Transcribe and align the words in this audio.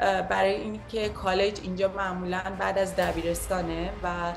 برای 0.00 0.54
اینکه 0.54 1.08
کالج 1.08 1.60
اینجا 1.62 1.88
معمولا 1.88 2.42
بعد 2.58 2.78
از 2.78 2.96
دبیرستانه 2.96 3.90
و 4.02 4.32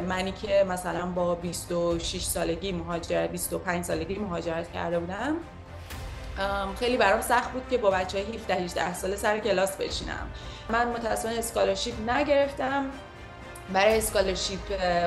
منی 0.00 0.32
که 0.32 0.64
مثلا 0.68 1.06
با 1.06 1.34
26 1.34 2.24
سالگی 2.24 2.72
مهاجرت 2.72 3.30
25 3.30 3.84
سالگی 3.84 4.14
مهاجرت 4.14 4.72
کرده 4.72 4.98
بودم 4.98 5.36
خیلی 6.78 6.96
برام 6.96 7.20
سخت 7.20 7.52
بود 7.52 7.68
که 7.70 7.78
با 7.78 7.90
بچه 7.90 8.18
های 8.18 8.36
17 8.36 8.54
18 8.54 8.94
ساله 8.94 9.16
سر 9.16 9.38
کلاس 9.38 9.76
بشینم. 9.76 10.30
من 10.70 10.88
متاسفانه 10.88 11.38
scholarship 11.38 12.10
نگرفتم. 12.10 12.86
برای 13.72 13.98
scholarship 13.98 14.60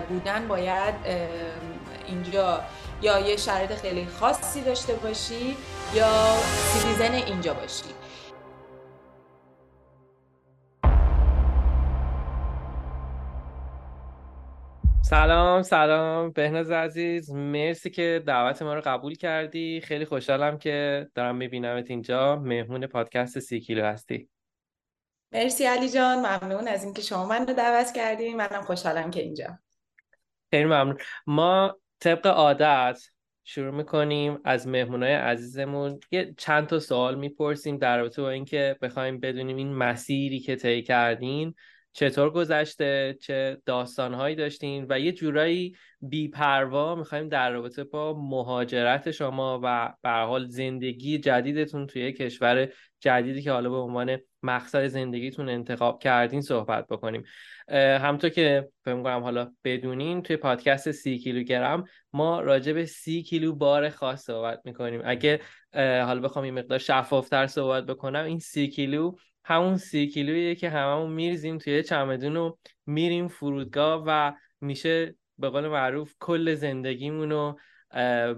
بودن 0.10 0.48
باید 0.48 0.96
اینجا 2.08 2.62
یا 3.02 3.20
یه 3.20 3.38
شرایط 3.38 3.76
خیلی 3.76 4.08
خاصی 4.20 4.62
داشته 4.62 4.94
باشی 4.94 5.58
یا 5.94 6.36
citizen 6.74 7.14
اینجا 7.14 7.54
باشی. 7.54 7.97
سلام 15.10 15.62
سلام. 15.62 16.32
بهناز 16.32 16.72
عزیز 16.72 17.32
مرسی 17.32 17.90
که 17.90 18.24
دعوت 18.28 18.62
ما 18.62 18.74
رو 18.74 18.82
قبول 18.86 19.16
کردی. 19.16 19.82
خیلی 19.82 20.06
خوشحالم 20.06 20.58
که 20.58 21.08
دارم 21.16 21.36
میبینمت 21.36 21.90
اینجا. 21.90 22.36
مهمون 22.36 22.88
پادکست 22.88 23.40
سی 23.40 23.60
کیلو 23.60 23.86
هستی. 23.86 24.30
مرسی 25.32 25.66
علی 25.66 25.90
جان. 25.90 26.18
ممنون 26.18 26.68
از 26.68 26.84
اینکه 26.84 27.02
شما 27.02 27.26
من 27.26 27.48
رو 27.48 27.54
دعوت 27.54 27.94
کردیم 27.96 28.38
منم 28.38 28.62
خوشحالم 28.62 29.12
که 29.12 29.22
اینجا. 29.22 29.60
خیلی 30.52 30.66
ممنون. 30.66 30.98
ما 31.28 31.78
طبق 32.00 32.28
عادت 32.28 33.00
شروع 33.44 33.76
می‌کنیم 33.76 34.40
از 34.44 34.68
مهمونای 34.68 35.14
عزیزمون. 35.14 36.00
یه 36.12 36.34
چند 36.38 36.68
تا 36.68 36.80
سوال 36.80 37.16
می‌پرسیم 37.16 37.78
در 37.78 37.98
رابطه 37.98 38.22
با 38.22 38.30
اینکه 38.30 38.78
بخوایم 38.82 39.20
بدونیم 39.20 39.58
این 39.58 39.74
مسیری 39.74 40.40
که 40.40 40.56
طی 40.56 40.84
کردین. 40.84 41.56
چطور 41.98 42.30
گذشته؟ 42.30 43.18
چه 43.22 43.62
داستانهایی 43.66 44.36
داشتین؟ 44.36 44.86
و 44.90 45.00
یه 45.00 45.12
جورایی 45.12 45.76
بیپروا 46.02 46.96
می‌خوایم 46.96 47.30
در 47.30 47.52
رابطه 47.52 47.84
با 47.84 48.14
مهاجرت 48.14 49.12
شما 49.12 49.60
و 49.64 49.94
به 50.02 50.10
حال 50.10 50.48
زندگی 50.48 51.18
جدیدتون 51.18 51.88
توی 51.88 52.12
کشور 52.12 52.70
جدیدی 53.00 53.42
که 53.42 53.52
حالا 53.52 53.70
به 53.70 53.76
عنوان 53.76 54.18
مقصد 54.44 54.88
زندگیتون 54.88 55.50
انتخاب 55.50 56.00
کردین 56.04 56.42
صحبت 56.42 56.88
بکنیم. 56.88 57.24
همطور 58.02 58.30
که 58.30 58.70
فکر 58.86 59.04
کنم 59.04 59.24
حالا 59.24 59.52
بدونین 59.64 60.22
توی 60.22 60.38
پادکست 60.38 60.92
سی 60.92 61.18
کیلوگرم 61.18 61.84
ما 62.14 62.42
راجع 62.42 62.74
به 62.74 62.86
سی 62.86 63.24
کیلو 63.24 63.56
بار 63.56 63.90
خاص 63.90 64.24
صحبت 64.24 64.62
می‌کنیم. 64.66 65.02
اگه 65.06 65.40
حالا 65.74 66.20
بخوام 66.20 66.46
این 66.46 66.54
مقدار 66.54 66.80
شفافتر 66.80 67.48
صحبت 67.48 67.86
بکنم 67.86 68.26
این 68.26 68.40
سی 68.40 68.68
کیلو 68.68 69.16
همون 69.48 69.78
سی 69.78 70.08
کیلویه 70.08 70.56
که 70.56 70.70
هممون 70.70 71.12
میریزیم 71.12 71.58
توی 71.58 71.84
چمدون 71.84 72.38
و 72.38 72.56
میریم 72.86 73.28
فرودگاه 73.28 74.04
و 74.08 74.34
میشه 74.62 75.16
به 75.38 75.50
قول 75.50 75.68
معروف 75.68 76.14
کل 76.20 76.56
زندگیمون 76.56 77.32
رو 77.32 77.60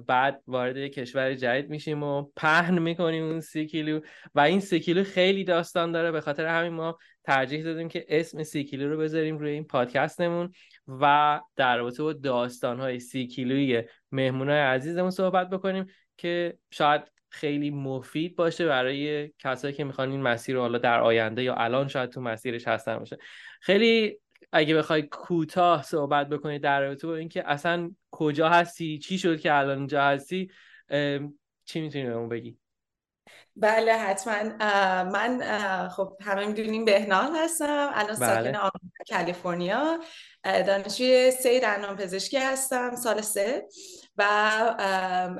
بعد 0.08 0.44
وارد 0.48 0.78
کشور 0.78 1.34
جدید 1.34 1.70
میشیم 1.70 2.04
و 2.04 2.26
پهن 2.36 2.80
می‌کنیم 2.80 3.24
اون 3.24 3.40
سی 3.40 3.66
کیلو 3.66 4.00
و 4.36 4.40
این 4.40 4.60
سی 4.60 4.80
کیلو 4.80 5.04
خیلی 5.04 5.44
داستان 5.44 5.92
داره. 5.92 6.12
به 6.12 6.22
خاطر 6.22 6.46
همین 6.46 6.74
ما 6.74 6.98
ترجیح 7.24 7.64
دادیم 7.64 7.88
که 7.88 8.06
اسم 8.10 8.44
سی 8.44 8.64
کیلو 8.64 8.90
رو 8.90 8.98
بذاریم 8.98 9.38
روی 9.38 9.52
این 9.52 9.64
پادکستمون 9.64 10.52
و 10.88 11.40
در 11.56 11.78
رابطه 11.78 12.04
با 12.04 12.14
داستان 12.14 12.80
های 12.80 13.00
سی 13.00 13.28
کیلوی 13.28 13.84
مهمونای 14.12 14.60
عزیزمون 14.60 15.12
صحبت 15.12 15.50
بکنیم 15.50 15.86
که 16.18 16.58
شاید 16.72 17.02
خیلی 17.30 17.70
مفید 17.70 18.36
باشه 18.36 18.68
برای 18.68 19.32
کسایی 19.40 19.74
که 19.74 19.84
می‌خوان 19.84 20.12
این 20.12 20.22
مسیر 20.22 20.56
رو 20.56 20.62
حالا 20.62 20.78
در 20.78 21.00
آینده 21.00 21.44
یا 21.44 21.56
الان 21.56 21.88
شاید 21.88 22.10
تو 22.10 22.22
مسیرش 22.22 22.68
هستن 22.68 22.98
باشه. 23.00 23.18
خیلی 23.62 24.20
اگه 24.52 24.76
بخوای 24.76 25.02
کوتاه 25.02 25.84
صحبت 25.84 26.30
بکنی 26.30 26.60
در 26.60 26.82
رابطه 26.82 27.08
با 27.08 27.16
اینکه 27.16 27.50
اصلا 27.50 27.92
کجا 28.12 28.50
هستی 28.50 29.00
چی 29.00 29.18
شد 29.18 29.40
که 29.40 29.54
الان 29.54 29.78
اینجا 29.78 30.04
هستی 30.04 30.52
چی 31.66 31.82
می‌تونی 31.82 32.06
بهمون 32.06 32.30
بگی؟ 32.30 32.58
بله 33.56 33.94
حتما. 33.94 34.44
من 35.04 35.40
خب 35.90 36.18
همه 36.22 36.46
می‌دونیم 36.48 36.86
بهنال 36.86 37.36
هستم. 37.36 37.90
الان 37.94 38.16
بله. 38.20 38.54
ساکن 38.54 38.70
کالیفرنیا. 39.10 40.00
دانشجوی 40.44 41.32
سه 41.32 41.60
دندان 41.60 41.96
پزشکی 41.96 42.38
هستم 42.38 42.96
سال 42.96 43.22
سه. 43.22 43.68
و 44.20 45.34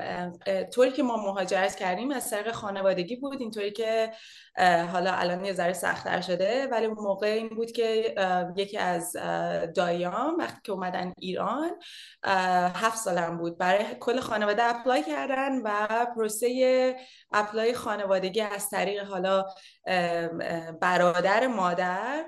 طوری 0.74 0.90
که 0.90 1.02
ما 1.02 1.16
مهاجرت 1.16 1.76
کردیم 1.76 2.10
از 2.10 2.30
طریق 2.30 2.52
خانوادگی 2.52 3.16
بود 3.16 3.40
اینطوری 3.40 3.70
که 3.70 4.12
حالا 4.92 5.12
الان 5.12 5.44
یه 5.44 5.52
ذره 5.52 5.72
سختتر 5.72 6.20
شده. 6.20 6.68
ولی 6.70 6.86
اون 6.86 6.98
موقع 6.98 7.26
این 7.26 7.48
بود 7.48 7.72
که 7.72 8.14
یکی 8.56 8.78
از 8.78 9.16
دایام 9.76 10.36
وقتی 10.38 10.60
که 10.64 10.72
اومدن 10.72 11.12
ایران 11.18 11.70
هفت 12.74 12.98
سالم 12.98 13.38
بود. 13.38 13.58
برای 13.58 13.84
کل 14.00 14.20
خانواده 14.20 14.64
اپلای 14.64 15.02
کردن 15.02 15.58
و 15.64 16.06
پروسه 16.16 16.96
اپلای 17.32 17.74
خانوادگی 17.74 18.40
از 18.40 18.70
طریق 18.70 19.04
حالا 19.04 19.44
برادر 20.80 21.46
مادر 21.46 22.24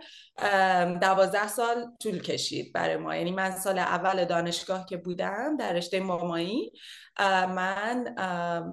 دوازده 1.00 1.49
سال 1.49 1.87
طول 2.03 2.22
کشید 2.22 2.72
برای 2.72 2.97
ما. 2.97 3.16
یعنی 3.16 3.31
من 3.31 3.50
سال 3.50 3.78
اول 3.78 4.25
دانشگاه 4.25 4.87
که 4.87 4.97
بودم 4.97 5.56
در 5.56 5.72
رشته 5.72 6.00
مامایی 6.00 6.72
من 7.49 8.15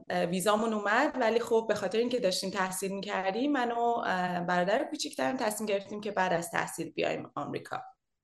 ویزامون 0.09 0.73
اومد. 0.73 1.17
ولی 1.19 1.39
خب 1.39 1.65
به 1.67 1.75
خاطر 1.75 1.97
اینکه 1.97 2.19
داشتیم 2.19 2.49
تحصیل 2.49 2.91
می‌کردیم 2.91 3.38
من 3.47 3.71
و 3.71 4.01
برادر 4.45 4.83
کوچیکترم 4.83 5.37
تصمیم 5.37 5.67
گرفتیم 5.67 6.01
که 6.01 6.11
بعد 6.11 6.33
از 6.33 6.51
تحصیل 6.51 6.89
بیایم 6.89 7.31
آمریکا. 7.35 7.81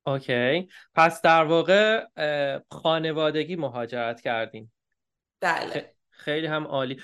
اوکی. 0.08 0.68
پس 0.96 1.22
در 1.22 1.44
واقع 1.44 2.06
خانوادگی 2.72 3.56
مهاجرت 3.56 4.22
کردیم 4.22 4.74
بله. 5.42 5.96
خیلی 6.10 6.48
هم 6.48 6.68
عالی. 6.68 7.02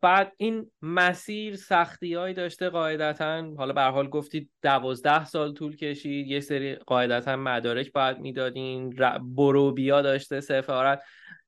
بعد 0.00 0.32
این 0.36 0.70
مسیر 0.82 1.56
سختی 1.56 2.14
هایی 2.14 2.34
داشته 2.34 2.68
قاعدتا؟ 2.68 3.54
حالا 3.58 3.72
به 3.72 3.82
حال 3.82 4.08
گفتید 4.08 4.50
دوازده 4.62 5.24
سال 5.24 5.54
طول 5.54 5.76
کشید 5.76 6.26
یه 6.26 6.40
سری 6.40 6.74
قاعدتا 6.74 7.36
مدارک 7.36 7.92
باید 7.92 8.18
می‌دادین 8.18 8.96
برو 9.20 9.72
بیا 9.72 10.02
داشته 10.02 10.40
سفارت. 10.40 11.02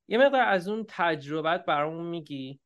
یه 0.08 0.18
مقدار 0.18 0.42
از 0.42 0.68
اون 0.68 0.84
تجربت 0.88 1.64
برامون 1.64 2.06
میگی. 2.06 2.60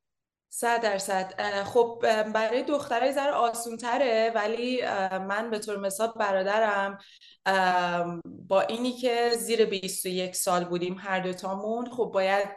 صد 0.51 0.81
درصد. 0.81 1.35
خب 1.65 2.01
برای 2.35 2.63
دخترای 2.63 3.13
ذره 3.13 3.31
آسون 3.31 3.77
تره 3.77 4.33
ولی 4.35 4.83
من 5.29 5.51
به 5.51 5.59
طور 5.59 5.79
مثال 5.79 6.13
برادرم 6.17 6.99
با 8.25 8.61
اینی 8.61 8.93
که 8.93 9.31
زیر 9.39 9.65
21 9.65 10.37
سال 10.37 10.65
بودیم 10.65 10.97
هر 11.01 11.21
دوتامون 11.21 11.91
خب 11.91 12.11
باید 12.15 12.49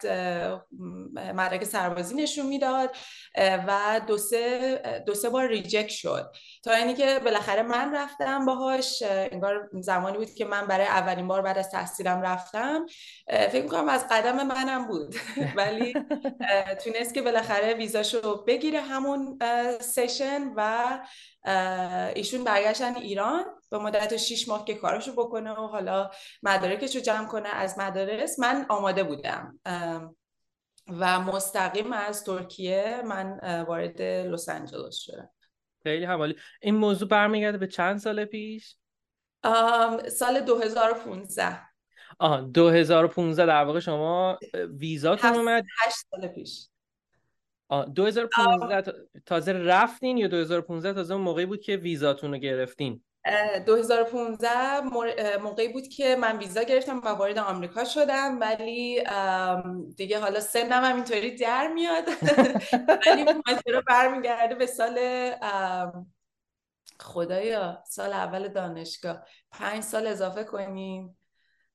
مدرک 1.14 1.64
سربازی 1.64 2.16
نشون 2.16 2.46
می‌داد 2.46 2.96
و 3.38 4.02
دو 4.08 4.18
سه, 4.18 4.82
دو 5.06 5.14
سه 5.14 5.30
بار 5.30 5.48
ریجکت 5.48 5.90
شد. 5.90 6.32
تا 6.64 6.72
اینی 6.72 6.94
که 6.94 7.20
بالاخره 7.24 7.62
من 7.62 7.96
رفتم 7.96 8.46
باهاش 8.46 9.04
انگار 9.08 9.70
زمانی 9.74 10.18
بود 10.18 10.34
که 10.34 10.46
من 10.46 10.68
برای 10.68 10.86
اولین 10.86 11.28
بار 11.28 11.42
بعد 11.42 11.58
از 11.58 11.70
تحصیلم 11.70 12.22
رفتم. 12.22 12.86
فکر 13.28 13.64
می‌کنم 13.64 13.90
از 13.90 14.06
قدم 14.12 14.48
منم 14.48 14.88
بود. 14.88 15.16
ولی 15.58 15.94
تونست 16.84 17.14
که 17.14 17.22
بالاخره 17.22 17.74
ویزاشو 17.82 18.44
بگیره 18.44 18.82
همون 18.82 19.40
سشن 19.82 20.54
و 20.56 21.00
ایشون 22.16 22.44
برگشتن 22.44 22.96
ایران. 22.96 23.44
به 23.72 23.78
مدت 23.78 24.18
6 24.18 24.48
ماه 24.48 24.66
که 24.66 24.74
کارشو 24.74 25.12
بکنه 25.12 25.52
و 25.52 25.68
حالا 25.68 26.12
مدارکش 26.44 26.96
رو 26.96 27.02
جمع 27.02 27.28
کنه 27.28 27.50
از 27.50 27.80
مدارس. 27.80 28.40
من 28.40 28.66
آماده 28.70 29.04
بودم. 29.04 29.60
و 30.88 31.20
مستقیم 31.20 31.94
از 31.94 32.24
ترکیه 32.24 33.02
من 33.06 33.40
وارد 33.68 34.02
لس 34.02 34.50
آنجلس 34.50 34.96
شدم. 34.96 35.30
خیلی 35.84 36.06
حوالی. 36.06 36.36
این 36.62 36.76
موضوع 36.76 37.08
برمیگرده 37.08 37.58
به 37.58 37.68
چند 37.68 38.00
سال 38.00 38.26
پیش؟ 38.26 38.76
سال 40.12 40.40
2015 40.40 41.60
آها 42.20 42.42
2015 42.42 43.46
در 43.46 43.64
واقع 43.64 43.80
شما 43.80 44.40
ویزاتون 44.78 45.34
اومد؟ 45.34 45.64
8 45.86 45.96
سال 46.12 46.28
پیش. 46.28 46.68
2015 47.96 48.94
تازه 49.26 49.54
رفتین 49.54 50.18
یا 50.18 50.28
2015 50.28 50.94
تازه 50.94 51.16
موقعی 51.16 51.46
بود 51.46 51.62
که 51.62 51.78
ویزاتون 51.78 52.32
رو 52.32 52.38
گرفتین 52.38 53.04
2015 53.66 54.82
موقعی 55.38 55.68
بود 55.68 55.88
که 55.88 56.16
من 56.16 56.38
ویزا 56.38 56.64
گرفتم 56.64 57.00
و 57.00 57.08
وارد 57.08 57.38
آمریکا 57.38 57.84
شدم 57.84 58.40
ولی 58.40 59.04
دیگه 59.98 60.20
حالا 60.20 60.40
سنم 60.40 60.84
هم 60.84 60.96
اینطوری 60.96 61.36
در 61.36 61.68
میاد. 61.68 62.04
ولی 63.08 63.24
ماجرا 63.24 63.82
برمیگرده 63.88 64.56
به 64.56 64.66
سال 64.66 65.00
خدایا 67.00 67.84
سال 67.88 68.14
اول 68.14 68.48
دانشگاه. 68.48 69.26
پنج 69.52 69.84
سال 69.84 70.08
اضافه 70.08 70.44
کنیم. 70.44 71.18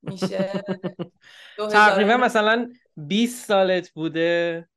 میشه 0.03 0.63
تقریبا 1.73 2.17
مثلا 2.17 2.73
20 2.97 3.47
سالت 3.47 3.91
بوده. 3.91 4.69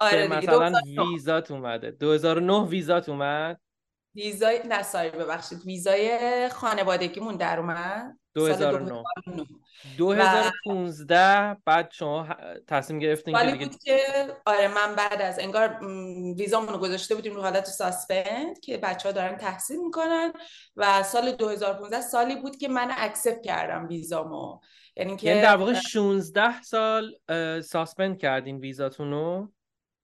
آره 0.00 0.28
که 0.28 0.34
مثلا 0.34 0.72
ویزات 1.10 1.50
اومده. 1.50 1.90
2009 1.90 2.68
ویزات 2.68 3.08
اومد. 3.08 3.60
ویزای 4.14 4.60
نه 4.68 4.82
sorry 4.82 5.10
ببخشید. 5.10 5.58
ویزای 5.66 6.48
خانوادگیمون 6.48 7.36
در 7.36 7.60
اومد. 7.60 8.18
2009 8.34 9.02
2015 9.98 11.56
بعد 11.64 11.90
شما 11.92 12.28
تصمیم 12.68 12.98
گرفتین 12.98 13.38
که 13.38 13.46
دیگه 13.52 13.66
بود 13.66 13.76
که 13.78 13.98
آره 14.46 14.68
من 14.68 14.94
بعد 14.94 15.22
از 15.22 15.38
انگار 15.38 15.80
ویزامون 16.38 16.68
رو 16.68 16.78
گذاشته 16.78 17.14
بودیم 17.14 17.34
رو 17.34 17.42
حالت 17.42 17.64
suspend 17.64 18.60
که 18.60 18.78
بچه 18.78 19.08
ها 19.08 19.12
دارن 19.12 19.36
تحصیل 19.36 19.76
می‌کنن 19.84 20.32
و 20.76 21.02
سال 21.02 21.32
2015 21.32 22.00
سالی 22.00 22.36
بود 22.36 22.56
که 22.56 22.68
من 22.68 22.90
accept 22.96 23.42
کردم 23.42 23.86
ویزامو. 23.88 24.60
یعنی 24.96 25.16
که 25.16 25.26
یعنی 25.26 25.42
در 25.42 25.56
واقع 25.56 25.72
16 25.72 26.62
سال 26.62 27.14
suspend 27.62 28.18
کردین 28.18 28.58
ویزاتون 28.58 29.10
رو 29.10 29.52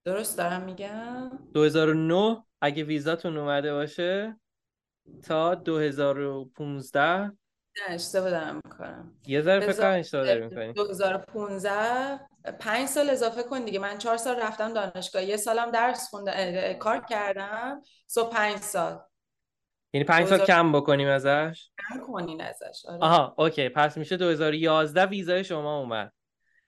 درست 0.04 0.38
دارم 0.38 0.62
میگم؟ 0.62 1.31
2009 1.54 2.44
اگه 2.60 2.84
ویزاتون 2.84 3.37
اومده 3.37 3.72
باشه 3.72 4.37
تا 5.22 5.54
2015 5.54 7.32
نه 7.76 7.94
اشتباه 7.94 8.31
دارم 8.31 8.60
می‌کنم 8.64 9.20
یه 9.26 9.43
ذره 9.43 9.60
فکر 9.60 9.81
کنم 9.81 9.99
اشتباه 10.00 10.25
داری 10.25 10.44
می‌کنی 10.44 10.72
2015 10.72 12.20
پنج 12.60 12.88
سال 12.88 13.10
اضافه 13.10 13.43
کن 13.43 13.64
دیگه. 13.64 13.78
من 13.78 13.99
چهار 13.99 14.16
سال 14.16 14.37
رفتم 14.37 14.72
دانشگاه. 14.72 15.25
یه 15.25 15.37
سالم 15.37 15.70
درس 15.70 16.08
خوندم 16.10 16.72
کار 16.72 17.05
کردم. 17.08 17.82
سو 18.06 18.25
پنج 18.25 18.56
سال. 18.56 19.00
یعنی 19.93 20.05
پنج 20.05 20.26
سال 20.26 20.38
کم 20.38 20.72
بکنیم 20.72 21.08
ازش؟ 21.08 21.70
کم 21.88 22.00
کنین 22.00 22.40
ازش 22.40 22.87
آره. 22.88 22.98
آها 23.00 23.34
اوکی. 23.38 23.69
پس 23.69 23.96
میشه 23.96 24.16
2011 24.16 25.06
ویزای 25.06 25.44
شما 25.44 25.78
اومد. 25.78 26.12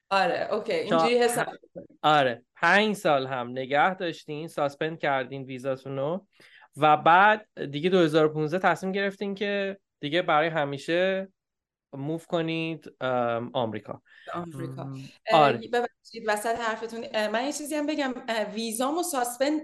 آره 0.09 0.47
OK. 0.51 0.73
اینجوری 0.73 1.17
حساب 1.19 1.47
آره. 2.01 2.44
پنج 2.65 2.95
سال 2.95 3.27
هم 3.27 3.49
نگه 3.49 3.95
داشتین 3.95 4.47
suspend 4.47 4.99
کردین 4.99 5.43
ویزاتون 5.43 5.97
رو 5.97 6.27
و 6.77 6.97
بعد 6.97 7.47
دیگه 7.71 7.89
2015 7.89 8.59
تصمیم 8.59 8.91
گرفتین 8.91 9.35
که 9.35 9.77
دیگه 9.99 10.21
برای 10.21 10.47
همیشه 10.47 11.27
move 11.93 12.27
کنید 12.27 12.95
آمریکا. 13.53 14.01
آمریکا. 14.33 14.93
آره. 15.31 15.57
ببخشید 15.57 16.23
وسط 16.27 16.55
حرفتون 16.59 17.27
من 17.27 17.45
یه 17.45 17.51
چیزی 17.51 17.75
هم 17.75 17.85
بگم. 17.85 18.13
ویزامو 18.53 19.03
suspend 19.03 19.61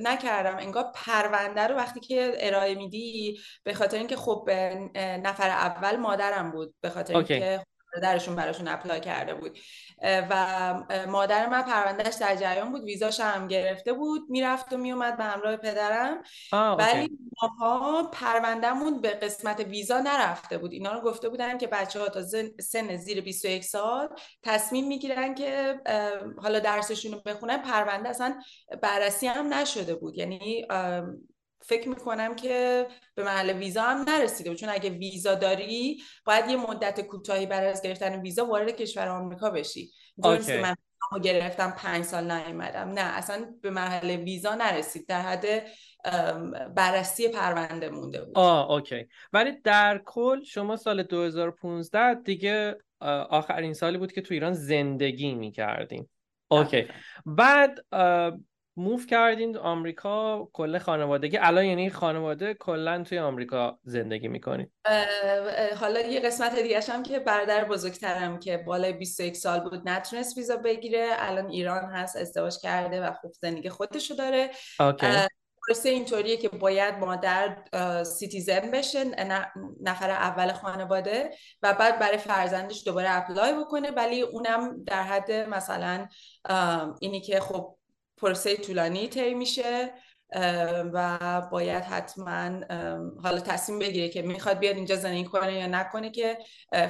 نکردم. 0.00 0.56
انگار 0.56 0.84
پرونده 0.94 1.66
رو 1.66 1.74
وقتی 1.74 2.00
که 2.00 2.32
ارائه 2.38 2.74
میدی 2.74 3.38
به 3.64 3.74
خاطر 3.74 3.98
اینکه 3.98 4.16
خب 4.16 4.50
نفر 4.96 5.48
اول 5.48 5.96
مادرم 5.96 6.50
بود 6.50 6.74
به 6.80 6.90
خاطر 6.90 7.14
اینکه 7.14 7.64
درشون 8.02 8.36
براشون 8.36 8.68
اپلای 8.68 9.00
کرده 9.00 9.34
بود. 9.34 9.58
و 10.02 10.74
مادر 11.08 11.48
من 11.48 11.62
پروندهش 11.62 12.14
در 12.14 12.36
جریان 12.36 12.72
بود 12.72 12.82
ویزاش 12.82 13.20
هم 13.20 13.48
گرفته 13.48 13.92
بود 13.92 14.30
می‌رفت 14.30 14.72
و 14.72 14.76
میومد 14.76 15.16
به 15.16 15.24
همراه 15.24 15.56
پدرم. 15.56 16.22
ولی 16.52 17.18
ماها 17.42 18.02
پروندهمون 18.12 19.00
به 19.00 19.10
قسمت 19.10 19.60
ویزا 19.60 20.00
نرفته 20.00 20.58
بود. 20.58 20.72
اینا 20.72 20.92
رو 20.92 21.00
گفته 21.00 21.28
بودن 21.28 21.58
که 21.58 21.66
بچه 21.66 22.00
ها 22.00 22.08
تا 22.08 22.22
سن 22.60 22.96
زیر 22.96 23.20
21 23.20 23.64
سال 23.64 24.08
تصمیم 24.42 24.88
می‌گیرن 24.88 25.34
که 25.34 25.80
حالا 26.42 26.58
درسشون 26.58 27.12
رو 27.12 27.20
بخونن. 27.26 27.62
پرونده 27.62 28.08
اصلا 28.08 28.40
بررسی 28.82 29.26
هم 29.26 29.54
نشده 29.54 29.94
بود. 29.94 30.18
یعنی 30.18 30.66
فکر 31.68 31.88
می‌کنم 31.88 32.36
که 32.36 32.86
به 33.14 33.24
محل 33.24 33.50
ویزا 33.50 33.82
هم 33.82 34.04
نرسیده 34.08 34.54
چون 34.54 34.68
اگه 34.68 34.90
ویزا 34.90 35.34
داری 35.34 36.02
باید 36.24 36.50
یه 36.50 36.56
مدت 36.56 37.00
کوتاهی 37.00 37.46
برای 37.46 37.68
از 37.68 37.82
گرفتن 37.82 38.20
ویزا 38.20 38.46
وارد 38.46 38.70
کشور 38.70 39.08
آمریکا 39.08 39.50
بشی. 39.50 39.90
که 40.22 40.60
من 40.62 40.74
گرفتم 41.22 41.74
پنج 41.78 42.04
سال 42.04 42.32
نیومدم. 42.32 42.88
نه 42.88 43.00
اصلا 43.00 43.54
به 43.62 43.70
محل 43.70 44.10
ویزا 44.10 44.54
نرسید. 44.54 45.06
در 45.06 45.20
حد 45.20 45.46
بررسی 46.74 47.28
پرونده 47.28 47.88
مونده 47.88 48.24
بود. 48.24 48.38
آه 48.38 48.70
اوکی. 48.70 49.06
ولی 49.32 49.52
در 49.64 50.02
کل 50.04 50.42
شما 50.44 50.76
سال 50.76 51.02
2015 51.02 52.14
دیگه 52.14 52.76
آخرین 53.30 53.74
سالی 53.74 53.98
بود 53.98 54.12
که 54.12 54.20
تو 54.20 54.34
ایران 54.34 54.52
زندگی 54.52 55.34
می‌کردیم 55.34 56.10
اوکی. 56.48 56.88
بعد 57.26 57.78
move 58.78 59.06
کردین 59.06 59.56
آمریکا 59.56 60.48
کل 60.52 60.78
خانوادگی. 60.78 61.38
الان 61.38 61.64
یعنی 61.64 61.90
خانواده 61.90 62.54
کلا 62.54 63.02
توی 63.02 63.18
آمریکا 63.18 63.78
زندگی 63.82 64.28
می‌کنید 64.28 64.72
حالا 65.80 66.00
یه 66.00 66.20
قسمت 66.20 66.58
دیگه 66.58 66.80
هم 66.80 67.02
که 67.02 67.18
برادر 67.18 67.64
بزرگترم 67.64 68.38
که 68.38 68.56
بالای 68.56 68.92
21 68.92 69.36
سال 69.36 69.60
بود 69.60 69.88
نتونست 69.88 70.36
ویزا 70.36 70.56
بگیره. 70.56 71.08
الان 71.10 71.48
ایران 71.48 71.84
هست 71.84 72.16
ازدواج 72.16 72.58
کرده 72.62 73.00
و 73.06 73.12
خوب 73.12 73.32
زندگی 73.32 73.68
خودشو 73.68 74.14
داره. 74.14 74.50
پروسه 75.66 75.88
اینطوریه 75.88 76.36
که 76.36 76.48
باید 76.48 76.94
مادر 76.94 77.56
citizen 78.04 78.70
بشه 78.70 79.04
نفر 79.82 80.10
اول 80.10 80.52
خانواده 80.52 81.30
و 81.62 81.74
بعد 81.74 81.98
برای 81.98 82.18
فرزندش 82.18 82.82
دوباره 82.86 83.10
apply 83.10 83.54
بکنه. 83.60 83.90
ولی 83.90 84.22
اونم 84.22 84.84
در 84.84 85.02
حد 85.02 85.32
مثلا 85.32 86.08
اینی 87.00 87.20
که 87.20 87.40
خب 87.40 87.77
پروسه 88.20 88.56
طولانی 88.56 89.08
طی 89.08 89.34
میشه 89.34 89.92
و 90.92 91.42
باید 91.52 91.84
حتما 91.84 92.60
حالا 93.22 93.40
تصمیم 93.40 93.78
بگیره 93.78 94.08
که 94.08 94.22
می‌خواد 94.22 94.58
بیاد 94.58 94.76
اینجا 94.76 94.96
زندگی 94.96 95.24
کنه 95.24 95.52
یا 95.52 95.66
نکنه 95.66 96.10
که 96.10 96.38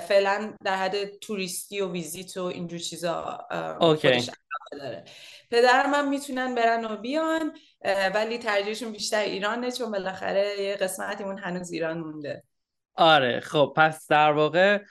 فعلا 0.09 0.55
در 0.65 0.77
حد 0.77 1.19
توریستی 1.19 1.81
و 1.81 1.93
ویزیت 1.93 2.37
و 2.37 2.43
اینجور 2.43 2.79
چیزا 2.79 3.39
خودش 3.79 4.31
داره. 4.73 5.05
پدرم 5.51 5.95
هم 5.95 6.09
می‌تونن 6.09 6.55
برن 6.55 6.85
و 6.85 6.97
بیان 6.97 7.53
ولی 8.15 8.39
ترجیحشون 8.39 8.93
بیشتر 8.93 9.21
ایرانه 9.21 9.73
چون 9.73 9.91
بالاخره 9.91 10.61
یه 10.61 10.77
قسمتیمون 10.77 11.39
هنوز 11.39 11.73
ایران 11.73 11.99
مونده. 11.99 12.43
آره 12.95 13.41
خب 13.41 13.73
پس 13.77 14.07
در 14.07 14.33
واقع 14.33 14.83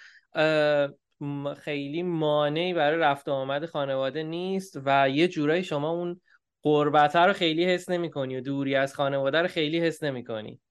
خیلی 1.58 2.04
مانعی 2.04 2.74
برای 2.74 3.00
رفت 3.00 3.30
آمد 3.30 3.66
خانواده 3.66 4.24
نیست 4.24 4.78
و 4.86 5.10
یه 5.10 5.28
جورایی 5.28 5.64
شما 5.64 5.90
اون 5.90 6.22
قربت 6.64 7.16
رو 7.16 7.34
خیلی 7.34 7.66
حس 7.66 7.90
نمی 7.90 8.10
کنی 8.10 8.38
و 8.38 8.42
دوری 8.42 8.76
از 8.76 8.94
خانواده 8.94 9.42
رو 9.42 9.48
خیلی 9.48 9.80
حس 9.80 10.04
نمی 10.04 10.24
کنی 10.24 10.62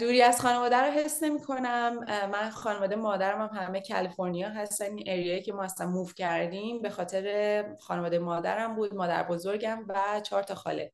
دوری 0.00 0.22
از 0.22 0.40
خانواده 0.40 0.76
رو 0.76 0.90
حس 0.90 1.22
نمی 1.22 1.40
کنم 1.40 1.98
من 2.30 2.50
خانواده 2.50 2.96
مادرم 2.96 3.40
هم 3.40 3.62
همه 3.62 3.82
کالیفرنیا 3.88 4.48
هستن 4.48 4.84
این 4.84 5.04
اریایی 5.06 5.42
که 5.42 5.52
ما 5.52 5.62
اصلا 5.62 5.86
موف 5.86 6.14
کردیم 6.14 6.82
به 6.82 6.90
خاطر 6.90 7.64
خانواده 7.80 8.18
مادرم 8.18 8.76
بود 8.76 8.94
مادر 8.94 9.22
بزرگم 9.22 9.84
و 9.88 10.20
چهار 10.22 10.42
تا 10.42 10.54
خاله. 10.54 10.92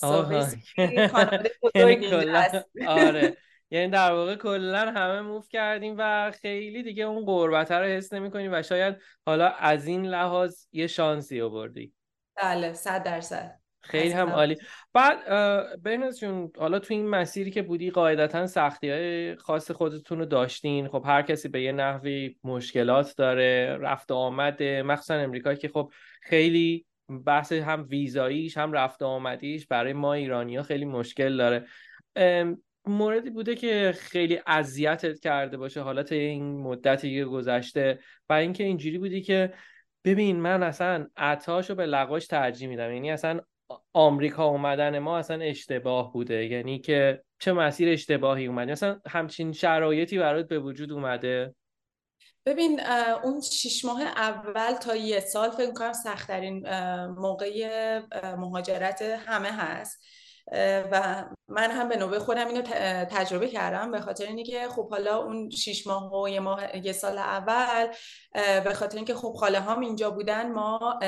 خانواده 0.00 1.50
یعنی 1.74 2.06
آره. 2.86 3.36
یعنی 3.70 3.90
در 3.90 4.12
واقع 4.12 4.36
کلا 4.36 4.78
همه 4.78 5.20
موف 5.20 5.48
کردیم 5.48 5.94
و 5.98 6.32
خیلی 6.40 6.82
دیگه 6.82 7.04
اون 7.04 7.24
قربت 7.24 7.72
رو 7.72 7.84
حس 7.84 8.12
نمی 8.12 8.30
کنیم 8.30 8.50
و 8.54 8.62
شاید 8.62 8.96
حالا 9.26 9.48
از 9.48 9.86
این 9.86 10.06
لحاظ 10.06 10.66
یه 10.72 10.86
شانسی 10.86 11.40
آوردی. 11.40 11.94
بله 12.42 12.72
صد 12.72 13.02
درصد. 13.02 13.58
خیلی 13.80 14.12
هم 14.12 14.28
عالی. 14.28 14.56
بعد 14.92 15.18
بهناز 15.82 16.20
جون 16.20 16.52
حالا 16.58 16.78
تو 16.78 16.94
این 16.94 17.08
مسیری 17.08 17.50
که 17.50 17.62
بودی 17.62 17.90
قاعدتا 17.90 18.46
سختی 18.46 18.90
های 18.90 19.36
خاص 19.36 19.70
خودتون 19.70 20.18
رو 20.18 20.24
داشتین. 20.24 20.88
خب 20.88 21.02
هر 21.06 21.22
کسی 21.22 21.48
به 21.48 21.62
یه 21.62 21.72
نحوی 21.72 22.36
مشکلات 22.44 23.14
داره 23.16 23.76
رفت 23.80 24.12
آمده. 24.12 24.82
مخصوصا 24.82 25.14
امریکا 25.14 25.54
که 25.54 25.68
خب 25.68 25.92
خیلی 26.22 26.86
بحث 27.26 27.52
هم 27.52 27.86
ویزاییش 27.88 28.58
هم 28.58 28.72
رفت 28.72 29.02
آمدیش 29.02 29.66
برای 29.66 29.92
ما 29.92 30.12
ایرانی 30.12 30.56
ها 30.56 30.62
خیلی 30.62 30.84
مشکل 30.84 31.36
داره. 31.36 31.66
موردی 32.86 33.30
بوده 33.30 33.54
که 33.54 33.94
خیلی 33.98 34.40
اذیتت 34.46 35.20
کرده 35.20 35.56
باشه 35.56 35.80
حالت 35.80 36.12
این 36.12 36.60
مدتی 36.60 37.24
گذشته 37.24 37.98
و 38.28 38.32
اینکه 38.32 38.64
اینجوری 38.64 38.98
بودی 38.98 39.22
که 39.22 39.52
ببین 40.04 40.40
من 40.40 40.62
اصلا 40.62 41.06
عطاشو 41.16 41.74
به 41.74 41.86
لقاش 41.86 42.26
ترجیح 42.26 42.68
میدم. 42.68 42.92
یعنی 42.92 43.10
اصلا 43.10 43.40
آمریکا 43.92 44.44
اومدن 44.44 44.98
ما 44.98 45.18
اصلا 45.18 45.44
اشتباه 45.44 46.12
بوده. 46.12 46.46
یعنی 46.46 46.78
که 46.78 47.22
چه 47.38 47.52
مسیر 47.52 47.92
اشتباهی 47.92 48.46
اومده. 48.46 48.72
اصلا 48.72 49.00
همچین 49.08 49.52
شرایطی 49.52 50.18
برات 50.18 50.48
به 50.48 50.58
وجود 50.58 50.92
اومده؟ 50.92 51.54
ببین 52.46 52.80
اون 53.24 53.40
شیش 53.40 53.84
ماه 53.84 54.02
اول 54.02 54.72
تا 54.72 54.96
یه 54.96 55.20
سال 55.20 55.50
فکر 55.50 55.72
کنم 55.72 55.92
سختترین 55.92 56.68
موقع 57.06 58.00
مهاجرت 58.36 59.02
همه 59.02 59.48
هست. 59.48 60.04
و 60.92 61.24
من 61.48 61.70
هم 61.70 61.88
به 61.88 61.96
نوبه 61.96 62.18
خودم 62.18 62.46
اینو 62.46 62.62
تجربه 63.04 63.48
کردم 63.48 63.90
به 63.90 64.00
خاطر 64.00 64.24
اینکه 64.24 64.44
که 64.44 64.68
خب 64.68 64.90
حالا 64.90 65.16
اون 65.16 65.50
شیش 65.50 65.86
ماه 65.86 66.14
و 66.14 66.28
یه, 66.28 66.40
ماه، 66.40 66.86
یه 66.86 66.92
سال 66.92 67.18
اول 67.18 67.86
به 68.64 68.74
خاطر 68.74 68.96
اینکه 68.96 69.14
خب 69.14 69.32
خاله 69.32 69.60
هم 69.60 69.80
اینجا 69.80 70.10
بودن 70.10 70.52
ما 70.52 70.98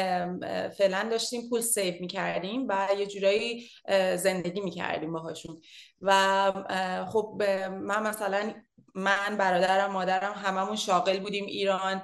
فعلا 0.79 1.09
داشتیم 1.11 1.49
پول 1.51 1.61
سیف 1.61 2.01
می‌کردیم 2.01 2.67
و 2.69 2.89
یه 2.99 3.07
جورایی 3.07 3.69
زندگی 4.17 4.61
می‌کردیم 4.61 5.13
باهاشون. 5.13 5.61
و 6.03 6.53
خب 7.09 7.43
من 7.71 8.03
مثلا 8.03 8.55
من 8.95 9.37
برادرم 9.39 9.93
مادرم 9.93 10.33
هممون 10.33 10.77
شاغل 10.77 11.19
بودیم 11.19 11.47
ایران. 11.47 12.03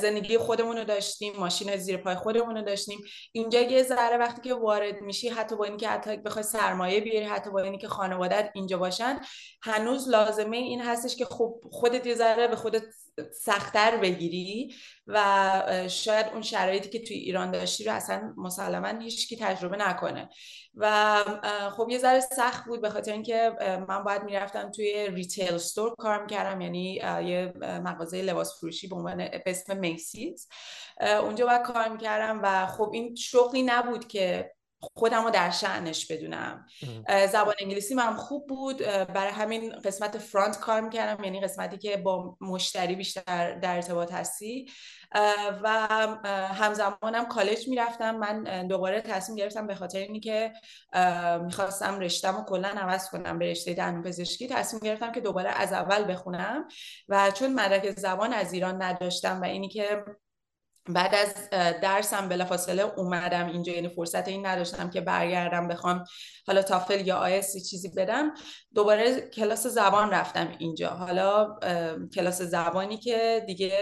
زندگی 0.00 0.38
خودمون 0.38 0.76
رو 0.76 0.84
داشتیم 0.84 1.32
ماشین 1.36 1.76
زیر 1.76 1.96
پای 1.96 2.14
خودمون 2.14 2.56
رو 2.56 2.62
داشتیم. 2.62 2.98
اینجا 3.32 3.60
یه 3.60 3.82
ذره 3.82 4.16
وقتی 4.16 4.40
که 4.48 4.54
وارد 4.54 5.00
میشی 5.00 5.28
حتی 5.28 5.56
با 5.56 5.64
اینکه 5.64 5.88
حتی 5.88 6.16
بخوای 6.16 6.42
سرمایه 6.42 7.00
بیاری 7.00 7.26
حتی 7.26 7.50
با 7.50 7.60
اینکه 7.60 7.88
خانوادت 7.88 8.50
اینجا 8.54 8.78
باشن 8.78 9.20
هنوز 9.62 10.08
لازمه 10.08 10.56
این 10.56 10.80
هستش 10.80 11.16
که 11.16 11.24
خب 11.24 11.60
خودت 11.70 12.06
یه 12.06 12.14
ذره 12.14 12.48
به 12.48 12.56
خودت 12.56 12.82
سختتر 13.32 13.96
بگیری 13.96 14.74
و 15.06 15.88
شاید 15.88 16.26
اون 16.32 16.42
شرایطی 16.42 16.88
که 16.88 16.98
توی 16.98 17.16
ایران 17.16 17.50
داشتی 17.50 17.84
رو 17.84 17.92
اصلا 17.92 18.34
مسلما 18.36 19.00
هیچکی 19.00 19.36
تجربه 19.36 19.76
نکنه. 19.76 20.28
و 20.74 21.16
خب 21.76 21.88
یه 21.90 21.98
ذره 21.98 22.20
سخت 22.20 22.64
بود 22.64 22.80
به 22.80 22.90
خاطر 22.90 23.12
اینکه 23.12 23.52
من 23.88 24.04
باید 24.04 24.22
می‌رفتم 24.22 24.70
توی 24.70 25.06
ریتیل 25.06 25.54
استور 25.54 25.94
کار 25.94 26.22
می‌کردم 26.22 26.60
یعنی 26.60 26.92
یه 27.24 27.52
مغازه 27.60 28.22
لباس 28.22 28.60
فروشی 28.60 28.88
به 28.88 28.96
عنوان 28.96 29.28
اسم 29.46 29.76
میسیز 29.76 30.48
اونجا 31.00 31.46
باید 31.46 31.62
کار 31.62 31.88
می‌کردم 31.88 32.40
و 32.42 32.66
خب 32.66 32.90
این 32.94 33.14
شغلی 33.14 33.62
نبود 33.62 34.08
که 34.08 34.55
خودم 34.80 35.24
رو 35.24 35.30
در 35.30 35.50
شعنش 35.50 36.06
بدونم. 36.12 36.66
زبان 37.32 37.54
انگلیسی 37.60 37.94
من 37.94 38.14
خوب 38.16 38.46
بود. 38.48 38.78
برای 38.86 39.32
همین 39.32 39.72
قسمت 39.78 40.18
فرانت 40.18 40.60
کار 40.60 40.80
می‌کردم 40.80 41.24
یعنی 41.24 41.40
قسمتی 41.40 41.78
که 41.78 41.96
با 41.96 42.36
مشتری 42.40 42.94
بیشتر 42.94 43.58
در 43.58 43.74
ارتباط 43.74 44.12
هستی. 44.12 44.70
و 45.62 45.88
همزمانم 46.54 47.26
کالج 47.30 47.68
می‌رفتم. 47.68 48.16
من 48.16 48.66
دوباره 48.66 49.00
تصمیم 49.00 49.38
گرفتم 49.38 49.66
به 49.66 49.74
خاطر 49.74 49.98
اینی 49.98 50.20
که 50.20 50.52
می‌خواستم 51.42 52.00
رشتم 52.00 52.36
و 52.36 52.44
کلا 52.44 52.68
عوض 52.68 53.10
کنم 53.10 53.38
به 53.38 53.50
رشته 53.50 53.74
دندون 53.74 54.02
پزشکی. 54.02 54.48
تصمیم 54.48 54.80
گرفتم 54.82 55.12
که 55.12 55.20
دوباره 55.20 55.50
از 55.50 55.72
اول 55.72 56.12
بخونم. 56.12 56.68
و 57.08 57.30
چون 57.30 57.54
مدرک 57.54 57.90
زبان 57.90 58.32
از 58.32 58.52
ایران 58.52 58.82
نداشتم 58.82 59.40
و 59.40 59.44
اینی 59.44 59.68
که 59.68 60.04
بعد 60.88 61.14
از 61.14 61.50
درسم 61.80 62.28
بلافاصله 62.28 62.82
اومدم 62.82 63.46
اینجا 63.46 63.72
یعنی 63.72 63.88
فرصت 63.88 64.28
این 64.28 64.46
نداشتم 64.46 64.90
که 64.90 65.00
برگردم 65.00 65.68
بخوام 65.68 66.04
حالا 66.46 66.62
تافل 66.62 67.06
یا 67.06 67.16
آیسی 67.16 67.60
چیزی 67.60 67.88
بدم. 67.96 68.34
دوباره 68.74 69.20
کلاس 69.20 69.66
زبان 69.66 70.10
رفتم 70.10 70.52
اینجا. 70.58 70.88
حالا 70.88 71.58
کلاس 72.14 72.42
زبانی 72.42 72.98
که 72.98 73.44
دیگه 73.46 73.72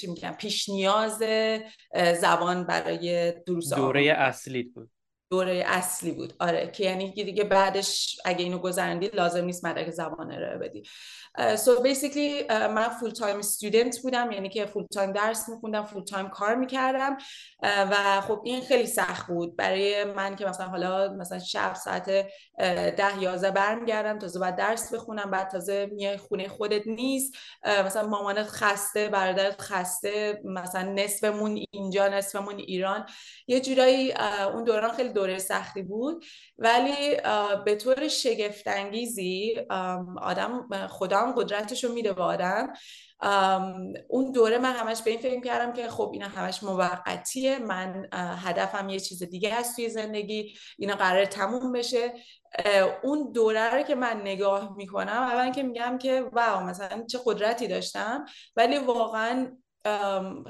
چی 0.00 0.06
میگم 0.06 0.34
پیش 0.38 0.68
نیاز 0.68 1.22
زبان 2.20 2.66
برای 2.66 3.32
دروس 3.46 3.74
دوره 3.74 4.04
اصلی 4.04 4.62
بود. 4.62 4.90
دوره 5.34 5.64
اصلی 5.66 6.12
بود. 6.12 6.34
آره 6.38 6.70
که 6.70 6.84
یعنی 6.84 7.12
دیگه 7.12 7.44
بعدش 7.44 8.16
اگه 8.24 8.44
اینو 8.44 8.58
گذرندی 8.58 9.06
لازم 9.06 9.44
نیست 9.44 9.64
مدرک 9.64 9.90
زبان 9.90 10.30
رو 10.32 10.58
بدی. 10.58 10.82
so 11.56 11.76
uh, 11.76 11.82
basically 11.82 12.42
من 12.48 12.88
full-time 12.88 13.38
student 13.38 13.98
بودم 14.02 14.30
یعنی 14.32 14.48
که 14.48 14.66
full-time 14.66 15.12
درس 15.12 15.48
میخوندم 15.48 15.84
full-time 15.84 16.28
کار 16.28 16.54
می‌کردم. 16.54 17.16
و 17.62 18.20
خب 18.20 18.40
این 18.44 18.60
خیلی 18.60 18.86
سخت 18.86 19.26
بود. 19.26 19.56
برای 19.56 20.04
من 20.04 20.36
که 20.36 20.46
مثلا 20.46 20.66
حالا 20.66 21.12
مثلا 21.12 21.38
شب 21.38 21.74
ساعت 21.74 22.10
ده 22.96 23.22
یازده 23.22 23.50
برمیگردم 23.50 24.18
تازه 24.18 24.40
بعد 24.40 24.56
درس 24.56 24.94
بخونم 24.94 25.30
بعد 25.30 25.50
تازه 25.50 25.90
میای 25.92 26.16
خونه 26.16 26.48
خودت 26.48 26.86
نیست. 26.86 27.34
مثلا 27.86 28.08
مامانت 28.08 28.46
خسته 28.46 29.08
برادرت 29.08 29.60
خسته 29.60 30.40
مثلا 30.44 30.92
نصفمون 30.92 31.64
اینجا 31.70 32.08
نصفمون 32.08 32.58
ایران. 32.58 33.06
یه 33.46 33.60
جورایی 33.60 34.12
اون 34.54 34.64
دوران 34.64 34.92
خیلی 34.92 35.12
دوره 35.24 35.38
سختی 35.38 35.82
بود. 35.82 36.24
ولی 36.58 37.16
به 37.64 37.74
طور 37.74 38.08
شگفتانگیزی 38.08 39.54
آدم 40.20 40.68
خدا 40.88 41.32
قدرتش 41.36 41.84
رو 41.84 41.92
میده 41.92 42.12
به 42.12 42.22
آدم. 42.22 42.72
اون 44.08 44.32
دوره 44.32 44.58
من 44.58 44.72
همش 44.72 45.02
به 45.02 45.10
این 45.10 45.20
فکر 45.20 45.40
کردم 45.40 45.72
که 45.72 45.88
خب 45.88 46.10
اینا 46.12 46.28
همش 46.28 46.62
موقتیه. 46.62 47.58
من 47.58 48.08
هدفم 48.44 48.88
یه 48.88 49.00
چیز 49.00 49.22
دیگه 49.22 49.54
هست 49.54 49.76
توی 49.76 49.88
زندگی. 49.88 50.54
اینا 50.78 50.94
قرار 50.94 51.24
تموم 51.24 51.72
بشه. 51.72 52.12
اون 53.02 53.32
دوره 53.32 53.74
رو 53.74 53.82
که 53.82 53.94
من 53.94 54.20
نگاه 54.20 54.76
می‌کنم 54.76 55.22
اول 55.22 55.52
که 55.52 55.62
میگم 55.62 55.98
که 55.98 56.22
واو 56.32 56.60
مثلا 56.60 57.04
چه 57.06 57.18
قدرتی 57.24 57.68
داشتم. 57.68 58.24
ولی 58.56 58.78
واقعا 58.78 59.56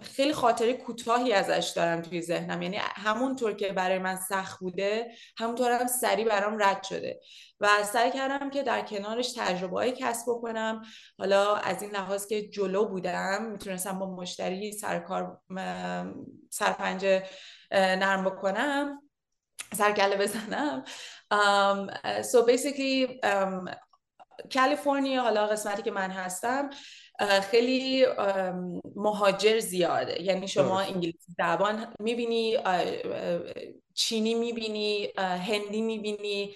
خیلی 0.03 0.33
خاطره 0.33 0.73
کوتاهی 0.73 1.33
ازش 1.33 1.73
دارم 1.77 2.03
توی 2.03 2.23
ذهنم. 2.23 2.63
یعنی 2.63 2.77
همونطور 2.77 3.53
که 3.53 3.73
برای 3.73 3.99
من 3.99 4.17
سخت 4.17 4.61
بوده 4.61 5.11
همونطور 5.39 5.73
هم 5.73 5.87
سریع 5.87 6.29
برام 6.29 6.63
رد 6.63 6.83
شده. 6.83 7.21
و 7.61 7.69
سعی 7.85 8.11
کردم 8.11 8.51
که 8.51 8.63
در 8.63 8.81
کنارش 8.81 9.33
تجربه 9.33 9.77
های 9.77 9.93
کسب 9.93 10.25
بکنم. 10.29 10.83
حالا 11.19 11.55
از 11.55 11.83
این 11.83 11.91
لحاظ 11.91 12.27
که 12.27 12.49
جلو 12.49 12.85
بودم 12.89 13.45
می‌تونستم 13.45 13.99
با 13.99 14.17
مشتری 14.17 14.73
سرکار 14.73 15.41
سرپنجه 16.51 17.27
نرم 17.73 18.25
بکنم 18.25 19.03
سرکله 19.75 20.17
بزنم. 20.17 20.85
so 22.33 22.47
basically 22.47 23.21
کالیفرنیا 24.55 25.23
حالا 25.23 25.47
قسمتی 25.47 25.83
که 25.83 25.91
من 25.91 26.11
هستم 26.11 26.71
خیلی 27.51 28.07
مهاجر 28.97 29.59
زیاده. 29.59 30.23
یعنی 30.23 30.49
شما 30.49 30.81
انگلیسی 30.81 31.33
زبان 31.39 31.87
می‌بینی 32.01 32.57
چینی 33.95 34.35
می‌بینی 34.35 35.09
هندی 35.19 35.83
می‌بینی 35.83 36.55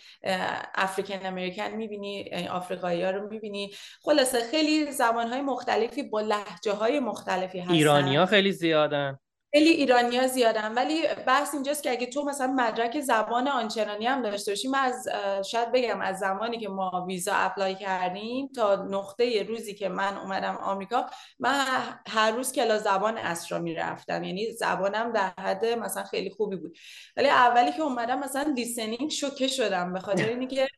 افریکن 0.75 1.27
امریکن 1.27 1.71
می‌بینی 1.71 2.31
آفریقایی 2.50 3.03
ها 3.03 3.11
رو 3.11 3.29
می‌بینی. 3.29 3.71
خلاصه 4.03 4.41
خیلی 4.41 4.93
زبان 4.93 5.27
های 5.27 5.41
مختلفی 5.41 6.03
با 6.03 6.21
لحجه 6.21 6.73
های 6.73 7.00
مختلفی 7.00 7.59
هستن. 7.59 7.75
ایرانی 7.75 8.17
ها 8.17 8.27
خیلی 8.27 8.53
زیادن. 8.53 9.19
خیلی 9.52 9.71
ایرانیا 9.71 10.26
زیادن. 10.26 10.75
ولی 10.75 11.02
بحث 11.26 11.55
اینجاست 11.55 11.83
که 11.83 11.90
اگه 11.90 12.07
تو 12.07 12.25
مثلا 12.25 12.47
مدرک 12.47 13.00
زبان 13.00 13.49
آنچنانی 13.49 14.07
هم 14.07 14.23
داشته 14.23 14.52
باشی 14.52 14.69
من 14.69 14.78
از 14.78 15.09
شاید 15.50 15.73
بگم 15.73 16.00
از 16.00 16.19
زمانی 16.19 16.59
که 16.59 16.69
ما 16.69 17.05
ویزا 17.09 17.33
اپلای 17.35 17.75
کردیم 17.75 18.49
تا 18.57 18.75
نقطه 18.76 19.43
روزی 19.43 19.75
که 19.75 19.88
من 19.88 20.19
اومدم 20.19 20.57
آمریکا 20.57 21.07
من 21.38 21.64
هر 22.09 22.31
روز 22.31 22.52
کلا 22.52 22.78
زبان 22.78 23.19
اسرا 23.19 23.59
می‌رفتم. 23.59 24.25
یعنی 24.25 24.52
زبانم 24.52 25.12
در 25.12 25.33
حد 25.40 25.67
مثلا 25.67 26.05
خیلی 26.05 26.31
خوبی 26.31 26.57
بود. 26.57 26.78
ولی 27.17 27.28
اولی 27.28 27.73
که 27.73 27.83
اومدم 27.83 28.19
مثلا 28.19 28.52
لیسنینگ 28.57 29.11
شوکه 29.11 29.49
شدم 29.49 29.93
به 29.93 30.00
خاطر 30.00 30.28
اینکه 30.28 30.69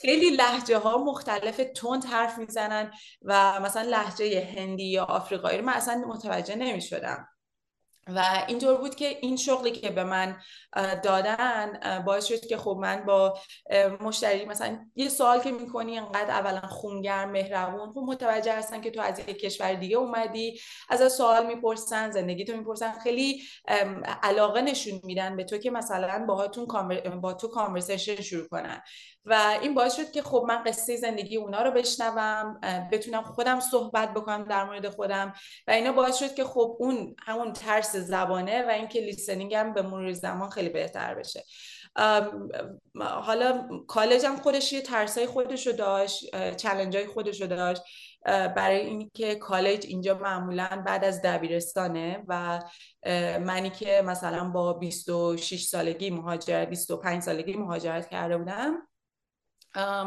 خیلی 0.00 0.30
لحجه 0.30 0.78
ها 0.78 0.98
مختلف 0.98 1.60
تند 1.76 2.04
حرف 2.04 2.38
می‌زنن 2.38 2.90
و 3.22 3.60
مثلا 3.60 3.82
لحجه 3.82 4.48
هندی 4.56 4.84
یا 4.84 5.04
آفریقایی 5.04 5.58
رو 5.58 5.64
من 5.64 5.72
اصلا 5.72 6.04
متوجه 6.08 6.56
نمی‌شدم. 6.56 7.28
و 8.08 8.44
اینطور 8.48 8.74
بود 8.74 8.94
که 8.94 9.18
این 9.20 9.36
شغلی 9.36 9.70
که 9.70 9.90
به 9.90 10.04
من 10.04 10.36
دادن 11.02 12.02
باعث 12.06 12.24
شد 12.24 12.46
که 12.46 12.56
خب 12.56 12.78
من 12.80 13.04
با 13.06 13.38
مشتری 14.00 14.44
مثلا 14.44 14.78
یه 14.96 15.08
سوال 15.08 15.40
که 15.40 15.50
می‌کنی 15.50 15.98
انقدر 15.98 16.30
اولا 16.30 16.60
خونگرم 16.60 17.30
مهربون 17.30 17.92
خب 17.92 18.00
متوجه 18.06 18.52
هستن 18.52 18.80
که 18.80 18.90
تو 18.90 19.00
از 19.00 19.18
یک 19.18 19.38
کشور 19.38 19.74
دیگه 19.74 19.96
اومدی 19.96 20.60
از 20.88 21.12
سوال 21.12 21.46
می‌پرسن 21.46 22.10
زندگی 22.10 22.44
تو 22.44 22.56
می‌پرسن 22.56 22.92
خیلی 22.92 23.42
علاقه 24.22 24.62
نشون 24.62 25.00
میدن 25.04 25.36
به 25.36 25.44
تو 25.44 25.58
که 25.58 25.70
مثلا 25.70 26.24
باهاتون 26.28 26.66
با 27.20 27.32
تو 27.32 27.48
کانورسیشن 27.48 28.22
شروع 28.22 28.48
کنن. 28.48 28.82
و 29.24 29.58
این 29.62 29.74
باعث 29.74 29.96
شد 29.96 30.10
که 30.10 30.22
خب 30.22 30.44
من 30.48 30.62
قصه 30.64 30.96
زندگی 30.96 31.36
اونا 31.36 31.62
رو 31.62 31.70
بشنوم 31.70 32.60
بتونم 32.92 33.22
خودم 33.22 33.60
صحبت 33.60 34.14
بکنم 34.14 34.44
در 34.44 34.64
مورد 34.64 34.88
خودم 34.88 35.32
و 35.66 35.70
اینا 35.70 35.92
باعث 35.92 36.16
شد 36.16 36.34
که 36.34 36.44
خب 36.44 36.76
اون 36.78 37.14
همون 37.18 37.52
ترس 37.52 37.96
زبانه 37.96 38.66
و 38.66 38.68
اینکه 38.68 39.00
لیسنینگ 39.00 39.54
هم 39.54 39.74
به 39.74 39.82
مرور 39.82 40.12
زمان 40.12 40.50
خیلی 40.50 40.68
بهتر 40.68 41.14
بشه. 41.14 41.44
حالا 43.00 43.68
کالج 43.88 44.24
هم 44.24 44.36
خودش 44.36 44.72
یه 44.72 44.80
ترسای 44.80 45.26
خودش 45.26 45.66
رو 45.66 45.72
داشت 45.72 46.36
چلنج 46.56 46.96
های 46.96 47.06
خودش 47.06 47.40
رو 47.40 47.46
داشت 47.46 47.82
برای 48.24 48.80
اینکه 48.80 49.34
کالج 49.34 49.86
اینجا 49.86 50.18
معمولا 50.18 50.82
بعد 50.86 51.04
از 51.04 51.22
دبیرستانه 51.22 52.24
و 52.28 52.62
منی 53.40 53.70
که 53.70 54.02
مثلا 54.04 54.44
با 54.50 54.72
26 54.72 55.64
سالگی 55.64 56.10
مهاجرت 56.10 56.68
25 56.68 57.22
سالگی 57.22 57.56
مهاجرت 57.56 58.10
کرده 58.10 58.38
بودم 58.38 58.88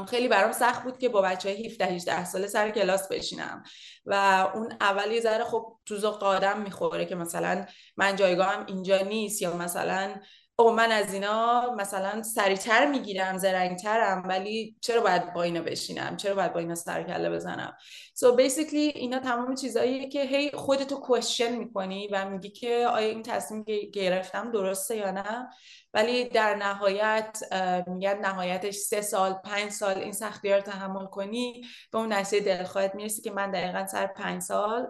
خیلی 0.10 0.28
برام 0.28 0.52
سخت 0.52 0.84
بود 0.84 0.98
که 0.98 1.10
با 1.10 1.22
بچه 1.22 1.50
های 1.50 1.68
17 1.68 1.86
18 1.86 2.26
ساله 2.26 2.48
سر 2.48 2.70
کلاس 2.70 3.08
بشینم 3.08 3.64
و 4.06 4.14
اون 4.54 4.74
اول 4.82 5.12
یه 5.12 5.22
ذره 5.22 5.44
خب 5.44 5.78
تو 5.86 5.98
ذوق 5.98 6.24
آدم 6.24 6.62
می‌خوره 6.62 7.06
که 7.06 7.16
مثلا 7.16 7.66
من 7.98 8.16
جایگاهم 8.16 8.66
اینجا 8.66 8.98
نیست 8.98 9.42
یا 9.42 9.58
مثلا 9.58 10.16
او 10.58 10.72
من 10.72 10.92
از 10.92 11.14
اینا 11.14 11.74
مثلا 11.78 12.24
سریعتر 12.24 12.86
می‌گیرم 12.86 13.38
زرنگترم 13.38 14.24
ولی 14.28 14.76
چرا 14.82 15.02
باید 15.02 15.34
با 15.34 15.44
اینا 15.44 15.62
بشینم؟ 15.62 16.18
چرا 16.18 16.36
باید 16.36 16.54
با 16.54 16.60
اینا 16.60 16.76
سرکله 16.76 17.30
بزنم؟ 17.30 17.78
So 18.20 18.38
basically 18.38 18.74
اینا 18.74 19.20
تمام 19.20 19.56
چیزاییه 19.56 20.10
که 20.10 20.24
هی 20.24 20.52
خودتو 20.52 20.96
کوشن 20.96 21.56
می‌کنی 21.56 22.08
و 22.08 22.30
میگی 22.30 22.50
که 22.50 22.88
آیا 22.88 23.08
این 23.08 23.24
تصمیم 23.24 23.64
گرفتم 23.94 24.52
درسته 24.52 24.96
یا 24.96 25.12
نه؟ 25.12 25.50
ولی 25.94 26.30
در 26.30 26.56
نهایت 26.56 27.40
میگن 27.88 28.18
نهایتش 28.18 28.76
سه 28.76 29.02
سال 29.02 29.34
پنج 29.34 29.72
سال 29.72 29.98
این 29.98 30.12
سختی 30.12 30.54
رو 30.54 30.62
تحمل 30.62 31.06
کنی 31.06 31.66
به 31.92 31.98
اون 31.98 32.14
نتیجه 32.14 32.46
دلخواهت 32.46 32.96
می‌رسی 32.96 33.22
که 33.22 33.32
من 33.32 33.52
دقیقا 33.52 33.86
سر 33.88 34.08
پنج 34.08 34.42
سال 34.42 34.88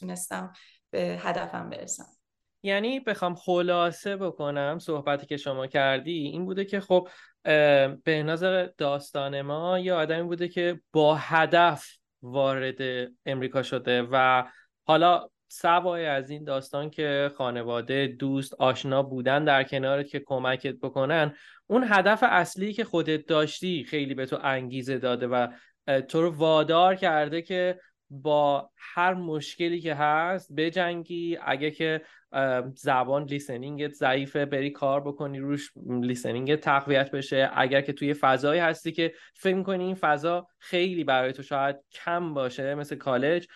تونستم 0.00 0.52
به 0.90 1.00
هدفم 1.22 1.70
برسم. 1.70 2.17
یعنی 2.62 3.00
بخوام 3.00 3.34
خلاصه 3.34 4.16
بکنم 4.16 4.78
صحبتی 4.78 5.26
که 5.26 5.36
شما 5.36 5.66
کردی 5.66 6.12
این 6.12 6.44
بوده 6.44 6.64
که 6.64 6.80
خب 6.80 7.08
به 8.04 8.22
نظر 8.26 8.68
داستان 8.78 9.42
ما 9.42 9.78
یه 9.78 9.92
آدمی 9.92 10.22
بوده 10.22 10.48
که 10.48 10.80
با 10.92 11.14
هدف 11.14 11.86
وارد 12.22 13.08
امریکا 13.26 13.62
شده 13.62 14.08
و 14.12 14.44
حالا 14.84 15.28
سوای 15.48 16.06
از 16.06 16.30
این 16.30 16.44
داستان 16.44 16.90
که 16.90 17.30
خانواده 17.36 18.06
دوست 18.06 18.54
آشنا 18.54 19.02
بودن 19.02 19.44
در 19.44 19.64
کنارت 19.64 20.08
که 20.08 20.20
کمکت 20.26 20.74
بکنن 20.74 21.34
اون 21.66 21.84
هدف 21.88 22.18
اصلی 22.22 22.72
که 22.72 22.84
خودت 22.84 23.26
داشتی 23.26 23.84
خیلی 23.84 24.14
به 24.14 24.26
تو 24.26 24.38
انگیزه 24.42 24.98
داده 24.98 25.26
و 25.26 25.46
تو 26.08 26.22
رو 26.22 26.30
وادار 26.30 26.94
کرده 26.94 27.42
که 27.42 27.80
با 28.10 28.70
هر 28.76 29.14
مشکلی 29.14 29.80
که 29.80 29.94
هست 29.94 30.52
بجنگی. 30.56 31.38
اگه 31.44 31.70
که 31.70 32.02
زبان 32.74 33.24
لیسنینگت 33.24 33.92
ضعیفه 33.92 34.44
بری 34.44 34.70
کار 34.70 35.00
بکنی 35.00 35.38
روش 35.38 35.72
لیسنینگت 35.86 36.60
تقویت 36.60 37.10
بشه. 37.10 37.50
اگر 37.54 37.80
که 37.80 37.92
توی 37.92 38.14
فضایی 38.14 38.60
هستی 38.60 38.92
که 38.92 39.12
فکر 39.34 39.62
کنی 39.62 39.84
این 39.84 39.94
فضا 39.94 40.46
خیلی 40.58 41.04
برای 41.04 41.32
تو 41.32 41.42
شاید 41.42 41.76
کم 41.92 42.34
باشه 42.34 42.74
مثل 42.74 42.96
کالج 42.96 43.46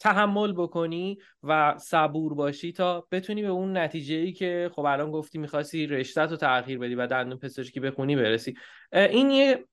تحمل 0.00 0.52
بکنی 0.52 1.18
و 1.42 1.78
صبور 1.78 2.34
باشی 2.34 2.72
تا 2.72 3.06
بتونی 3.10 3.42
به 3.42 3.48
اون 3.48 3.76
نتیجه 3.76 4.14
ای 4.14 4.32
که 4.32 4.70
خب 4.72 4.84
الان 4.84 5.10
گفتی 5.10 5.38
می‌خواستی 5.38 5.86
رشته 5.86 6.22
رو 6.22 6.36
تغییر 6.36 6.78
بدی 6.78 6.94
و 6.94 7.06
دندون 7.06 7.38
پزشکی 7.38 7.80
بخونی 7.80 8.16
برسی. 8.16 8.54
این 8.92 9.30
یه 9.30 9.64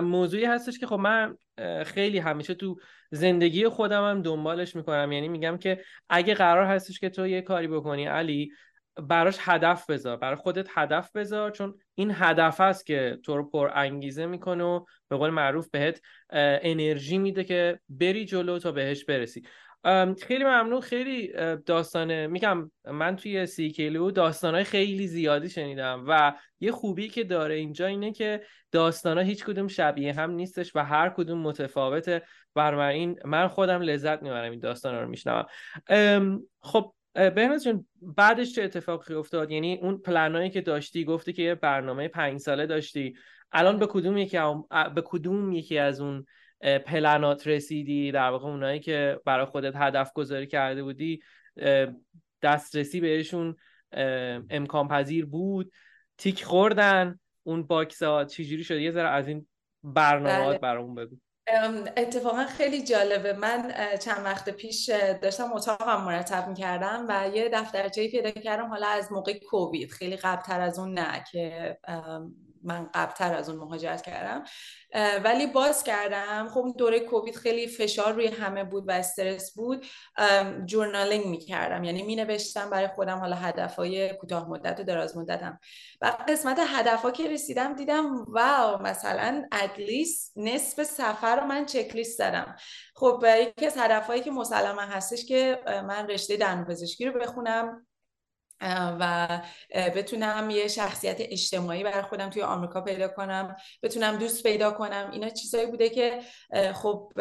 موضوعی 0.00 0.44
هستش 0.44 0.78
که 0.78 0.86
خب 0.86 0.98
من 0.98 1.36
خیلی 1.84 2.18
همیشه 2.18 2.54
تو 2.54 2.76
زندگی 3.14 3.68
خودم 3.68 4.10
هم 4.10 4.22
دنبالش 4.22 4.76
می‌کنم. 4.76 5.12
یعنی 5.12 5.28
میگم 5.28 5.56
که 5.56 5.80
اگه 6.08 6.34
قرار 6.34 6.64
هستش 6.64 7.00
که 7.00 7.08
تو 7.08 7.26
یه 7.26 7.42
کاری 7.42 7.68
بکنی 7.68 8.06
علی 8.06 8.52
براش 8.96 9.36
هدف 9.40 9.90
بذار. 9.90 10.16
برای 10.16 10.36
خودت 10.36 10.68
هدف 10.74 11.10
بذار 11.16 11.50
چون 11.50 11.74
این 11.94 12.10
هدف 12.14 12.60
است 12.60 12.86
که 12.86 13.18
تو 13.22 13.36
رو 13.36 13.50
پر 13.50 13.70
انگیزه 13.74 14.26
می‌کنه 14.26 14.64
و 14.64 14.84
به 15.08 15.16
قول 15.16 15.30
معروف 15.30 15.70
بهت 15.70 16.00
انرژی 16.62 17.18
میده 17.18 17.44
که 17.44 17.80
بری 17.88 18.24
جلو 18.24 18.58
تا 18.58 18.72
بهش 18.72 19.04
برسی. 19.04 19.42
خیلی 20.22 20.44
ممنون. 20.44 20.80
خیلی 20.80 21.32
داستانه. 21.66 22.26
میگم 22.26 22.70
من 22.84 23.16
توی 23.16 23.46
سی 23.46 23.70
کیلو 23.70 24.10
داستانهای 24.10 24.64
خیلی 24.64 25.06
زیادی 25.06 25.48
شنیدم 25.48 26.04
و 26.08 26.32
یه 26.60 26.72
خوبی 26.72 27.08
که 27.08 27.24
داره 27.24 27.54
اینجا 27.54 27.86
اینه 27.86 28.12
که 28.12 28.42
داستانها 28.72 29.24
هیچ 29.24 29.44
کدوم 29.44 29.68
شبیه 29.68 30.12
هم 30.12 30.30
نیستش 30.30 30.76
و 30.76 30.84
هر 30.84 31.08
کدوم 31.08 31.38
متفاوته. 31.38 32.22
این 32.56 33.18
من 33.24 33.48
خودم 33.48 33.80
لذت 33.80 34.22
می‌برم 34.22 34.50
این 34.50 34.60
داستان 34.60 34.94
رو 34.94 35.08
میشنوم. 35.08 35.46
خب 36.60 36.94
بهناز 37.14 37.64
جون 37.64 37.86
بعدش 38.02 38.54
چه 38.54 38.62
اتفاقی 38.62 39.14
افتاد؟ 39.14 39.50
یعنی 39.50 39.78
اون 39.82 39.98
پلنایی 39.98 40.50
که 40.50 40.60
داشتی 40.60 41.04
گفتی 41.04 41.32
که 41.32 41.42
یه 41.42 41.54
برنامه 41.54 42.08
پنج 42.08 42.40
ساله 42.40 42.66
داشتی. 42.66 43.14
الان 43.52 43.78
به 43.78 43.86
کدوم 43.86 44.16
یکی 44.16 44.38
به 44.94 45.02
کدوم 45.04 45.52
یکی 45.52 45.78
از 45.78 46.00
اون 46.00 46.26
پلنات 46.86 47.46
رسیدی؟ 47.46 48.12
در 48.12 48.30
واقع 48.30 48.48
اونایی 48.48 48.80
که 48.80 49.20
برای 49.24 49.46
خودت 49.46 49.76
هدف 49.76 50.12
گذاری 50.12 50.46
کرده 50.46 50.82
بودی 50.82 51.20
دسترسی 52.42 53.00
بهشون 53.00 53.56
امکان 54.50 54.88
پذیر 54.88 55.26
بود. 55.26 55.72
تیک 56.18 56.44
خوردن 56.44 57.18
اون 57.42 57.62
باکسات 57.62 58.28
چجوری 58.28 58.64
شده 58.64 58.82
یه 58.82 58.90
ذره 58.90 59.08
از 59.08 59.28
این 59.28 59.46
برنامه 59.84 60.46
بله. 60.46 60.58
برامون 60.58 60.94
بگو. 60.94 61.16
اتفاقا 61.96 62.44
خیلی 62.44 62.82
جالبه. 62.84 63.32
من 63.32 63.72
چند 64.04 64.24
وقت 64.24 64.50
پیش 64.50 64.90
داشتم 65.22 65.52
اتاقم 65.52 66.04
مرتب 66.04 66.48
می‌کردم 66.48 67.06
و 67.08 67.28
یه 67.34 67.48
دفترچه‌ای 67.52 68.08
پیدا 68.08 68.30
کردم 68.30 68.66
حالا 68.66 68.86
از 68.86 69.12
موقع 69.12 69.38
کووید. 69.50 69.90
خیلی 69.90 70.16
قبلتر 70.16 70.60
از 70.60 70.78
اون 70.78 70.98
نه 70.98 71.24
که 71.32 71.78
من 72.64 72.90
قبلتر 72.94 73.34
از 73.34 73.48
اون 73.48 73.58
مهاجرت 73.58 74.02
کردم. 74.02 74.44
ولی 75.24 75.46
باز 75.46 75.84
کردم. 75.84 76.48
خب 76.48 76.74
دوره 76.78 77.00
کووید 77.00 77.36
خیلی 77.36 77.66
فشار 77.66 78.12
روی 78.12 78.26
همه 78.26 78.64
بود 78.64 78.88
و 78.88 78.92
استرس 78.92 79.54
بود. 79.54 79.86
جورنالینگ 80.64 81.26
می‌کردم. 81.26 81.84
یعنی 81.84 82.02
می 82.02 82.16
نوشتم 82.16 82.70
برای 82.70 82.88
خودم 82.88 83.18
حالا 83.18 83.36
هدفهای 83.36 84.14
کوتاه 84.14 84.50
مدت 84.50 84.80
و 84.80 84.82
دراز 84.82 85.16
مدتم. 85.16 85.58
و 86.00 86.12
قسمت 86.28 86.58
هدفها 86.68 87.10
که 87.10 87.28
رسیدم 87.28 87.74
دیدم 87.74 88.24
واو 88.24 88.82
مثلا 88.82 89.48
ادلیست 89.52 90.32
نصف 90.36 90.82
سفر 90.82 91.40
رو 91.40 91.46
من 91.46 91.66
چکلیست 91.66 92.18
زدم. 92.18 92.56
خب 92.94 93.24
یکی 93.38 93.66
از 93.66 93.76
هدفهایی 93.78 94.22
که 94.22 94.30
مسلما 94.30 94.82
هستش 94.82 95.26
که 95.26 95.60
من 95.66 96.08
رشته 96.08 96.36
دندونپزشکی 96.36 97.06
رو 97.06 97.20
بخونم. 97.20 97.86
و 99.00 99.28
بتونم 99.74 100.50
یه 100.50 100.68
شخصیت 100.68 101.16
اجتماعی 101.18 101.84
بر 101.84 102.02
خودم 102.02 102.30
توی 102.30 102.42
آمریکا 102.42 102.80
پیدا 102.80 103.08
کنم 103.08 103.56
بتونم 103.82 104.16
دوست 104.16 104.42
پیدا 104.42 104.70
کنم. 104.70 105.10
اینا 105.12 105.28
چیزایی 105.28 105.66
بوده 105.66 105.88
که 105.88 106.20
خب 106.74 107.12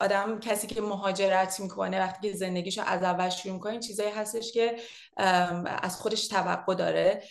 آدم 0.00 0.40
کسی 0.40 0.66
که 0.66 0.80
مهاجرت 0.80 1.60
می‌کنه 1.60 2.00
وقتی 2.00 2.30
که 2.30 2.36
زندگیشو 2.36 2.82
از 2.86 3.02
اول 3.02 3.28
شروع 3.28 3.54
می‌کنه 3.54 3.78
چیزایی 3.78 4.10
هستش 4.10 4.52
که 4.52 4.76
از 5.82 5.96
خودش 5.96 6.28
توقع 6.28 6.74
داره 6.74 7.22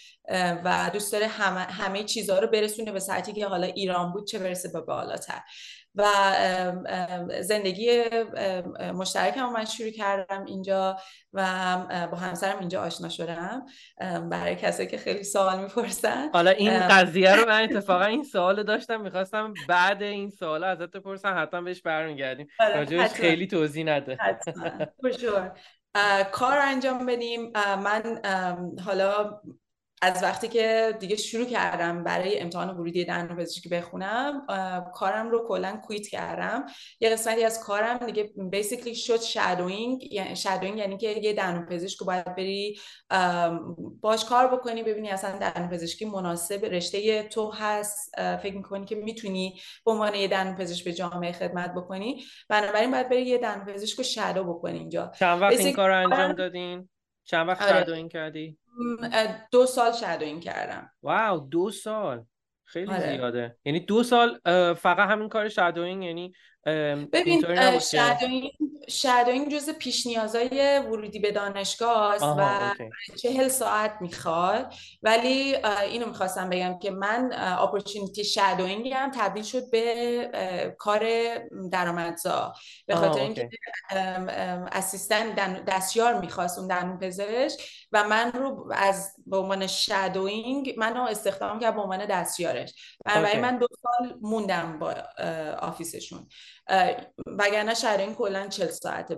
و 0.63 0.89
دوست 0.93 1.11
داره 1.11 1.27
همه, 1.27 1.59
همه 1.59 2.03
چیزها 2.03 2.39
رو 2.39 2.47
برسونه 2.47 2.91
به 2.91 2.99
ساعتی 2.99 3.33
که 3.33 3.47
حالا 3.47 3.67
ایران 3.67 4.11
بود 4.13 4.27
چه 4.27 4.39
برسه 4.39 4.69
به 4.69 4.81
بالاتر. 4.81 5.41
و 5.95 6.05
زندگی 7.41 8.03
مشترکم 8.93 9.49
من 9.49 9.65
شروع 9.65 9.89
کردم 9.89 10.45
اینجا 10.45 10.97
و 11.33 11.77
با 12.11 12.17
همسرم 12.17 12.59
اینجا 12.59 12.81
آشنا 12.81 13.09
شدم 13.09 13.65
برای 14.29 14.55
کسی 14.55 14.87
که 14.87 14.97
خیلی 14.97 15.23
سوال 15.23 15.59
می‌پرسن. 15.59 16.29
حالا 16.33 16.51
این 16.51 16.87
قضیه 16.87 17.35
رو 17.35 17.49
من 17.49 17.63
اتفاقا 17.71 18.05
این 18.05 18.23
سوال 18.23 18.63
داشتم 18.63 19.01
می‌خواستم 19.01 19.53
بعد 19.67 20.03
این 20.03 20.29
سوال 20.29 20.63
ازت 20.63 20.91
بپرسم 20.91 21.35
حتما 21.37 21.61
بهش 21.61 21.81
برمیگردیم. 21.81 22.47
آره، 22.59 22.75
راجبش 22.75 23.09
خیلی 23.09 23.47
توضیح 23.47 23.85
نده. 23.85 24.17
کار 26.31 26.57
انجام 26.57 27.05
بدیم. 27.05 27.51
من 27.55 28.21
حالا 28.85 29.41
از 30.03 30.23
وقتی 30.23 30.47
که 30.47 30.97
دیگه 30.99 31.15
شروع 31.15 31.45
کردم 31.45 32.03
برای 32.03 32.39
امتحان 32.39 32.69
ورودی 32.69 33.05
دندون 33.05 33.37
پزشکی 33.37 33.69
بخونم 33.69 34.45
کارم 34.93 35.29
رو 35.29 35.47
کلا 35.47 35.81
quit 35.83 36.07
کردم. 36.07 36.65
یه 36.99 37.09
قسمتی 37.09 37.43
از 37.43 37.63
کارم 37.63 37.97
دیگه 37.97 38.29
basically 38.49 38.95
شد 38.95 39.21
shadowing 39.21 40.13
یعنی 40.13 40.35
shadowing 40.35 40.77
یعنی 40.77 40.97
که 40.97 41.09
یه 41.09 41.33
دندون 41.33 41.65
پزشک 41.65 42.03
باید 42.03 42.35
بری 42.35 42.79
باش 44.01 44.25
کار 44.25 44.47
بکنی 44.47 44.83
ببینی 44.83 45.09
اصلا 45.09 45.37
دندون 45.37 45.69
پزشکی 45.69 46.05
مناسب 46.05 46.65
رشته 46.65 47.23
تو 47.23 47.51
هست. 47.51 48.11
فکر 48.17 48.55
می‌کنی 48.55 48.85
که 48.85 48.95
می‌تونی 48.95 49.59
به 49.85 49.91
عنوان 49.91 50.15
یه 50.15 50.27
دندون 50.27 50.55
پزشک 50.55 50.85
به 50.85 50.93
جامعه 50.93 51.31
خدمت 51.31 51.73
بکنی. 51.73 52.23
بنابراین 52.49 52.91
باید 52.91 53.09
بری 53.09 53.21
یه 53.21 53.37
دندون 53.37 53.73
پزشک 53.73 53.97
رو 53.97 54.03
shadow 54.03 54.43
بکنی 54.43 54.79
اینجا. 54.79 55.11
چند 55.19 55.41
وقت 55.41 55.59
این 55.59 55.73
کار 55.73 55.91
انجام 55.91 56.33
دادین؟ 56.33 56.89
چند 57.23 57.47
وقت 57.47 57.61
آره. 57.61 57.71
shadowing 57.71 58.11
کردی؟ 58.11 58.57
دو 59.51 59.65
سال 59.65 59.91
shadowing 59.91 60.41
کردم. 60.41 60.91
wow 61.03 61.39
دو 61.39 61.71
سال. 61.71 62.25
خیلی 62.71 62.91
آره. 62.91 63.15
زیاده. 63.15 63.55
یعنی 63.65 63.79
دو 63.79 64.03
سال 64.03 64.39
فقط 64.73 65.09
همین 65.09 65.29
کار 65.29 65.49
shadowing 65.49 66.03
یعنی 66.03 66.33
ببین 67.13 67.41
shadowing 67.79 68.51
shadowing 68.89 69.51
جز 69.51 69.69
پیش 69.69 70.07
نیازهای 70.07 70.79
ورودی 70.79 71.19
به 71.19 71.31
دانشگاه 71.31 72.13
است 72.13 72.23
و 72.23 72.73
چهل 73.21 73.47
ساعت 73.47 73.97
می‌خواد. 74.01 74.73
ولی 75.03 75.55
اینو 75.89 76.05
می‌خواستم 76.05 76.49
بگم 76.49 76.79
که 76.79 76.91
من 76.91 77.29
opportunity 77.33 78.23
shadowing 78.23 78.93
هم 78.93 79.11
تبدیل 79.11 79.43
شد 79.43 79.71
به 79.71 80.75
کار 80.77 81.05
درآمدزا. 81.71 82.53
به 82.87 82.95
خاطر 82.95 83.19
اینکه 83.19 83.49
assistant 84.71 85.33
دستیار 85.67 86.19
می‌خواست 86.19 86.59
اون 86.59 86.67
دندون 86.67 86.97
پزشک 86.97 87.59
و 87.91 88.03
من 88.03 88.31
رو 88.31 88.71
از 88.71 89.15
به 89.27 89.37
عنوان 89.37 89.67
shadowing 89.67 90.73
منو 90.77 91.01
استخدام 91.01 91.59
کرد 91.59 91.75
به 91.75 91.81
عنوان 91.81 92.05
دستیارش 92.63 92.73
برای 93.05 93.39
من 93.41 93.57
دو 93.57 93.67
سال 93.81 94.17
موندم 94.21 94.79
با 94.79 94.91
office 95.59 95.96
شون. 95.96 96.27
وگرنه 97.27 97.73
شرایط 97.73 98.15
کلا 98.15 98.47
40 98.47 98.67
ساعت 98.67 99.17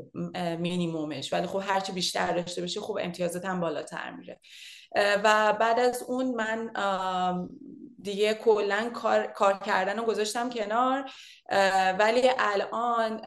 مینیمومش. 0.59 1.33
ولی 1.33 1.47
خب 1.47 1.61
هرچی 1.65 1.91
بیشتر 1.91 2.31
داشته 2.31 2.61
باشی 2.61 2.79
خب 2.79 2.97
امتیازت 3.01 3.45
هم 3.45 3.59
بالاتر 3.59 4.11
میره. 4.11 4.39
و 4.95 5.53
بعد 5.59 5.79
از 5.79 6.03
اون 6.07 6.35
من 6.35 6.71
دیگه 8.01 8.33
کلا 8.33 8.89
کار, 8.93 9.27
کار 9.27 9.53
کردن 9.53 9.97
رو 9.97 10.05
گذاشتم 10.05 10.49
کنار. 10.49 11.09
ولی 11.99 12.29
الان 12.39 13.21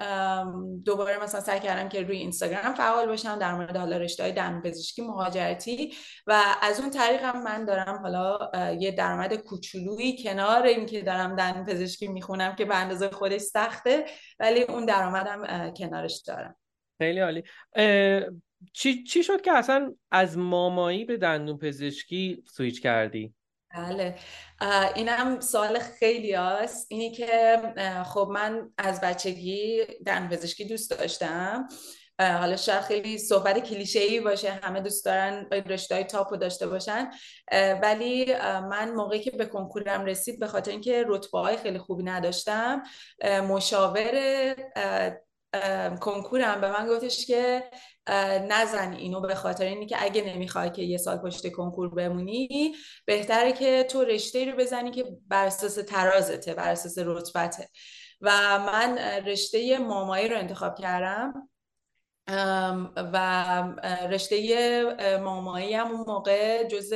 دوباره 0.84 1.22
مثلا 1.22 1.40
سعی 1.40 1.60
کردم 1.60 1.88
که 1.88 2.02
روی 2.02 2.16
اینستاگرام 2.16 2.74
فعال 2.74 3.06
باشم 3.06 3.38
در 3.38 3.54
مورد 3.54 3.76
حالا 3.76 3.96
رشته 3.96 4.22
های 4.22 4.32
دندون 4.32 4.62
پزشکی 4.62 5.02
مهاجرتی. 5.02 5.94
و 6.26 6.42
از 6.62 6.80
اون 6.80 6.90
طریق 6.90 7.22
هم 7.22 7.42
من 7.42 7.64
دارم 7.64 7.98
حالا 8.02 8.50
یه 8.72 8.90
درآمد 8.90 9.34
کوچولویی 9.34 10.22
کنار 10.22 10.62
اینکه 10.62 11.02
دارم 11.02 11.36
دندون 11.36 11.64
پزشکی 11.64 12.08
می‌خونم 12.08 12.54
که 12.54 12.64
به 12.64 12.76
اندازه 12.76 13.10
خودش 13.10 13.40
سخته 13.40 14.04
ولی 14.38 14.62
اون 14.62 14.84
درآمدم 14.84 15.72
کنارش 15.76 16.22
دارم. 16.26 16.56
خیلی 16.98 17.20
عالی. 17.20 17.42
چی, 18.72 19.04
چی 19.04 19.22
شد 19.22 19.40
که 19.40 19.52
اصلا 19.52 19.94
از 20.10 20.38
مامایی 20.38 21.04
به 21.04 21.16
دندون 21.16 21.58
پزشکی 21.58 22.42
سویچ 22.46 22.82
کردی؟ 22.82 23.34
بله. 23.74 24.14
اینم 24.94 25.40
سوال 25.40 25.78
خیلی 25.78 26.32
هست 26.32 26.86
اینی 26.90 27.12
که 27.12 27.62
خب 28.06 28.28
من 28.32 28.70
از 28.78 29.00
بچگی 29.00 29.84
دندون 30.06 30.38
پزشکی 30.38 30.64
دوست 30.64 30.90
داشتم. 30.90 31.68
حالا 32.18 32.56
شاید 32.56 32.80
خیلی 32.80 33.18
صحبت 33.18 33.58
کلیشه 33.58 33.98
ای 33.98 34.20
باشه 34.20 34.52
همه 34.52 34.80
دوست 34.80 35.04
دارن 35.04 35.46
رشته 35.50 35.94
های 35.94 36.04
تاپ 36.04 36.30
رو 36.30 36.36
داشته 36.36 36.66
باشن. 36.66 37.10
ولی 37.82 38.34
من 38.70 38.94
موقعی 38.94 39.20
که 39.20 39.30
به 39.30 39.46
کنکورم 39.46 40.04
رسید 40.04 40.40
به 40.40 40.46
خاطر 40.46 40.70
اینکه 40.70 41.04
رتبه 41.06 41.38
های 41.38 41.56
خیلی 41.56 41.78
خوبی 41.78 42.02
نداشتم 42.02 42.82
مشاور 43.48 44.14
کنکورم 46.00 46.60
به 46.60 46.72
من 46.72 46.86
گفتش 46.86 47.26
که 47.26 47.70
نزن 48.48 48.92
اینو 48.92 49.20
به 49.20 49.34
خاطر 49.34 49.64
اینی 49.64 49.86
که 49.86 49.96
اگه 50.00 50.24
نمی‌خوای 50.24 50.70
که 50.70 50.82
یه 50.82 50.98
سال 50.98 51.18
پشت 51.18 51.52
کنکور 51.52 51.94
بمونی 51.94 52.74
بهتره 53.04 53.52
که 53.52 53.86
تو 53.90 54.04
رشته 54.04 54.50
رو 54.50 54.56
بزنی 54.56 54.90
که 54.90 55.04
بر 55.28 55.46
اساس 55.46 55.74
ترازته 55.74 56.54
بر 56.54 56.70
اساس 56.70 56.98
رتبته. 56.98 57.68
و 58.20 58.58
من 58.58 58.98
رشته 59.26 59.78
مامایی 59.78 60.28
رو 60.28 60.38
انتخاب 60.38 60.78
کردم. 60.78 61.48
و 63.12 63.64
رشته 64.10 65.18
مامایی 65.22 65.74
هم 65.74 65.90
اون 65.90 66.04
موقع 66.06 66.64
جز 66.64 66.92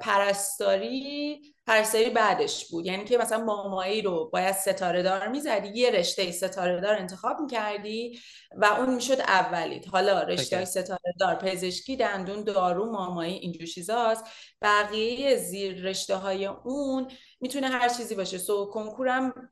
پرستاری 0.00 1.40
پرستاری 1.66 2.10
بعدش 2.10 2.70
بود. 2.70 2.86
یعنی 2.86 3.04
که 3.04 3.18
مثلا 3.18 3.44
مامایی 3.44 4.02
رو 4.02 4.30
باید 4.32 4.54
ستاره 4.54 5.02
دار 5.02 5.28
می‌زدی 5.28 5.68
یه 5.68 5.90
رشته 5.90 6.32
ستاره 6.32 6.80
دار 6.80 6.94
انتخاب 6.94 7.40
می‌کردی 7.40 8.18
و 8.56 8.64
اون 8.64 8.94
می‌شد 8.94 9.20
اولید. 9.20 9.86
حالا 9.86 10.22
رشته 10.22 10.56
های 10.56 10.66
ستاره 10.66 11.14
دار 11.20 11.34
پزشکی 11.34 11.96
دندون 11.96 12.44
دارو 12.44 12.92
مامایی 12.92 13.34
اینجور 13.34 13.66
چیزاست. 13.66 14.24
بقیه 14.62 15.36
زیر 15.36 15.82
رشته 15.82 16.16
های 16.16 16.46
اون 16.46 17.08
می‌تونه 17.40 17.68
هر 17.68 17.88
چیزی 17.88 18.14
باشه. 18.14 18.38
سو 18.38 18.66
کنکورم 18.66 19.48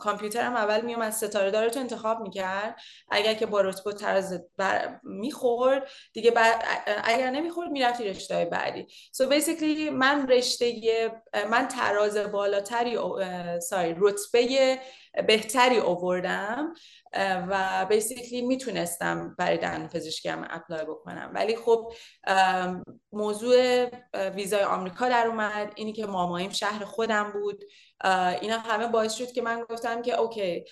کامپیوترم 0.00 0.56
اول 0.56 0.80
میومد 0.80 1.12
ستاره 1.12 1.50
داره 1.50 1.70
تو 1.70 1.80
انتخاب 1.80 2.20
می‌کرد. 2.20 2.76
اگر 3.10 3.34
که 3.34 3.46
با 3.46 3.60
رتبه 3.60 3.92
طرز 3.92 4.40
می‌خورد 5.02 5.88
دیگه 6.12 6.32
اگر 7.04 7.30
نمی‌خورد 7.30 7.70
می‌رفتی 7.70 8.04
رشته 8.04 8.34
های 8.34 8.44
بعدی. 8.44 8.86
so 9.12 9.28
basically 9.28 9.90
من 9.90 10.28
رشته 10.28 10.72
من 11.48 11.68
تراز 11.68 12.16
بالاتری 12.16 12.98
sorry 13.60 13.96
رتبه 13.98 14.78
بهتری 15.26 15.80
آوردم 15.80 16.74
و 17.48 17.86
basically 17.88 18.42
می‌تونستم 18.42 19.34
برای 19.38 19.58
دندون 19.58 19.88
پزشکی 19.88 20.28
apply 20.28 20.84
بکنم. 20.84 21.30
ولی 21.34 21.56
خب 21.56 21.92
موضوع 23.12 23.86
ویزای 24.34 24.62
آمریکا 24.62 25.08
در 25.08 25.26
اومد. 25.26 25.72
اینی 25.76 25.92
که 25.92 26.06
ماماییم 26.06 26.50
شهر 26.50 26.84
خودم 26.84 27.32
بود. 27.32 27.64
اینا 28.40 28.58
همه 28.58 28.86
باعث 28.86 29.14
شد 29.14 29.32
که 29.32 29.42
من 29.42 29.64
گفتم 29.70 30.02
که 30.02 30.14
okay 30.14 30.64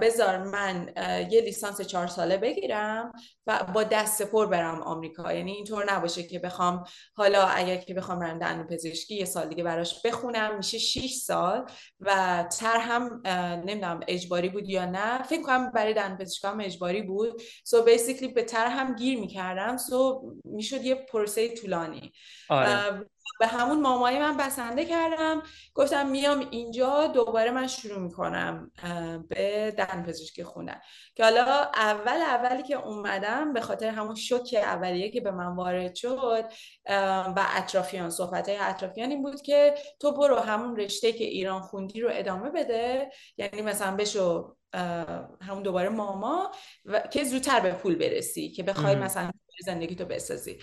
بذار 0.00 0.38
من 0.38 0.92
یه 1.30 1.40
لیسانس 1.40 1.80
چهار 1.80 2.06
ساله 2.06 2.36
بگیرم 2.36 3.12
و 3.46 3.64
با 3.74 3.82
دست 3.82 4.22
پر 4.22 4.46
برم 4.46 4.82
آمریکا. 4.82 5.32
یعنی 5.32 5.52
اینطور 5.52 5.92
نباشه 5.92 6.22
که 6.22 6.38
بخوام 6.38 6.84
حالا 7.14 7.42
اگر 7.46 7.76
که 7.76 7.94
بخوام 7.94 8.18
برم 8.18 8.38
دندون 8.38 8.66
پزشکی 8.66 9.14
یه 9.14 9.24
سال 9.24 9.48
دیگه 9.48 9.64
براش 9.64 10.02
بخونم 10.06 10.56
میشه 10.56 10.78
6 10.78 11.14
سال 11.14 11.66
و 12.00 12.44
تر 12.58 12.78
هم 12.78 13.22
نمی‌دونم 13.66 14.00
اجباری 14.08 14.48
بود 14.48 14.68
یا 14.68 14.84
نه. 14.84 15.22
فکر 15.22 15.42
کنم 15.42 15.70
برای 15.70 15.94
دندون 15.94 16.16
پزشکی 16.16 16.46
هم 16.46 16.60
اجباری 16.60 17.02
بود. 17.02 17.42
سو 17.64 17.80
so 17.82 17.84
بیسیکلی 17.84 18.28
به 18.28 18.42
تر 18.42 18.66
هم 18.66 18.94
گیر 18.94 19.20
می‌کردم. 19.20 19.76
سو 19.76 20.22
so 20.22 20.40
می‌شد 20.44 20.84
یه 20.84 20.94
پروسه 20.94 21.54
طولانی. 21.54 22.12
آره. 22.48 23.04
به 23.40 23.46
همون 23.46 23.80
مامایی 23.80 24.18
من 24.18 24.36
بسنده 24.36 24.84
کردم. 24.84 25.42
گفتم 25.74 26.06
میام 26.06 26.48
اینجا 26.50 27.06
دوباره 27.06 27.50
من 27.50 27.66
شروع 27.66 27.98
می‌کنم 27.98 28.70
به 29.28 29.74
دن 29.78 30.02
پزشکی 30.02 30.44
خوندن. 30.44 30.80
که 31.14 31.24
حالا 31.24 31.44
اول 31.74 32.16
اولی 32.16 32.62
که 32.62 32.74
اومدم 32.74 33.52
به 33.52 33.60
خاطر 33.60 33.88
همون 33.88 34.14
شوک 34.14 34.56
اولیه 34.62 35.10
که 35.10 35.20
به 35.20 35.30
من 35.30 35.56
وارد 35.56 35.94
شد 35.94 36.44
و 37.36 37.46
اطرافیان 37.56 38.10
صحبت 38.10 38.48
های 38.48 38.58
اطرافیان 38.60 39.10
این 39.10 39.22
بود 39.22 39.42
که 39.42 39.74
تو 40.00 40.12
برو 40.12 40.36
همون 40.36 40.76
رشته 40.76 41.12
که 41.12 41.24
ایران 41.24 41.60
خوندی 41.60 42.00
رو 42.00 42.10
ادامه 42.12 42.50
بده. 42.50 43.10
یعنی 43.36 43.62
مثلا 43.62 43.96
بشو 43.96 44.56
همون 45.40 45.62
دوباره 45.62 45.88
ماما 45.88 46.50
و 46.84 47.00
که 47.00 47.24
زودتر 47.24 47.60
به 47.60 47.72
پول 47.72 47.94
برسی 47.94 48.50
که 48.50 48.62
بخوای 48.62 48.94
مثلا 48.94 49.30
زندگی 49.62 49.94
تو 49.94 50.04
بسازی. 50.04 50.58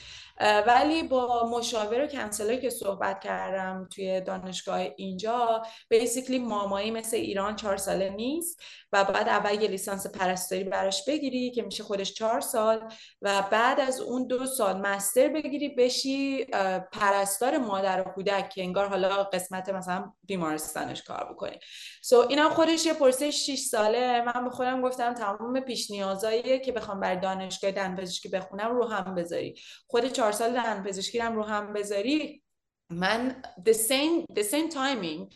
ولی 0.68 1.04
با 1.04 1.50
مشاور 1.50 2.04
و 2.04 2.08
کنسلر 2.08 2.56
که 2.56 2.70
صحبت 2.70 3.20
کردم 3.20 3.88
توی 3.96 4.22
دانشگاه 4.22 4.80
اینجا 4.98 5.64
بیسیکلی 5.90 6.40
مامایی 6.40 6.92
مثل 6.92 7.18
ایران 7.18 7.56
چهار 7.56 7.78
ساله 7.78 8.10
نیست 8.10 8.62
و 8.94 9.04
بعد 9.04 9.30
اول 9.30 9.62
یه 9.62 9.68
لیسانس 9.68 10.08
پرستاری 10.08 10.64
براش 10.64 11.06
بگیری 11.06 11.52
که 11.52 11.62
میشه 11.62 11.84
خودش 11.84 12.14
چهار 12.14 12.42
سال 12.42 12.94
و 13.22 13.44
بعد 13.52 13.80
از 13.80 14.02
اون 14.02 14.28
دو 14.28 14.46
سال 14.46 14.82
مستر 14.82 15.28
بگیری 15.28 15.70
بشی 15.70 16.46
پرستار 16.92 17.58
مادر 17.58 18.02
و 18.02 18.04
کودک 18.04 18.50
که 18.50 18.62
انگار 18.62 18.88
حالا 18.88 19.24
قسمت 19.24 19.70
مثلا 19.70 20.14
بیمارستانش 20.24 21.04
کار 21.04 21.28
بکنی. 21.32 21.60
سو 22.02 22.24
so 22.24 22.30
اینم 22.30 22.50
خودش 22.50 22.86
یه 22.86 22.94
پرسه 22.94 23.32
6 23.32 23.60
ساله. 23.60 24.22
من 24.22 24.44
به 24.44 24.50
خودم 24.50 24.82
گفتم 24.82 25.14
تمام 25.14 25.60
پیش 25.60 25.92
نیازایی 25.92 26.60
که 26.60 26.72
بخوام 26.72 27.00
بر 27.00 27.16
دانشگاه 27.16 27.72
دندان 27.72 27.96
پزشکی 27.96 28.30
بخونم 28.30 28.76
رو 28.76 28.88
هم 28.90 29.16
بذاری. 29.16 29.56
خود 29.88 30.06
چهار 30.06 30.32
سال 30.32 30.54
دندان 30.54 30.84
پزشکی 30.84 31.20
رو 31.20 31.44
هم 31.44 31.74
بذاری. 31.74 32.44
من 32.92 33.42
the 33.70 33.74
same, 33.74 34.36
the 34.40 34.44
same 34.44 34.74
timing 34.74 35.36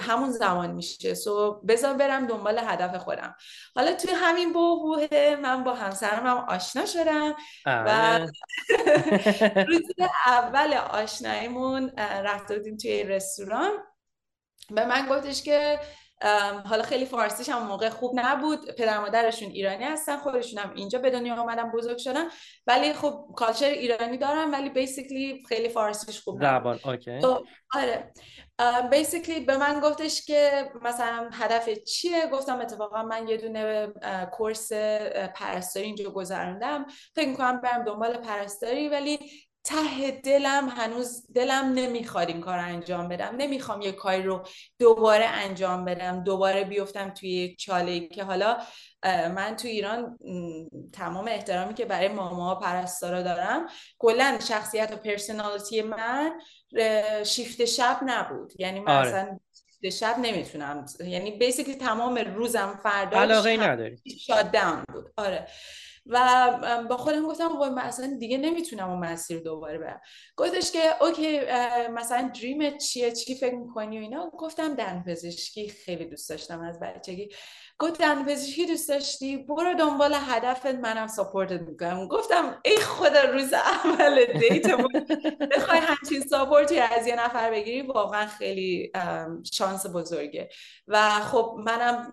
همون 0.00 0.30
زمان 0.30 0.70
میشه. 0.70 1.14
سو 1.14 1.60
بذار 1.68 1.94
برم 1.94 2.26
دنبال 2.26 2.58
هدف 2.58 2.96
خودم. 2.96 3.34
حالا 3.74 3.92
توی 3.92 4.10
همین 4.14 4.52
بوهه 4.52 5.38
من 5.42 5.64
با 5.64 5.74
همسرم 5.74 6.26
هم 6.26 6.36
آشنا 6.36 6.86
شدم 6.86 7.34
و 7.66 8.20
روز 9.68 9.82
اول 10.26 10.74
آشناییمون 10.74 11.90
رفته 11.98 12.56
بودیم 12.56 12.76
توی 12.76 13.02
رستوران. 13.02 13.72
به 14.70 14.86
من 14.86 15.06
گفتش 15.10 15.42
که 15.42 15.80
حالا 16.64 16.82
خیلی 16.82 17.04
فارسیش 17.04 17.48
هم 17.48 17.66
موقع 17.66 17.88
خوب 17.88 18.12
نبود. 18.14 18.70
پدر 18.70 18.98
مادرشون 18.98 19.50
ایرانی 19.50 19.84
هستن 19.84 20.16
خودشون 20.16 20.58
هم 20.58 20.72
اینجا 20.74 20.98
به 20.98 21.10
دنیا 21.10 21.34
آمدن 21.34 21.70
بزرگ 21.70 21.98
شدن. 21.98 22.24
ولی 22.66 22.92
خب 22.92 23.26
کالچر 23.36 23.66
ایرانی 23.66 24.18
دارن 24.18 24.50
ولی 24.50 24.68
بیسیکلی 24.68 25.42
خیلی 25.48 25.68
فارسیش 25.68 26.20
خوب 26.20 26.42
زبان 26.42 26.80
اوکی. 26.84 27.20
آره. 27.74 28.12
بیسیکلی 28.90 29.40
به 29.40 29.56
من 29.56 29.80
گفتش 29.80 30.24
که 30.26 30.70
مثلا 30.82 31.30
هدف 31.32 31.68
چیه؟ 31.68 32.26
گفتم 32.26 32.60
اتفاقا 32.60 33.02
من 33.02 33.28
یه 33.28 33.36
دونه 33.36 33.86
کورس 34.32 34.72
پرستاری 35.34 35.86
اینجا 35.86 36.10
گذروندم. 36.10 36.86
فکر 37.16 37.28
می‌کنم 37.28 37.60
برم 37.60 37.84
دنبال 37.84 38.16
پرستاری 38.16 38.88
ولی 38.88 39.18
ته 39.66 40.10
دلم 40.10 40.68
هنوز 40.68 41.26
دلم 41.34 41.72
نمی‌خواد 41.74 42.28
این 42.28 42.40
کار 42.40 42.58
انجام 42.58 43.08
بدم. 43.08 43.34
نمی‌خوام 43.36 43.82
یه 43.82 43.92
کاری 43.92 44.22
رو 44.22 44.42
دوباره 44.78 45.24
انجام 45.24 45.84
بدم 45.84 46.24
دوباره 46.24 46.64
بیفتم 46.64 47.10
توی 47.10 47.30
یک 47.30 47.58
چاله 47.58 48.08
که 48.08 48.24
حالا 48.24 48.56
من 49.04 49.56
تو 49.56 49.68
ایران 49.68 50.18
تمام 50.92 51.28
احترامی 51.28 51.74
که 51.74 51.84
برای 51.84 52.08
ماما 52.08 52.54
پرستارا 52.54 53.22
دارم 53.22 53.66
کلا 53.98 54.38
شخصیت 54.48 54.92
و 54.92 54.96
پرسنالیتی 54.96 55.82
من 55.82 56.40
شیفت 57.24 57.64
شب 57.64 58.00
نبود. 58.06 58.52
یعنی 58.58 58.80
من 58.80 58.96
آره. 58.96 59.08
اصلا 59.08 59.38
شیفت 59.82 59.96
شب 59.96 60.16
نمی‌تونم. 60.18 60.86
یعنی 61.04 61.30
بیسیکلی 61.30 61.74
تمام 61.74 62.16
روزم 62.18 62.80
فردا 62.82 63.20
علاقه 63.20 63.56
نداری. 63.56 63.96
شاد 64.20 64.50
داون 64.50 64.84
بود. 64.92 65.12
آره. 65.16 65.48
و 66.08 66.86
با 66.88 66.96
خودم 66.96 67.26
گفتم 67.26 67.58
وای 67.58 67.70
من 67.70 67.82
اصلا 67.82 68.16
دیگه 68.18 68.38
نمی‌تونم 68.38 68.90
اون 68.90 68.98
مسیر 68.98 69.40
دوباره 69.40 69.78
برم. 69.78 70.00
گفتش 70.36 70.72
که 70.72 71.04
اوکی 71.04 71.40
مثلا 71.90 72.30
دریم 72.34 72.78
چیه؟ 72.78 73.12
چی 73.12 73.34
فکر 73.34 73.54
می‌کنی 73.54 73.98
و 73.98 74.00
اینا؟ 74.00 74.30
گفتم 74.30 74.74
دن 74.74 75.04
پزشکی 75.06 75.68
خیلی 75.68 76.04
دوست 76.04 76.30
داشتم 76.30 76.60
از 76.60 76.80
بچگی. 76.80 77.28
گفت 77.78 78.00
دندون 78.00 78.24
پزشکی 78.24 78.66
دوست 78.66 78.88
داشتی؟ 78.88 79.36
برو 79.36 79.74
دنبال 79.74 80.14
هدفت 80.14 80.66
منم 80.66 81.06
support 81.06 81.53
ت 81.53 81.60
می‌کنم. 81.60 82.08
گفتم 82.08 82.60
ای 82.64 82.76
خدا 82.76 83.22
روز 83.22 83.52
اول 83.52 84.24
date 84.24 84.65
مون. 84.65 85.06
بخوای 85.50 85.78
همچین 85.78 86.20
support 86.20 86.71
ی 86.71 86.78
از 86.78 87.06
یه 87.06 87.24
نفر 87.24 87.50
بگیری 87.50 87.82
واقعا 87.82 88.26
خیلی 88.26 88.92
شانس 89.52 89.86
بزرگه. 89.86 90.48
و 90.88 91.10
خب 91.10 91.56
منم 91.58 92.12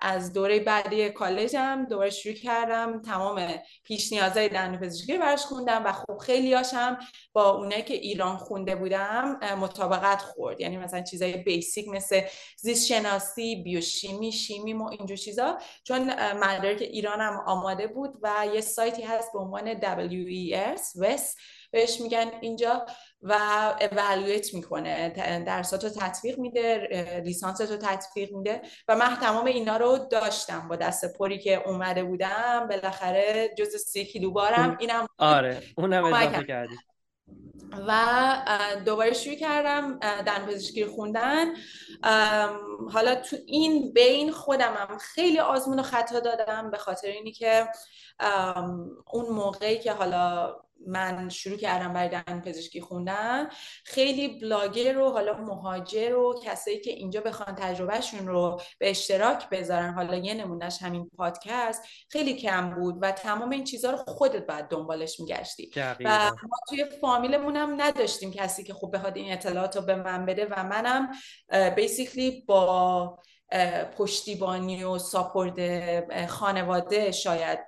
از 0.00 0.32
دوره 0.32 0.60
بعدی 0.60 1.10
کالجم 1.10 1.86
دوباره 1.90 2.10
شروع 2.10 2.34
کردم. 2.34 3.02
تمام 3.02 3.40
پیش 3.84 4.12
نیازهای 4.12 4.48
دندون 4.48 4.80
پزشکی 4.80 5.18
براش 5.18 5.42
خوندم 5.42 5.84
و 5.86 5.92
خب 5.92 6.18
خیلی 6.18 6.54
هاشم 6.54 6.98
با 7.32 7.50
اونایی 7.50 7.82
که 7.82 7.94
ایران 7.94 8.36
خونده 8.36 8.74
بودم 8.76 9.40
مطابقت 9.60 10.22
خورد. 10.22 10.60
یعنی 10.60 10.76
مثلا 10.76 11.02
چیزای 11.02 11.36
basic 11.36 11.88
مثل 11.88 12.20
زیست 12.56 12.86
شناسی 12.86 13.62
بیوشیمی 13.62 14.32
شیمی 14.32 14.72
و 14.72 14.82
اینجور 14.82 15.16
چیزا. 15.16 15.58
چون 15.84 16.14
مدارک 16.34 16.82
ایرانم 16.82 17.42
آماده 17.46 17.86
بود 17.86 18.14
و 18.22 18.46
یه 18.54 18.60
سایتی 18.60 19.02
هست 19.02 19.32
به 19.32 19.38
عنوان 19.38 19.74
WES 19.80 20.80
WES 21.02 21.22
بهش 21.70 22.00
میگن 22.00 22.30
اینجا 22.40 22.86
و 23.22 23.32
اولویت 23.80 24.54
می‌کنه 24.54 25.08
درسات 25.46 25.84
رو 25.84 25.90
تطبیق 25.90 26.38
میده 26.38 26.88
لیسانس 27.24 27.60
رو 27.60 27.76
تطبیق 27.76 28.32
میده 28.32 28.62
و 28.88 28.96
من 28.96 29.16
تمام 29.16 29.44
اینا 29.44 29.76
رو 29.76 29.98
داشتم 30.10 30.68
با 30.68 30.76
دست 30.76 31.18
پری 31.18 31.38
که 31.38 31.68
اومده 31.68 32.04
بودم. 32.04 32.66
بالاخره 32.68 33.54
جز 33.58 33.76
سی 33.76 34.04
کیلو 34.04 34.30
بارم 34.30 34.76
اینم 34.80 35.06
آره 35.18 35.62
اونم 35.76 36.04
اضافه 36.04 36.44
کردی. 36.44 36.74
و 37.88 38.04
دوباره 38.84 39.12
شروع 39.12 39.36
کردم 39.36 39.98
دن 39.98 40.46
پزشکی 40.46 40.86
خوندن. 40.86 41.46
حالا 42.92 43.14
تو 43.14 43.36
این 43.46 43.92
بین 43.92 44.32
خودم 44.32 44.74
هم 44.74 44.98
خیلی 44.98 45.38
آزمون 45.38 45.78
و 45.78 45.82
خطا 45.82 46.20
دادم 46.20 46.70
به 46.70 46.78
خاطر 46.78 47.08
اینی 47.08 47.32
که 47.32 47.68
اون 49.12 49.28
موقعی 49.28 49.78
که 49.78 49.92
حالا 49.92 50.54
من 50.86 51.28
شروع 51.28 51.56
کردم 51.56 51.92
برای 51.92 52.08
دندون 52.08 52.40
پزشکی 52.40 52.80
خوندن. 52.80 53.48
خیلی 53.84 54.40
بلاگر 54.40 54.98
و 54.98 55.10
حالا 55.10 55.38
مهاجر 55.38 56.14
و 56.14 56.40
کسایی 56.44 56.80
که 56.80 56.90
اینجا 56.90 57.20
بخوان 57.20 57.54
تجربهشون 57.54 58.26
رو 58.26 58.60
به 58.78 58.90
اشتراک 58.90 59.48
بذارن. 59.48 59.94
حالا 59.94 60.16
یه 60.16 60.34
نمونهش 60.34 60.82
همین 60.82 61.10
پادکست 61.16 61.82
خیلی 62.08 62.34
کم 62.34 62.70
بود 62.74 62.98
و 63.02 63.12
تمام 63.12 63.50
این 63.50 63.64
چیزها 63.64 63.90
رو 63.90 63.96
خودت 63.96 64.46
باید 64.46 64.68
دنبالش 64.68 65.20
میگشتی. 65.20 65.70
و 66.04 66.30
ما 66.30 66.58
توی 66.68 66.84
فامیلمون 67.00 67.56
هم 67.56 67.82
نداشتیم 67.82 68.32
کسی 68.32 68.64
که 68.64 68.74
خوب 68.74 68.96
بخواد 68.96 69.16
این 69.16 69.32
اطلاعات 69.32 69.76
رو 69.76 69.82
به 69.82 69.94
من 69.94 70.26
بده 70.26 70.46
و 70.50 70.64
منم 70.64 71.08
بیسیکلی 71.76 72.44
با 72.46 73.18
پشتیبانی 73.96 74.84
و 74.84 74.98
ساپورت 74.98 75.58
خانواده 76.26 77.12
شاید 77.12 77.58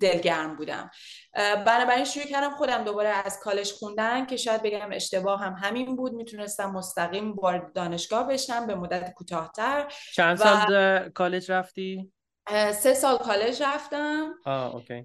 دلگرم 0.00 0.56
بودم. 0.56 0.90
بنابراین 1.34 2.04
شروع 2.04 2.26
کردم 2.26 2.50
خودم 2.50 2.84
دوباره 2.84 3.08
از 3.08 3.40
کالج 3.42 3.72
خوندن 3.72 4.26
که 4.26 4.36
شاید 4.36 4.62
بگم 4.62 4.88
اشتباه 4.92 5.40
هم 5.40 5.52
همین 5.62 5.96
بود. 5.96 6.12
می‌تونستم 6.12 6.70
مستقیم 6.70 7.32
وارد 7.32 7.72
دانشگاه 7.72 8.28
بشم 8.28 8.66
به 8.66 8.74
مدت 8.74 9.12
کوتاهتر. 9.12 9.92
چند 10.14 10.36
سال 10.36 11.08
کالج 11.08 11.50
رفتی؟ 11.50 12.12
سه 12.48 12.94
سال 12.94 13.18
کالج 13.18 13.62
رفتم 13.62 14.34
آه، 14.44 14.74
اوکی. 14.74 15.02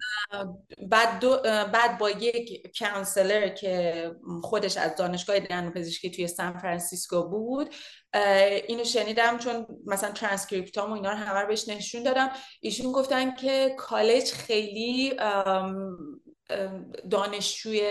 بعد, 0.90 1.20
دو، 1.20 1.38
بعد 1.44 1.98
با 1.98 2.10
یک 2.10 2.78
counselor 2.80 3.48
که 3.48 4.12
خودش 4.42 4.78
از 4.78 4.96
دانشگاه 4.96 5.40
دندون 5.40 5.74
پزشکی 5.74 6.12
توی 6.12 6.28
سان 6.28 6.58
فرانسیسکو 6.58 7.30
بود 7.30 7.76
اینو 8.68 8.84
شنیدم 8.84 9.38
چون 9.38 9.68
مثلا 9.86 10.12
ترانسکریپتام 10.12 10.92
و 10.92 10.94
اینا 10.94 11.10
رو 11.10 11.16
همه 11.16 11.46
بهش 11.46 11.68
نشون 11.68 12.04
دادم 12.04 12.30
ایشون 12.62 12.92
گفتن 12.92 13.36
که 13.36 13.76
کالج 13.78 14.32
خیلی 14.32 15.20
دانشجوی 17.10 17.82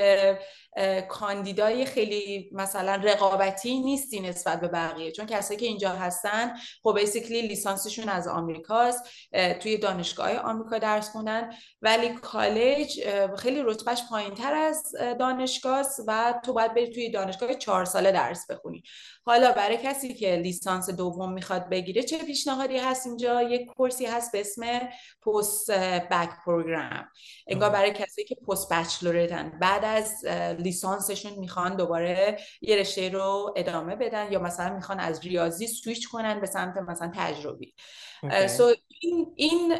کاندیدای 1.08 1.84
خیلی 1.84 2.50
مثلا 2.52 2.94
رقابتی 3.04 3.80
نیستی 3.80 4.20
نسبت 4.20 4.60
به 4.60 4.68
بقیه. 4.68 5.12
چون 5.12 5.26
کسایی 5.26 5.60
که 5.60 5.66
اینجا 5.66 5.90
هستن 5.90 6.56
خب 6.82 6.98
basically 6.98 7.42
لیسانسشون 7.42 8.08
از 8.08 8.28
آمریکاست. 8.28 9.04
توی 9.60 9.76
دانشگاه 9.76 10.36
آمریکا 10.36 10.78
درس 10.78 11.10
خوندن. 11.10 11.50
ولی 11.82 12.08
کالج 12.08 13.00
خیلی 13.38 13.62
رتبهش 13.62 14.02
پایین 14.10 14.34
تر 14.34 14.54
از 14.54 14.92
دانشگاه 15.18 15.86
و 16.06 16.34
تو 16.44 16.52
باید 16.52 16.74
بری 16.74 16.90
توی 16.90 17.10
دانشگاه 17.10 17.54
چهار 17.54 17.84
ساله 17.84 18.12
درس 18.12 18.50
بخونی. 18.50 18.82
حالا 19.24 19.52
برای 19.52 19.76
کسی 19.76 20.14
که 20.14 20.36
لیسانس 20.36 20.90
دوم 20.90 21.32
می‌خواد 21.32 21.68
بگیره 21.68 22.02
چه 22.02 22.18
پیشنهادی 22.18 22.78
هست 22.78 23.06
اینجا؟ 23.06 23.42
یک 23.42 23.66
کورسی 23.66 24.06
هست 24.06 24.32
به 24.32 24.40
اسم 24.40 24.88
پست 25.26 25.70
بک 26.10 26.30
پروگرام. 26.44 27.08
انگار 27.46 27.70
برای 27.70 27.92
کسی 27.92 28.24
که 28.24 28.34
پست 28.34 28.72
بچلورتن. 28.72 29.58
بعد 29.60 29.84
از 29.84 30.24
لیسانسشون 30.68 31.32
می‌خوان 31.32 31.76
دوباره 31.76 32.38
یه 32.60 32.76
رشته 32.76 33.08
رو 33.08 33.54
ادامه 33.56 33.96
بدن 33.96 34.32
یا 34.32 34.38
مثلا 34.38 34.74
می‌خوان 34.74 35.00
از 35.00 35.20
ریاضی 35.20 35.66
سویچ 35.66 36.08
کنن 36.08 36.40
به 36.40 36.46
سمت 36.46 36.76
مثلا 36.76 37.12
تجربی. 37.14 37.74
so 38.48 38.74
این, 39.00 39.32
این 39.36 39.76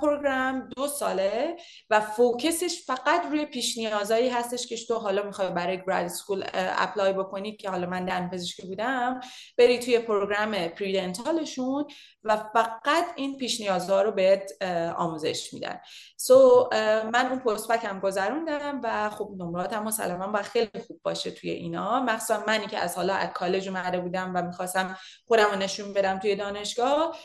program 0.00 0.68
دو 0.76 0.86
ساله 0.86 1.56
و 1.90 2.00
focus 2.00 2.59
ش 2.59 2.82
فقط 2.86 3.26
روی 3.30 3.46
پیش 3.46 3.78
نیازایی 3.78 4.28
هستش 4.28 4.66
که 4.66 4.76
تو 4.88 4.94
حالا 4.94 5.22
می‌خوای 5.22 5.50
برای 5.50 5.82
grad 5.86 6.08
school 6.08 6.44
apply 6.54 7.12
بکنی 7.12 7.56
که 7.56 7.70
حالا 7.70 7.86
من 7.86 8.04
دندون 8.04 8.30
پزشکی 8.32 8.62
بودم 8.62 9.20
بری 9.58 9.78
توی 9.78 9.98
program 9.98 10.68
pre-dental 10.68 11.52
شون 11.52 11.86
و 12.24 12.36
فقط 12.36 13.04
این 13.16 13.38
پیش 13.38 13.60
نیازها 13.60 14.02
رو 14.02 14.12
بهت 14.12 14.62
آموزش 14.96 15.54
میدن. 15.54 15.80
so 16.16 16.68
من 17.12 17.26
اون 17.30 17.38
post 17.38 17.54
bacc 17.54 17.70
هم 17.70 18.00
گذروندم 18.00 18.80
و 18.84 19.10
خب 19.10 19.30
نمراتم 19.38 19.82
مسلما 19.82 20.26
با 20.26 20.42
خیلی 20.42 20.70
خوب 20.86 21.00
باشه 21.02 21.30
توی 21.30 21.50
اینا. 21.50 22.00
مخصوصا 22.00 22.44
منی 22.46 22.66
که 22.66 22.78
از 22.78 22.96
حالا 22.96 23.14
از 23.14 23.28
کالج 23.28 23.68
اومده 23.68 24.00
بودم 24.00 24.32
و 24.34 24.42
می‌خواستم 24.42 24.98
خودم 25.26 25.50
رو 25.52 25.56
نشون 25.56 25.92
بدم 25.92 26.18
توی 26.18 26.36
دانشگاه. 26.36 27.16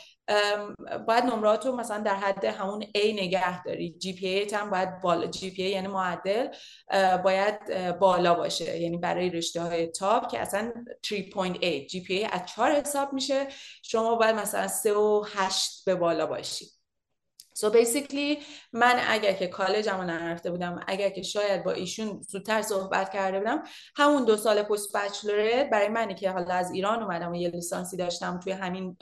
باید 1.06 1.24
نمرات 1.24 1.66
رو 1.66 1.76
مثلا 1.76 1.98
در 1.98 2.14
حد 2.14 2.44
همون 2.44 2.82
A 2.82 3.04
نگه 3.04 3.62
داری. 3.62 3.94
GPA 3.98 4.54
هم 4.54 4.70
باید 4.70 5.00
بالا 5.00 5.26
GPA 5.26 5.62
یعنی 5.62 5.86
معدل 5.88 6.48
باید 7.24 7.58
بالا 7.98 8.34
باشه. 8.34 8.80
یعنی 8.80 8.98
برای 8.98 9.30
رشته 9.30 9.60
های 9.60 9.86
top 9.86 10.28
که 10.30 10.40
اصلا 10.40 10.72
3.8 11.06 11.86
GPA 11.90 12.24
از 12.24 12.40
4 12.56 12.72
حساب 12.72 13.12
میشه 13.12 13.46
شما 13.82 14.14
باید 14.14 14.36
مثلا 14.36 14.68
3 14.68 14.92
و 14.92 15.24
8 15.34 15.84
به 15.86 15.94
بالا 15.94 16.26
باشی. 16.26 16.66
So 17.58 17.66
basically 17.66 18.38
من 18.72 19.00
اگر 19.08 19.32
که 19.32 19.46
کالجمو 19.46 20.02
نرفته 20.02 20.50
بودم 20.50 20.80
اگر 20.86 21.10
که 21.10 21.22
شاید 21.22 21.64
با 21.64 21.72
ایشون 21.72 22.20
زودتر 22.28 22.62
صحبت 22.62 23.12
کرده 23.12 23.38
بودم 23.38 23.62
همون 23.96 24.24
دو 24.24 24.36
سال 24.36 24.62
post 24.62 24.96
baccalaureate 24.96 25.70
برای 25.70 25.88
منی 25.88 26.14
که 26.14 26.30
حالا 26.30 26.54
از 26.54 26.70
ایران 26.70 27.02
اومدم 27.02 27.32
و 27.32 27.34
یه 27.34 27.48
لیسانسی 27.48 27.96
داشتم 27.96 28.38
توی 28.38 28.52
همین 28.52 28.96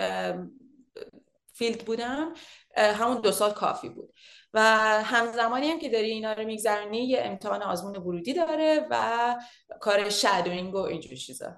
field 1.55 1.85
بودم 1.85 2.35
همون 2.77 3.21
دو 3.21 3.33
سال 3.33 3.51
کافی 3.51 3.89
بود. 3.89 4.15
و 4.55 4.61
همزمانی 5.03 5.69
هم 5.69 5.79
که 5.79 5.89
داری 5.89 6.11
اینا 6.11 6.33
رو 6.33 6.45
میگذرونی 6.45 7.05
یه 7.05 7.21
امتحان 7.23 7.63
آزمون 7.63 7.97
ورودی 7.97 8.35
داره 8.35 8.87
و 8.91 9.37
کار 9.81 10.11
shadowing 10.11 10.75
و 10.75 10.79
اینجور 10.79 11.15
چیزا. 11.15 11.57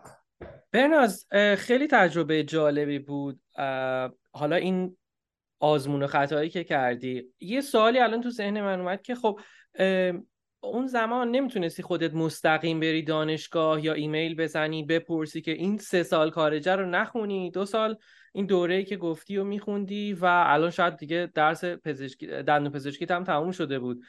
برناز 0.72 1.26
خیلی 1.58 1.86
تجربه 1.86 2.42
جالبی 2.42 2.98
بود. 2.98 3.40
حالا 4.32 4.56
این 4.56 4.96
آزمون 5.60 6.02
و 6.02 6.06
خطایی 6.06 6.50
که 6.50 6.64
کردی. 6.64 7.34
یه 7.40 7.60
سوالی 7.60 7.98
الان 7.98 8.20
تو 8.20 8.30
ذهن 8.30 8.60
من 8.60 8.80
اومد 8.80 9.02
که 9.02 9.14
خب 9.14 9.40
اون 10.60 10.86
زمان 10.86 11.30
نمی‌تونستی 11.30 11.82
خودت 11.82 12.14
مستقیم 12.14 12.80
بری 12.80 13.02
دانشگاه 13.02 13.84
یا 13.84 13.92
ایمیل 13.92 14.36
بزنی 14.36 14.82
بپرسی 14.82 15.40
که 15.40 15.50
این 15.50 15.78
سه 15.78 16.02
سال 16.02 16.30
کارجه 16.30 16.76
رو 16.76 16.86
نخونی 16.86 17.50
دو 17.50 17.64
سال 17.64 17.96
این 18.34 18.46
دوره 18.46 18.84
که 18.84 18.96
گفتی 18.96 19.36
و 19.36 19.44
میخوندی 19.44 20.12
و 20.12 20.24
الان 20.24 20.70
شاید 20.70 20.96
دیگه 20.96 21.30
درس 21.34 21.64
پزشکی 21.64 22.26
دندون 22.26 22.72
پزشکی 22.72 23.06
هم 23.10 23.24
تموم 23.24 23.50
شده 23.50 23.78
بود. 23.78 24.02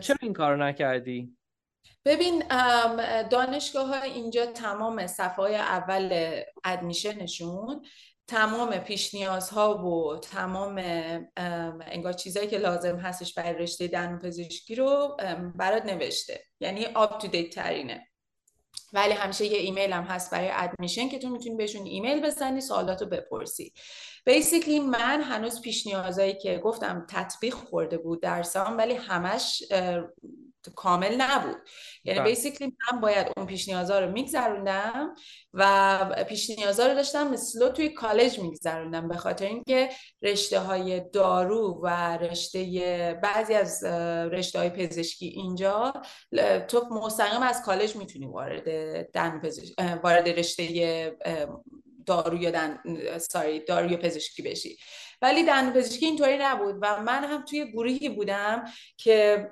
چرا 0.00 0.16
این 0.22 0.32
کار 0.32 0.64
نکردی؟ 0.64 1.36
ببین 2.04 2.42
دانشگاه 3.30 3.86
ها 3.86 4.02
اینجا 4.02 4.46
تمام 4.46 5.06
صفحه 5.06 5.36
های 5.36 5.54
اول 5.54 6.40
ادمیشنشون 6.64 7.82
تمام 8.26 8.78
پیش 8.78 9.14
نیازها 9.14 9.86
و 9.86 10.18
تمام 10.18 10.82
انگار 11.86 12.12
چیزهایی 12.12 12.48
که 12.48 12.58
لازم 12.58 12.96
هستش 12.96 13.34
برای 13.34 13.58
رشته 13.58 13.86
دندون 13.86 14.18
پزشکی 14.18 14.74
رو 14.74 15.16
برات 15.54 15.86
نوشته. 15.86 16.40
یعنی 16.60 16.86
up 16.94 17.20
to 17.20 17.28
date 17.28 17.54
ترینه. 17.54 18.07
ولی 18.92 19.12
همیشه 19.12 19.46
یه 19.46 19.58
ایمیل 19.58 19.92
هم 19.92 20.02
هست 20.02 20.30
برای 20.30 20.50
admission 20.52 21.08
که 21.08 21.18
تو 21.18 21.28
می‌تونی 21.28 21.56
بهشون 21.56 21.86
ایمیل 21.86 22.20
بزنی 22.20 22.60
سوالاتو 22.60 23.06
بپرسی. 23.06 23.72
basically 24.24 24.80
من 24.80 25.22
هنوز 25.22 25.62
پیش 25.62 25.86
نیازایی 25.86 26.34
که 26.38 26.58
گفتم 26.58 27.06
تطبیق 27.10 27.54
خورده 27.54 27.98
بود 27.98 28.22
درسام 28.22 28.78
ولی 28.78 28.94
همش 28.94 29.62
کامل 30.74 31.16
نبود 31.20 31.56
یعنی 32.04 32.20
basically. 32.20 32.72
من 32.92 33.00
باید 33.00 33.26
اون 33.36 33.46
پیش 33.46 33.68
نیازا 33.68 34.00
رو 34.00 34.12
میگذروندم 34.12 35.14
و 35.54 36.24
پیش 36.28 36.50
نیازا 36.50 36.86
رو 36.86 36.94
داشتم 36.94 37.30
مثل 37.30 37.68
توی 37.68 37.88
کالج 37.88 38.38
میگذروندم 38.38 39.08
به 39.08 39.16
خاطر 39.16 39.46
اینکه 39.46 39.88
رشته 40.22 40.60
های 40.60 41.00
دارو 41.00 41.80
و 41.82 42.16
رشته 42.16 43.18
بعضی 43.22 43.54
از 43.54 43.84
رشته 44.32 44.58
های 44.58 44.70
پزشکی 44.70 45.26
اینجا 45.26 45.92
تو 46.68 46.86
مستقیم 46.90 47.42
از 47.42 47.62
کالج 47.62 47.96
می‌تونی 47.96 48.26
وارد 48.26 48.64
دن 49.10 49.40
وارد 50.02 50.28
رشته 50.28 51.16
دارو 52.06 52.42
یا 52.42 52.50
دن 52.50 52.78
ساری 53.18 53.60
دارو 53.64 53.90
یا 53.90 53.96
پزشکی 53.96 54.42
بشی 54.42 54.78
ولی 55.22 55.44
دندون 55.44 55.72
پزشکی 55.72 56.06
اینطوری 56.06 56.38
نبود 56.38 56.78
و 56.82 57.02
من 57.02 57.24
هم 57.24 57.42
توی 57.42 57.72
گروهی 57.72 58.08
بودم 58.08 58.64
که 58.96 59.48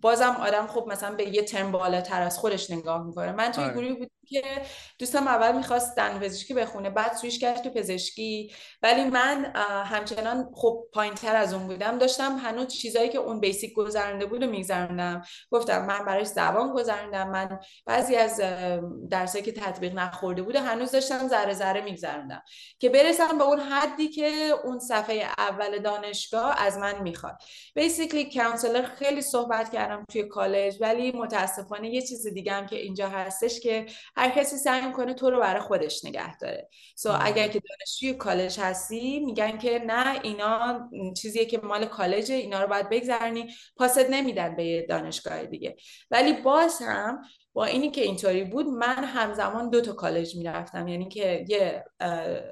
بازم 0.00 0.36
آدم 0.40 0.66
خب 0.66 0.86
مثلا 0.88 1.14
به 1.14 1.28
یه 1.28 1.42
ترم 1.42 1.72
بالاتر 1.72 2.22
از 2.22 2.38
خودش 2.38 2.70
نگاه 2.70 3.06
می‌کنه 3.06 3.32
من 3.32 3.52
توی 3.52 3.64
آره. 3.64 3.72
گروهی 3.72 3.92
بودم 3.94 4.15
که 4.28 4.42
دوستم 4.98 5.28
اول 5.28 5.56
می‌خواست 5.56 5.96
دندون 5.96 6.20
پزشکی 6.20 6.54
بخونه. 6.54 6.90
بعد 6.90 7.16
سویش 7.16 7.38
کرد 7.38 7.62
تو 7.62 7.70
پزشکی. 7.70 8.52
ولی 8.82 9.04
من 9.04 9.52
همچنان 9.86 10.50
خب 10.54 10.84
پایین 10.92 11.14
تر 11.14 11.36
از 11.36 11.54
اون 11.54 11.66
بودم. 11.66 11.98
داشتم 11.98 12.36
هنوز 12.36 12.66
چیزایی 12.66 13.08
که 13.08 13.18
اون 13.18 13.40
بیسیک 13.40 13.74
گذرنده 13.74 14.26
بود 14.26 14.42
و 14.42 14.46
میگذروندم. 14.46 15.22
گفتم 15.50 15.86
من 15.86 16.04
براش 16.04 16.26
زبان 16.26 16.72
گذروندم. 16.72 17.30
من 17.30 17.58
بعضی 17.86 18.16
از 18.16 18.40
درسایی 19.10 19.44
که 19.44 19.52
تطبیق 19.52 19.94
نخورده 19.94 20.42
بوده 20.42 20.60
هنوز 20.60 20.90
داشتم 20.90 21.28
ذره 21.28 21.54
ذره 21.54 21.80
میگذروندم. 21.80 22.42
که 22.78 22.88
برسم 22.88 23.38
به 23.38 23.44
اون 23.44 23.60
حدی 23.60 24.08
که 24.08 24.26
اون 24.64 24.78
صفحه 24.78 25.26
اول 25.38 25.78
دانشگاه 25.78 26.62
از 26.62 26.78
من 26.78 27.02
می‌خواد. 27.02 27.36
بیسیکلی 27.74 28.30
کانسلر 28.34 28.82
خیلی 28.82 29.22
صحبت 29.22 29.72
کردم 29.72 30.04
توی 30.12 30.22
کالج. 30.22 30.76
ولی 30.80 31.12
متاسفانه 31.12 31.88
یه 31.88 32.02
چیز 32.02 32.26
دیگه 32.26 32.52
هم 32.52 32.66
که 32.66 32.76
اینجا 32.76 33.08
هستش 33.08 33.60
که 33.60 33.86
هر 34.16 34.30
کسی 34.30 34.56
سعی 34.56 34.86
می‌کنه 34.86 35.14
تو 35.14 35.30
رو 35.30 35.40
برای 35.40 35.60
خودش 35.60 36.04
نگه 36.04 36.38
داره. 36.38 36.68
سو 36.96 37.08
so, 37.12 37.16
اگر 37.20 37.48
که 37.48 37.60
دانشجوی 37.68 38.14
کالج 38.14 38.60
هستی 38.60 39.20
میگن 39.20 39.58
که 39.58 39.78
نه 39.86 40.20
اینا 40.22 40.88
چیزیه 41.16 41.44
که 41.44 41.58
مال 41.58 41.86
کالجه 41.86 42.34
اینا 42.34 42.62
رو 42.62 42.68
باید 42.68 42.88
بگذرنی 42.88 43.54
پاست 43.76 44.10
نمیدن 44.10 44.56
به 44.56 44.86
دانشگاه 44.88 45.44
دیگه. 45.44 45.76
ولی 46.10 46.32
باز 46.32 46.78
هم 46.82 47.22
با 47.52 47.64
اینی 47.64 47.90
که 47.90 48.02
اینطوری 48.02 48.44
بود 48.44 48.66
من 48.66 49.04
همزمان 49.04 49.70
دو 49.70 49.80
تا 49.80 49.92
کالج 49.92 50.36
می‌رفتم. 50.36 50.88
یعنی 50.88 51.08
که 51.08 51.44
یه 51.48 51.84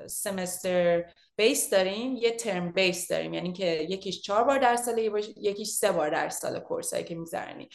سمستر 0.06 1.04
بیس 1.36 1.70
داریم 1.70 2.16
یه 2.16 2.30
ترم 2.30 2.72
بیس 2.72 3.08
داریم. 3.08 3.34
یعنی 3.34 3.52
که 3.52 3.66
یکیش 3.66 4.20
چهار 4.22 4.44
بار 4.44 4.58
در 4.58 4.76
سال 4.76 4.98
یکیش 5.36 5.68
سه 5.68 5.92
بار 5.92 6.10
در 6.10 6.28
سال 6.28 6.60
کورسایی 6.60 7.04
که 7.04 7.14
میگذرنی 7.14 7.68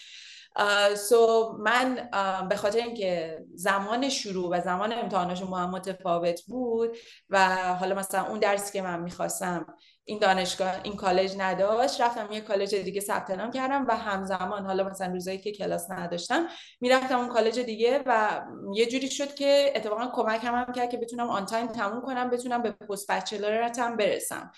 so 0.95 1.51
من 1.59 2.09
به 2.49 2.55
خاطر 2.55 2.79
اینکه 2.79 3.39
زمان 3.53 4.09
شروع 4.09 4.57
و 4.57 4.61
زمان 4.61 4.93
امتحاناشون 4.93 5.49
با 5.49 5.57
هم 5.57 5.69
متفاوت 5.69 6.41
بود 6.47 6.97
و 7.29 7.55
حالا 7.75 7.95
مثلا 7.95 8.25
اون 8.27 8.39
درسی 8.39 8.73
که 8.73 8.81
من 8.81 8.99
می‌خواستم 8.99 9.65
این 10.03 10.19
دانشگاه 10.19 10.75
این 10.83 10.95
کالج 10.95 11.35
نداشت 11.37 12.01
رفتم 12.01 12.31
یه 12.31 12.41
کالج 12.41 12.75
دیگه 12.75 13.01
ثبت 13.01 13.31
نام 13.31 13.51
کردم 13.51 13.85
و 13.87 13.97
همزمان 13.97 14.65
حالا 14.65 14.83
مثلا 14.83 15.13
روزایی 15.13 15.37
که 15.37 15.51
کلاس 15.51 15.91
نداشتم 15.91 16.47
می‌رفتم 16.81 17.19
اون 17.19 17.29
کالج 17.29 17.59
دیگه 17.59 18.03
و 18.05 18.41
یه 18.73 18.85
جوری 18.85 19.09
شد 19.09 19.35
که 19.35 19.73
اتفاقا 19.75 20.07
کمک 20.15 20.43
هم, 20.43 20.73
کرد 20.75 20.89
که 20.89 20.97
بتونم 20.97 21.29
on 21.29 21.45
time 21.45 21.67
تموم 21.67 22.01
کنم 22.01 22.29
بتونم 22.29 22.61
به 22.61 22.71
post 22.71 23.11
baccalaureate 23.11 23.91
م 23.91 23.97
برسم. 23.97 24.51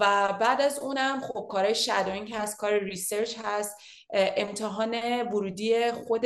و 0.00 0.32
بعد 0.40 0.60
از 0.60 0.78
اونم 0.78 1.20
خب 1.20 1.46
کار 1.50 1.72
shadowing 1.72 2.34
هست 2.34 2.56
کار 2.56 2.78
research 2.78 3.34
هست. 3.44 3.76
امتحان 4.12 5.22
ورودی 5.22 5.92
خود 5.92 6.24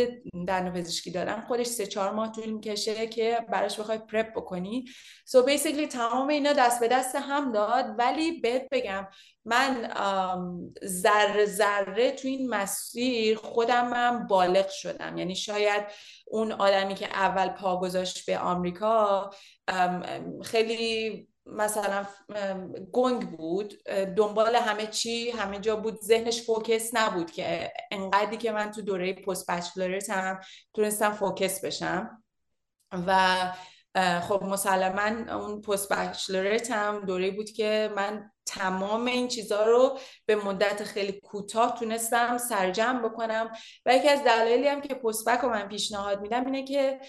دندون 0.48 0.72
پزشکی 0.72 1.10
دادن 1.10 1.40
خودش 1.40 1.66
سه 1.66 1.86
چهار 1.86 2.10
ماه 2.10 2.32
طول 2.32 2.50
می‌کشه 2.50 3.06
که 3.06 3.46
براش 3.52 3.80
بخوای 3.80 3.98
پرپ 3.98 4.32
بکنی. 4.36 4.84
سو 5.24 5.42
so 5.42 5.44
بیسیکلی 5.44 5.86
تمام 5.86 6.28
اینا 6.28 6.52
دست 6.52 6.80
به 6.80 6.88
دست 6.88 7.14
هم 7.14 7.52
داد. 7.52 7.84
ولی 7.98 8.40
بهت 8.40 8.68
بگم 8.70 9.08
من 9.44 9.92
ذره 10.84 11.46
ذره 11.46 12.10
تو 12.10 12.28
این 12.28 12.48
مسیر 12.48 13.36
خودم 13.36 13.94
هم 13.94 14.26
بالغ 14.26 14.68
شدم. 14.68 15.18
یعنی 15.18 15.34
شاید 15.34 15.84
اون 16.26 16.52
آدمی 16.52 16.94
که 16.94 17.06
اول 17.06 17.48
پا 17.48 17.80
گذاشت 17.80 18.26
به 18.26 18.38
آمریکا 18.38 19.30
خیلی 20.42 21.28
مثلا 21.52 22.06
گنگ 22.92 23.30
بود 23.30 23.82
دنبال 24.16 24.56
همه 24.56 24.86
چی 24.86 25.30
همه 25.30 25.58
جا 25.58 25.76
بود 25.76 26.00
ذهنش 26.00 26.42
focus 26.42 26.90
نبود 26.94 27.30
که 27.30 27.72
انقدری 27.90 28.36
که 28.36 28.52
من 28.52 28.70
تو 28.70 28.82
دوره 28.82 29.12
post 29.12 29.50
baccalaureate 29.50 30.10
هم 30.10 30.40
تونستم 30.74 31.12
focus 31.12 31.64
بشم. 31.64 32.22
و 32.92 33.52
خب 34.28 34.42
مسلما 34.42 35.34
اون 35.36 35.60
post 35.60 35.92
baccalaureate 35.92 36.70
هم 36.70 37.04
دوره 37.06 37.30
بود 37.30 37.50
که 37.50 37.92
من 37.96 38.30
تمام 38.46 39.04
این 39.06 39.28
چیزها 39.28 39.64
رو 39.64 39.98
به 40.26 40.36
مدت 40.36 40.84
خیلی 40.84 41.12
کوتاه 41.12 41.78
تونستم 41.78 42.38
سرجمع 42.38 43.02
بکنم. 43.02 43.50
و 43.86 43.96
یکی 43.96 44.08
از 44.08 44.24
دلایلی 44.24 44.68
هم 44.68 44.80
که 44.80 44.94
post 44.94 45.28
bacc 45.28 45.40
رو 45.40 45.48
من 45.48 45.68
پیشنهاد 45.68 46.20
میدم 46.20 46.44
اینه 46.44 46.64
که 46.64 47.00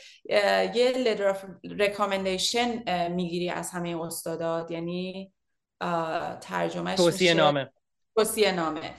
یه 0.76 0.94
letter 0.98 1.28
of 1.28 1.46
recommendation 1.64 3.08
می‌گیری 3.12 3.50
از 3.50 3.72
همه 3.72 4.02
استادات. 4.02 4.72
یعنی 4.72 5.34
ترجمهش 6.42 6.98
توصیه 6.98 7.34
نامه. 7.34 7.72
توصیه 8.16 8.52
نامه. 8.52 8.94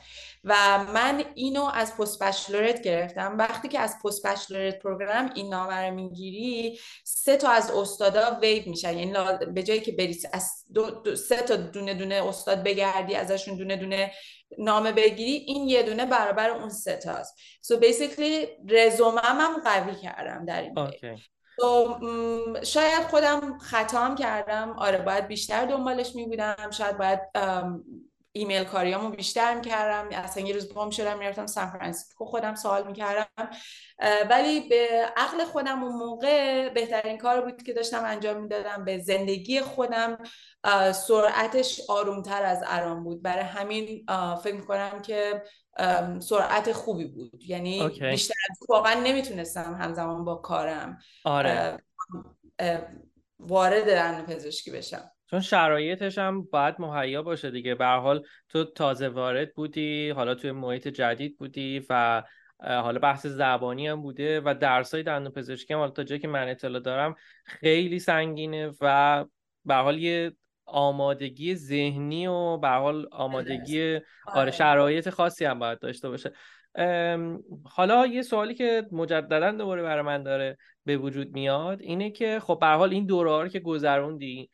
و 0.44 0.54
من 0.94 1.24
اینو 1.34 1.70
از 1.74 1.96
پست 1.96 2.22
بچلورت 2.22 2.82
گرفتم. 2.82 3.38
وقتی 3.38 3.68
که 3.68 3.80
از 3.80 3.96
پست 4.04 4.26
بچلورت 4.26 4.78
پروگرام 4.78 5.30
این 5.34 5.48
نامه 5.48 5.88
رو 5.88 5.94
می‌گیری 5.94 6.78
سه 7.04 7.36
تا 7.36 7.50
از 7.50 7.70
استادا 7.70 8.38
ویو 8.42 8.62
میشن. 8.66 8.98
یعنی 8.98 9.14
به 9.54 9.62
جایی 9.62 9.80
که 9.80 9.92
بری 9.92 10.18
از 10.32 10.64
دو, 10.74 11.16
سه 11.16 11.36
تا 11.36 11.56
دونه 11.56 11.94
دونه 11.94 12.14
استاد 12.28 12.62
بگردی 12.62 13.14
ازشون 13.14 13.56
دونه 13.56 13.76
دونه 13.76 14.12
نامه 14.58 14.92
بگیری 14.92 15.32
این 15.32 15.68
یه 15.68 15.82
دونه 15.82 16.06
برابر 16.06 16.50
اون 16.50 16.68
سه 16.68 16.96
تاست. 16.96 17.36
سو 17.60 17.76
so 17.76 17.82
basically 17.82 18.48
رزومم 18.68 19.18
هم 19.22 19.60
قوی 19.64 19.94
کردم 19.94 20.44
در 20.44 20.62
این 20.62 20.74
okay. 20.74 21.20
so, 21.60 22.64
شاید 22.64 23.02
خودم 23.02 23.58
خطام 23.58 24.14
کردم. 24.14 24.74
آره 24.78 24.98
باید 24.98 25.26
بیشتر 25.26 25.66
دنبالش 25.66 26.14
می 26.14 26.26
بودم 26.26 26.70
شاید 26.70 26.98
باید 26.98 27.20
ایمیل 28.34 28.64
کاریامو 28.64 29.10
بیشتر 29.10 29.54
می‌کردم. 29.54 30.08
اصلا 30.18 30.42
یه 30.42 30.54
روز 30.54 30.74
بام 30.74 30.90
شدم 30.90 31.18
می‌رفتم 31.18 31.46
سان 31.46 31.70
فرانسیسکو 31.70 32.24
خودم 32.24 32.54
سوال 32.54 32.86
می‌کردم. 32.86 33.50
ولی 34.30 34.68
به 34.68 34.88
عقل 35.16 35.44
خودم 35.44 35.82
اون 35.82 35.92
موقع 35.92 36.68
بهترین 36.68 37.18
کار 37.18 37.40
بود 37.40 37.62
که 37.62 37.72
داشتم 37.72 38.04
انجام 38.04 38.42
می‌دادم. 38.42 38.84
به 38.84 38.98
زندگی 38.98 39.60
خودم 39.60 40.18
سرعتش 40.92 41.80
آرومتر 41.88 42.44
از 42.44 42.64
ارام 42.66 43.04
بود. 43.04 43.22
برای 43.22 43.44
همین 43.44 44.06
فکر 44.42 44.54
می‌کنم 44.54 45.02
که 45.02 45.42
سرعت 46.20 46.72
خوبی 46.72 47.04
بود. 47.04 47.42
یعنی 47.46 47.88
بیشتر 47.88 48.34
واقعا 48.68 49.00
نمی‌تونستم 49.00 49.78
همزمان 49.80 50.24
با 50.24 50.34
کارم 50.34 50.98
آره. 51.24 51.78
وارد 53.38 53.86
دندون 53.86 54.26
پزشکی 54.26 54.70
بشم. 54.70 55.11
چون 55.32 55.40
شرایطش 55.40 56.18
هم 56.18 56.42
باید 56.42 56.74
مهیا 56.78 57.22
باشه 57.22 57.50
دیگه. 57.50 57.74
به 57.74 57.86
حال 57.86 58.26
تو 58.48 58.64
تازه 58.64 59.08
وارد 59.08 59.54
بودی 59.54 60.10
حالا 60.10 60.34
توی 60.34 60.52
محیط 60.52 60.88
جدید 60.88 61.38
بودی 61.38 61.86
و 61.90 62.22
حالا 62.60 62.98
بحث 62.98 63.26
زبانی 63.26 63.88
هم 63.88 64.02
بوده 64.02 64.40
و 64.40 64.54
درسای 64.60 65.02
دندون 65.02 65.32
پزشکی 65.32 65.74
هم 65.74 65.80
حالا 65.80 65.90
تا 65.90 66.04
جایی 66.04 66.20
که 66.20 66.28
من 66.28 66.48
اطلاع 66.48 66.80
دارم 66.80 67.14
خیلی 67.44 67.98
سنگینه 67.98 68.72
و 68.80 69.24
به 69.64 69.74
حال 69.74 69.98
یه 69.98 70.32
آمادگی 70.66 71.54
ذهنی 71.54 72.26
و 72.26 72.56
به 72.56 72.68
حال 72.68 73.08
آمادگی 73.12 73.94
آره, 73.94 74.04
آره، 74.26 74.50
شرایط 74.50 75.10
خاصی 75.10 75.44
هم 75.44 75.58
باید 75.58 75.78
داشته 75.78 76.08
باشه. 76.08 76.32
حالا 77.64 78.06
یه 78.06 78.22
سوالی 78.22 78.54
که 78.54 78.86
مجددا 78.92 79.50
دوباره 79.52 79.82
برای 79.82 80.02
من 80.02 80.22
داره 80.22 80.58
به 80.84 80.96
وجود 80.96 81.32
میاد 81.32 81.80
اینه 81.80 82.10
که 82.10 82.40
خب 82.40 82.58
به 82.60 82.66
حال 82.66 82.90
این 82.90 83.06
دوره 83.06 83.48
که 83.48 83.60
گذروندی 83.60 84.50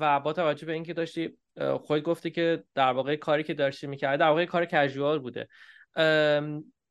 و 0.00 0.20
با 0.20 0.32
توجه 0.32 0.66
به 0.66 0.72
اینکه 0.72 0.94
داشتی 0.94 1.38
خود 1.80 2.02
گفتی 2.02 2.30
که 2.30 2.64
در 2.74 2.92
واقع 2.92 3.16
کاری 3.16 3.42
که 3.42 3.54
داشتی 3.54 3.86
می‌کرد 3.86 4.20
در 4.20 4.28
واقع 4.28 4.44
کار 4.44 4.64
casual 4.64 5.18
بوده. 5.18 5.48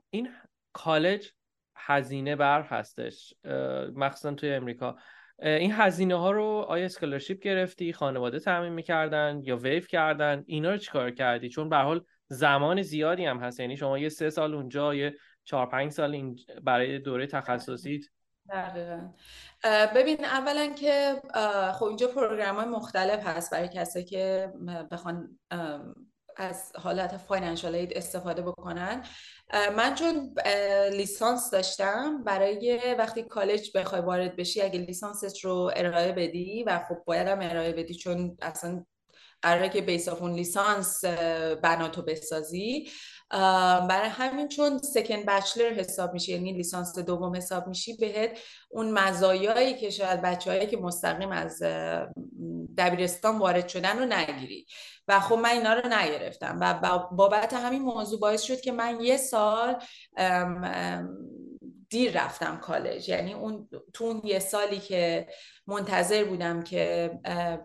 این 0.10 0.30
کالج 0.74 1.32
هزینه 1.76 2.36
بر 2.36 2.62
هستش 2.62 3.34
مخصوصا 3.96 4.34
توی 4.34 4.54
امریکا. 4.54 4.96
این 5.40 5.72
هزینه 5.72 6.16
ها 6.16 6.32
رو 6.32 6.44
آیا 6.44 6.86
scholarship 6.86 7.40
گرفتی 7.40 7.94
خانواده 7.94 8.40
تأمین 8.40 8.74
می‌کردن 8.74 9.42
یا 9.44 9.58
waive 9.58 9.88
کردن؟ 9.88 10.44
اینا 10.48 10.72
رو 10.72 10.78
چیکار 10.78 11.12
کردی؟ 11.12 11.50
چون 11.50 11.70
به 11.70 11.78
حال 11.78 12.06
زمان 12.28 12.82
زیادی 12.82 13.26
هم 13.26 13.40
هست. 13.40 13.60
یعنی 13.60 13.78
شما 13.78 14.00
یه 14.00 14.10
سه 14.10 14.30
سال 14.30 14.56
اونجا 14.56 14.96
یه 14.96 15.16
چهار 15.44 15.66
پنج 15.66 15.92
سال 15.92 16.36
برای 16.64 17.00
دوره 17.00 17.28
تخصصیت 17.28 18.06
دقیقا. 18.50 19.10
ببین 19.96 20.26
اولا 20.26 20.74
که 20.74 21.22
خب 21.74 21.86
اینجا 21.86 22.08
program 22.08 22.56
های 22.56 22.66
مختلف 22.66 23.28
هست 23.28 23.52
برای 23.52 23.68
کسی 23.68 24.04
که 24.04 24.54
بخوان 24.92 25.40
از 26.38 26.72
حالت 26.76 27.18
financial 27.18 27.76
aid 27.76 27.98
استفاده 27.98 28.42
بکنن. 28.42 29.04
من 29.78 29.96
چون 29.96 30.36
لیسانس 30.92 31.52
داشتم 31.52 32.24
برای 32.24 32.96
وقتی 33.00 33.24
کالج 33.24 33.72
بخوای 33.76 34.02
وارد 34.02 34.36
بشی 34.36 34.62
اگه 34.62 34.80
لیسانست 34.80 35.46
رو 35.46 35.72
ارائه 35.76 36.12
بدی 36.12 36.64
و 36.64 36.80
خب 36.90 36.98
باید 37.06 37.28
هم 37.28 37.40
ارائه 37.42 37.72
بدی 37.72 37.96
چون 37.96 38.38
اصلا 38.42 38.86
قراره 39.42 39.70
که 39.70 39.82
based 39.82 40.08
off 40.08 40.22
اون 40.22 40.34
لیسانس 40.34 41.06
بناتو 41.64 42.02
بسازی. 42.02 42.90
برای 43.30 44.10
همین 44.10 44.48
چون 44.48 44.78
سکن 44.78 45.24
بچلر 45.28 45.74
حساب 45.74 46.14
میشه 46.14 46.32
یعنی 46.32 46.54
لیسانس 46.54 47.00
دوم 47.00 47.36
حساب 47.36 47.68
میشی 47.68 47.98
بهت 47.98 48.40
اون 48.70 48.92
مزایایی 48.92 49.78
که 49.78 49.90
شاید 49.90 50.22
بچههایی 50.22 50.68
که 50.68 50.78
مستقیم 50.78 51.32
از 51.32 51.64
دبیرستان 52.78 53.38
وارد 53.38 53.68
شدن 53.68 54.00
رو 54.00 54.06
نگیری. 54.06 54.66
و 55.08 55.20
خب 55.20 55.36
من 55.36 55.50
اینا 55.50 55.74
رو 55.74 55.90
نگرفتم 55.90 56.58
و 56.62 57.00
بابت 57.12 57.54
همین 57.54 57.82
موضوع 57.82 58.20
باعث 58.20 58.42
شد 58.42 58.62
که 58.62 58.72
من 58.72 59.02
یه 59.02 59.18
سال 59.18 59.76
دیر 61.90 62.24
رفتم 62.24 62.58
کالج. 62.58 63.10
یعنی 63.10 63.34
اون 63.34 63.70
تو 63.94 64.04
اون 64.04 64.22
یه 64.24 64.40
سالی 64.40 64.80
که 64.80 65.28
منتظر 65.68 66.24
بودم 66.24 66.64
که 66.64 67.12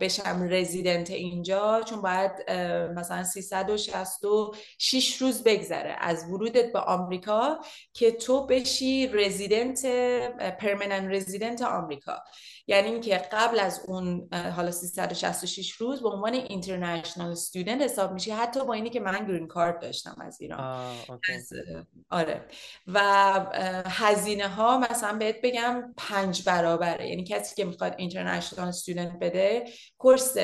بشم 0.01 0.49
رزیدنت 0.51 1.11
اینجا 1.11 1.83
چون 1.83 2.03
باید 2.03 2.51
مثلا 2.91 3.25
366 3.25 5.17
روز 5.23 5.45
بگذره 5.45 5.97
از 5.99 6.25
ورودت 6.31 6.73
به 6.73 6.79
آمریکا 6.79 7.59
که 7.93 8.11
تو 8.11 8.47
بشی 8.47 9.07
رزیدنت 9.07 9.87
پرمننت 10.59 11.15
رزیدنت 11.15 11.63
آمریکا. 11.63 12.19
یعنی 12.67 12.89
اینکه 12.89 13.17
قبل 13.33 13.61
از 13.61 13.85
اون 13.87 14.29
حالا 14.33 14.71
366 14.71 15.71
روز 15.71 16.03
به 16.03 16.09
عنوان 16.09 16.35
اینترنشنال 16.35 17.31
استودنت 17.31 17.83
حساب 17.83 18.13
میشی. 18.13 18.31
حتی 18.31 18.65
با 18.65 18.73
اینی 18.73 18.91
که 18.91 19.01
من 19.01 19.27
گرین 19.27 19.47
کارت 19.47 19.81
داشتم 19.81 20.17
از 20.21 20.41
ایران. 20.41 20.61
آره. 22.11 22.45
و 22.87 23.01
هزینه 23.87 24.49
ها 24.49 24.79
مثلا 24.79 25.19
بهت 25.19 25.37
بگم 25.43 25.95
پنج 25.97 26.45
برابره. 26.45 27.09
یعنی 27.09 27.25
کسی 27.25 27.55
که 27.55 27.65
می‌خواد 27.65 27.95
اینترنشنال 27.99 28.69
استودنت 28.69 29.19
بده 29.21 29.65
کورس 29.99 30.37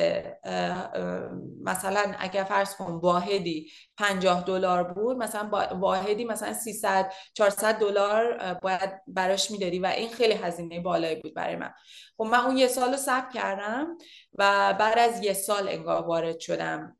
مثلا 1.63 2.15
اگر 2.19 2.43
فرض 2.43 2.75
کن 2.75 2.91
واحدی 2.91 3.71
50 3.99 4.43
دلار 4.43 4.83
بود 4.83 5.17
مثلا 5.17 5.49
واحدی 5.79 6.25
مثلا 6.25 6.53
300 6.53 7.13
400 7.33 7.79
دلار 7.79 8.53
باید 8.53 9.01
براش 9.07 9.51
می‌دادی 9.51 9.79
و 9.79 9.85
این 9.85 10.09
خیلی 10.09 10.33
هزینه 10.33 10.79
بالایی 10.79 11.15
بود 11.15 11.33
برای 11.33 11.55
من. 11.55 11.73
خب 12.17 12.23
من 12.23 12.39
اون 12.39 12.57
یه 12.57 12.67
سال 12.67 12.91
رو 12.91 12.97
ثبت 12.97 13.33
کردم 13.33 13.97
و 14.33 14.73
بعد 14.79 14.99
از 14.99 15.23
یه 15.23 15.33
سال 15.33 15.67
انگار 15.67 16.07
وارد 16.07 16.39
شدم 16.39 16.97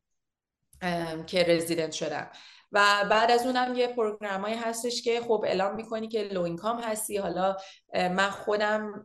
که 1.27 1.43
رزیدنت 1.43 1.91
شدم. 1.91 2.31
و 2.71 3.05
بعد 3.09 3.31
از 3.31 3.45
اونم 3.45 3.75
یه 3.75 3.87
پروگرامایی 3.87 4.55
هستش 4.55 5.01
که 5.01 5.21
خب 5.21 5.43
اعلام 5.47 5.75
می‌کنی 5.75 6.07
که 6.07 6.23
لو 6.23 6.41
اینکام 6.41 6.79
هستی. 6.79 7.17
حالا 7.17 7.57
من 7.93 8.29
خودم 8.29 9.03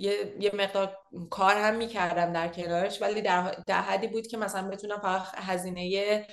یه, 0.00 0.36
یه 0.40 0.50
مقدار 0.54 0.96
کار 1.30 1.56
هم 1.56 1.74
می‌کردم 1.74 2.32
در 2.32 2.48
کنارش 2.48 3.02
ولی 3.02 3.22
در, 3.22 3.56
در 3.66 3.80
حدی 3.80 4.06
بود 4.06 4.26
که 4.26 4.36
مثلا 4.36 4.68
بتونم 4.68 5.00
فقط 5.00 5.22
هزینه 5.34 6.26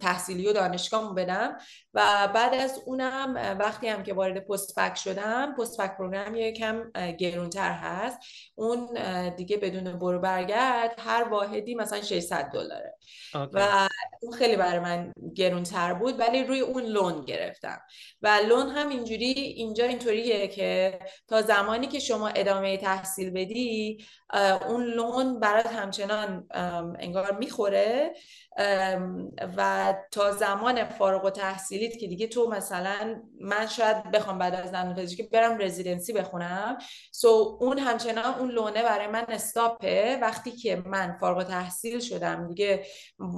تحصیلی 0.00 0.48
و 0.48 0.52
دانشگاه 0.52 1.14
بدم. 1.14 1.56
و 1.94 2.28
بعد 2.34 2.54
از 2.54 2.80
اونم 2.86 3.56
وقتی 3.60 3.88
هم 3.88 4.02
که 4.02 4.14
وارد 4.14 4.46
پست 4.46 4.80
فک 4.80 4.94
شدم 4.94 5.54
پست 5.54 5.82
فک 5.82 5.96
پروگرام 5.96 6.34
یکم 6.34 6.90
گرونتر 7.18 7.72
هست. 7.72 8.18
اون 8.54 8.88
دیگه 9.36 9.56
بدون 9.56 9.98
برو 9.98 10.18
برگرد 10.18 10.94
هر 10.98 11.28
واحدی 11.30 11.74
مثلا 11.74 12.02
600 12.02 12.50
دلاره. 12.52 12.94
و 13.34 13.88
اون 14.22 14.32
خیلی 14.32 14.56
برای 14.56 14.78
من 14.78 15.12
گرونتر 15.34 15.94
بود 15.94 16.20
ولی 16.20 16.44
روی 16.44 16.60
اون 16.60 16.82
لون 16.82 17.24
گرفتم. 17.24 17.80
و 18.22 18.38
لون 18.48 18.68
هم 18.68 18.88
اینجوری 18.88 19.32
اینجا 19.32 19.84
اینطوریه 19.84 20.48
که 20.48 20.98
تا 21.28 21.42
زمانی 21.42 21.86
که 21.86 21.98
شما 21.98 22.28
ادامه 22.28 22.76
تحصیل 22.76 23.30
بدی 23.30 24.04
اون 24.68 24.84
لون 24.84 25.40
برات 25.40 25.66
همچنان 25.66 26.46
انگار 26.98 27.38
می‌خوره. 27.38 28.14
و 29.56 29.94
تا 30.10 30.32
زمان 30.32 30.84
فارغ 30.84 31.24
و 31.24 31.30
تحصیلیت 31.30 31.98
که 31.98 32.06
دیگه 32.06 32.26
تو 32.26 32.50
مثلا 32.50 33.22
من 33.40 33.66
شاید 33.66 34.10
بخوام 34.10 34.38
بعد 34.38 34.54
از 34.54 34.72
دندون 34.72 35.06
که 35.06 35.28
برم 35.32 35.58
رزیدنسی 35.58 36.12
بخونم. 36.12 36.78
سو 37.12 37.58
اون 37.60 37.78
همچنان 37.78 38.34
اون 38.34 38.50
لونه 38.50 38.82
برای 38.82 39.06
من 39.06 39.24
استاپه. 39.28 40.18
وقتی 40.22 40.50
که 40.50 40.82
من 40.86 41.16
فارغ 41.20 41.38
و 41.38 41.42
تحصیل 41.42 42.00
شدم 42.00 42.48
دیگه 42.48 42.86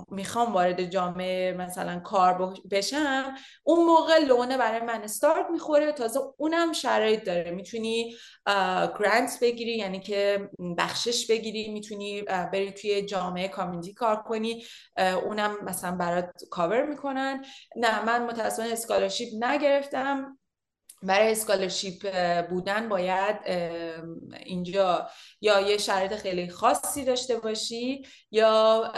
می‌خوام 0.08 0.52
وارد 0.52 0.84
جامعه 0.84 1.52
مثلا 1.52 2.00
کار 2.00 2.54
بشم 2.70 3.34
اون 3.64 3.86
موقع 3.86 4.18
loan 4.18 4.50
ه 4.50 4.58
برای 4.58 4.80
من 4.80 5.02
استارت 5.02 5.46
می‌خوره. 5.52 5.92
تازه 5.92 6.20
اونم 6.36 6.72
شرایط 6.72 7.24
داره. 7.24 7.50
می‌تونی 7.50 8.14
grant 8.98 9.38
بگیری 9.42 9.76
یعنی 9.76 10.00
که 10.00 10.50
بخشش 10.78 11.26
بگیری. 11.26 11.68
می‌تونی 11.68 12.22
بری 12.22 12.72
توی 12.72 13.02
جامعه 13.02 13.48
community 13.48 13.94
کار 13.94 14.16
کنی. 14.16 14.64
اونم 15.14 15.56
مثلا 15.64 15.96
برات 15.96 16.30
کاور 16.50 16.86
می‌کنن. 16.86 17.44
نه 17.76 18.04
من 18.04 18.26
متاسفانه 18.26 18.72
scholarship 18.72 19.44
نگرفتم. 19.44 20.38
برای 21.02 21.32
scholarship 21.32 22.10
بودن 22.48 22.88
باید 22.88 23.36
اینجا 24.44 25.08
یا 25.40 25.60
یه 25.60 25.78
شرایط 25.78 26.14
خیلی 26.14 26.48
خاصی 26.48 27.04
داشته 27.04 27.36
باشی 27.36 28.06
یا 28.30 28.92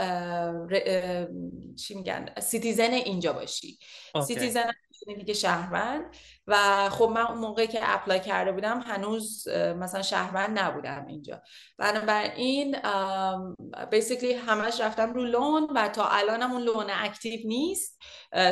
چی 1.78 1.94
میگن 1.94 2.26
citizen 2.40 2.92
اینجا 2.92 3.32
باشی. 3.32 3.78
citizen 4.26 4.70
دیگه 5.06 5.34
شهروند. 5.34 6.16
و 6.46 6.88
خب 6.90 7.04
من 7.14 7.20
اون 7.20 7.38
موقعی 7.38 7.66
که 7.66 7.78
apply 7.82 8.20
کرده 8.20 8.52
بودم 8.52 8.80
هنوز 8.80 9.48
مثلا 9.48 10.02
شهروند 10.02 10.58
نبودم 10.58 11.06
اینجا. 11.08 11.42
بنابراین 11.78 12.76
basically 13.90 14.32
همش 14.32 14.80
رفتم 14.80 15.12
رو 15.12 15.24
loan 15.24 15.68
و 15.74 15.88
تا 15.88 16.08
الانم 16.08 16.52
اون 16.52 16.62
loan 16.62 16.86
active 16.90 17.48
نیست. 17.48 17.98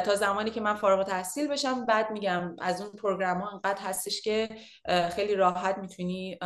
تا 0.05 0.15
زمانی 0.15 0.51
که 0.51 0.61
من 0.61 0.75
فارغ 0.75 1.07
تحصیل 1.07 1.49
بشم 1.49 1.87
بعد 1.87 2.11
میگم 2.11 2.57
از 2.59 2.81
اون 2.81 2.93
program 2.93 3.41
ها 3.41 3.51
انقدر 3.51 3.83
هستش 3.83 4.21
که 4.21 4.49
خیلی 5.11 5.35
راحت 5.35 5.79
می‌تونی 5.79 6.39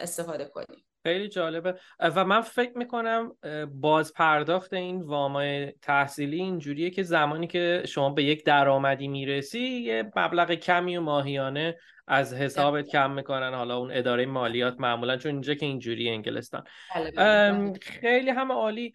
استفاده 0.00 0.44
کنی. 0.44 0.84
خیلی 1.02 1.28
جالبه. 1.28 1.74
و 2.00 2.24
من 2.24 2.40
فکر 2.40 2.78
می‌کنم 2.78 3.36
باز 3.74 4.14
پرداخت 4.14 4.72
این 4.72 5.02
وامای 5.02 5.72
تحصیلی 5.82 6.36
اینجوریه 6.36 6.90
که 6.90 7.02
زمانی 7.02 7.46
که 7.46 7.82
شما 7.88 8.10
به 8.10 8.24
یک 8.24 8.44
درآمدی 8.44 9.08
می‌رسی 9.08 9.60
یه 9.60 10.10
مبلغ 10.16 10.52
کمی 10.52 10.96
و 10.96 11.00
ماهیانه 11.00 11.76
از 12.06 12.34
حسابت 12.34 12.86
کم 12.86 13.10
می‌کنن. 13.10 13.54
حالا 13.54 13.76
اون 13.76 13.90
اداره 13.92 14.26
مالیات 14.26 14.80
معمولا 14.80 15.16
چون 15.16 15.32
اینجا 15.32 15.54
که 15.54 15.66
اینجوری 15.66 16.10
انگلستان. 16.10 16.64
بله، 16.94 17.10
بله. 17.10 17.72
خیلی 17.82 18.30
هم 18.30 18.52
عالی. 18.52 18.92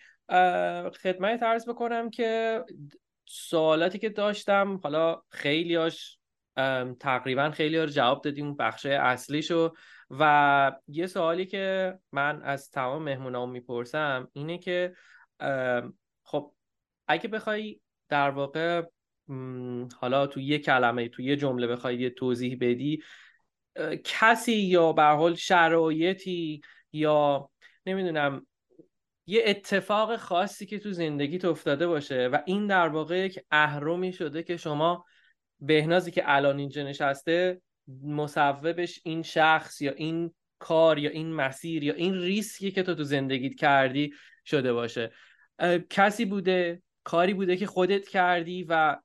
خدمت 1.01 1.43
عرض 1.43 1.69
بکنم 1.69 2.09
که 2.09 2.61
سوالاتی 3.25 3.99
که 3.99 4.09
داشتم 4.09 4.79
حالا 4.83 5.21
خیلیاش 5.29 6.17
تقریبا 6.99 7.49
خیلی 7.49 7.77
رو 7.77 7.85
جواب 7.85 8.21
دادیم 8.21 8.55
بخش 8.55 8.85
اصلیشو. 8.85 9.73
و 10.09 10.71
یه 10.87 11.07
سوالی 11.07 11.45
که 11.45 11.93
من 12.11 12.41
از 12.41 12.71
تمام 12.71 13.03
مهمونام 13.03 13.51
می‌پرسم 13.51 14.29
اینه 14.33 14.57
که 14.57 14.95
خب 16.23 16.53
اگه 17.07 17.27
بخوای 17.27 17.79
در 18.09 18.29
واقع 18.29 18.83
حالا 19.99 20.27
تو 20.27 20.39
یه 20.39 20.59
کلمه 20.59 21.09
تو 21.09 21.21
یه 21.21 21.35
جمله 21.35 21.67
بخوای 21.67 21.95
یه 21.95 22.09
توضیح 22.09 22.57
بدی 22.61 23.03
کسی 24.03 24.55
یا 24.55 24.93
به 24.93 25.03
حال 25.03 25.35
شرایطی 25.35 26.61
یا 26.93 27.49
نمی‌دونم 27.85 28.47
یه 29.27 29.43
اتفاق 29.45 30.15
خاصی 30.15 30.65
که 30.65 30.79
تو 30.79 30.91
زندگیت 30.91 31.45
افتاده 31.45 31.87
باشه 31.87 32.27
و 32.27 32.41
این 32.45 32.67
در 32.67 32.87
واقع 32.87 33.25
یک 33.25 33.39
اهرمی 33.51 34.13
شده 34.13 34.43
که 34.43 34.57
شما 34.57 35.05
بهنازی 35.59 36.11
که 36.11 36.23
الان 36.25 36.59
اینجا 36.59 36.83
نشسته 36.83 37.61
مصوبش 38.03 38.99
این 39.03 39.23
شخص 39.23 39.81
یا 39.81 39.91
این 39.91 40.33
کار 40.59 40.99
یا 40.99 41.09
این 41.09 41.33
مسیر 41.33 41.83
یا 41.83 41.93
این 41.93 42.13
ریسکی 42.13 42.71
که 42.71 42.83
تو 42.83 42.95
تو 42.95 43.03
زندگیت 43.03 43.55
کردی 43.55 44.13
شده 44.45 44.73
باشه. 44.73 45.11
کسی 45.89 46.25
بوده 46.25 46.81
کاری 47.03 47.33
بوده 47.33 47.57
که 47.57 47.67
خودت 47.67 48.07
کردی 48.07 48.63
و 48.63 48.97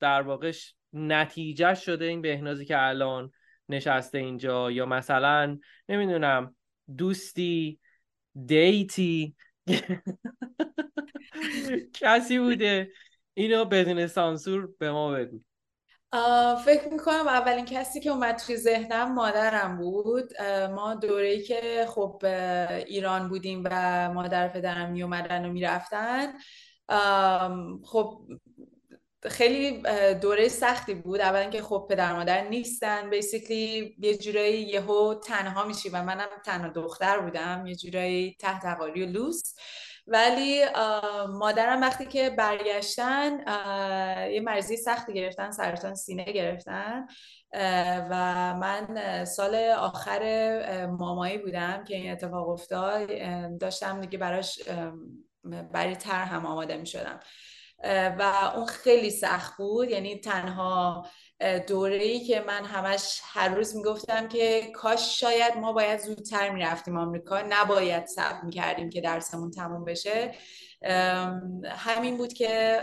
در 0.00 0.22
واقع 0.22 0.52
نتیجه 0.92 1.74
شده 1.74 2.04
این 2.04 2.22
بهنازی 2.22 2.64
که 2.64 2.82
الان 2.82 3.32
نشسته 3.68 4.18
اینجا. 4.18 4.70
یا 4.70 4.86
مثلا 4.86 5.58
نمی‌دونم 5.88 6.56
دوستی 6.96 7.80
دیتی. 8.46 9.36
کسی 12.00 12.38
بوده. 12.38 12.92
اینو 13.34 13.64
بدون 13.64 14.06
سانسور 14.06 14.68
به 14.78 14.90
ما 14.90 15.12
بگو. 15.12 15.40
فکر 16.64 16.88
می‌کنم 16.90 17.28
اولین 17.28 17.64
کسی 17.64 18.00
که 18.00 18.10
اومد 18.10 18.36
توی 18.36 18.56
ذهنم 18.56 19.14
مادرم 19.14 19.76
بود. 19.76 20.42
ما 20.70 20.94
دوره‌ای 20.94 21.42
که 21.42 21.86
خب 21.88 22.22
ایران 22.86 23.28
بودیم 23.28 23.62
و 23.64 24.10
مادر 24.12 24.48
پدرم 24.48 24.90
می 24.90 25.02
اومدن 25.02 25.44
و 25.44 25.52
می‌رفتن. 25.52 26.32
خب 27.84 28.22
خیلی 29.22 29.82
دوره 30.14 30.48
سختی 30.48 30.94
بود. 30.94 31.20
اولا 31.20 31.50
که 31.50 31.62
خب 31.62 31.86
پدر 31.90 32.12
مادر 32.12 32.48
نیستن. 32.48 33.10
بیسیکلی 33.10 33.96
یه 33.98 34.18
جورایی 34.18 34.62
یهو 34.62 35.14
تنها 35.14 35.64
میشی 35.64 35.88
و 35.88 36.02
منم 36.02 36.28
تنها 36.44 36.68
دختر 36.68 37.18
بودم. 37.18 37.66
یه 37.66 37.74
جورایی 37.74 38.36
تحت 38.40 38.80
و 38.80 38.86
لوس. 38.86 39.54
ولی 40.08 40.64
مادرم 41.28 41.80
وقتی 41.80 42.06
که 42.06 42.30
برگشتن 42.30 43.38
یه 44.32 44.40
مرزی 44.40 44.76
سختی 44.76 45.12
گرفتن 45.14 45.50
سرطان 45.50 45.94
سینه 45.94 46.24
گرفتن 46.24 47.06
و 48.10 48.54
من 48.54 49.24
سال 49.24 49.54
آخر 49.78 50.86
مامایی 50.86 51.38
بودم 51.38 51.84
که 51.84 51.96
این 51.96 52.12
اتفاق 52.12 52.48
افتاد 52.48 53.08
داشتم 53.58 54.00
دیگه 54.00 54.18
براش 54.18 54.60
برای 55.72 55.96
تر 55.96 56.24
هم 56.24 56.46
آماده 56.46 56.76
می 56.76 56.86
شدم 56.86 57.20
و 58.18 58.52
اون 58.56 58.66
خیلی 58.66 59.10
سخت 59.10 59.56
بود 59.56 59.90
یعنی 59.90 60.20
تنها 60.20 61.06
دوره 61.66 61.96
ای 61.96 62.20
که 62.20 62.40
من 62.40 62.64
همش 62.64 63.20
هر 63.24 63.48
روز 63.48 63.76
می‌گفتم 63.76 64.28
که 64.28 64.70
کاش 64.74 65.20
شاید 65.20 65.56
ما 65.56 65.72
باید 65.72 66.00
زودتر 66.00 66.50
می‌رفتیم 66.50 66.98
آمریکا 66.98 67.42
نباید 67.48 68.06
صبر 68.06 68.40
می‌کردیم 68.42 68.90
که 68.90 69.00
درسمون 69.00 69.50
تموم 69.50 69.84
بشه. 69.84 70.34
همین 71.68 72.16
بود 72.16 72.32
که 72.32 72.80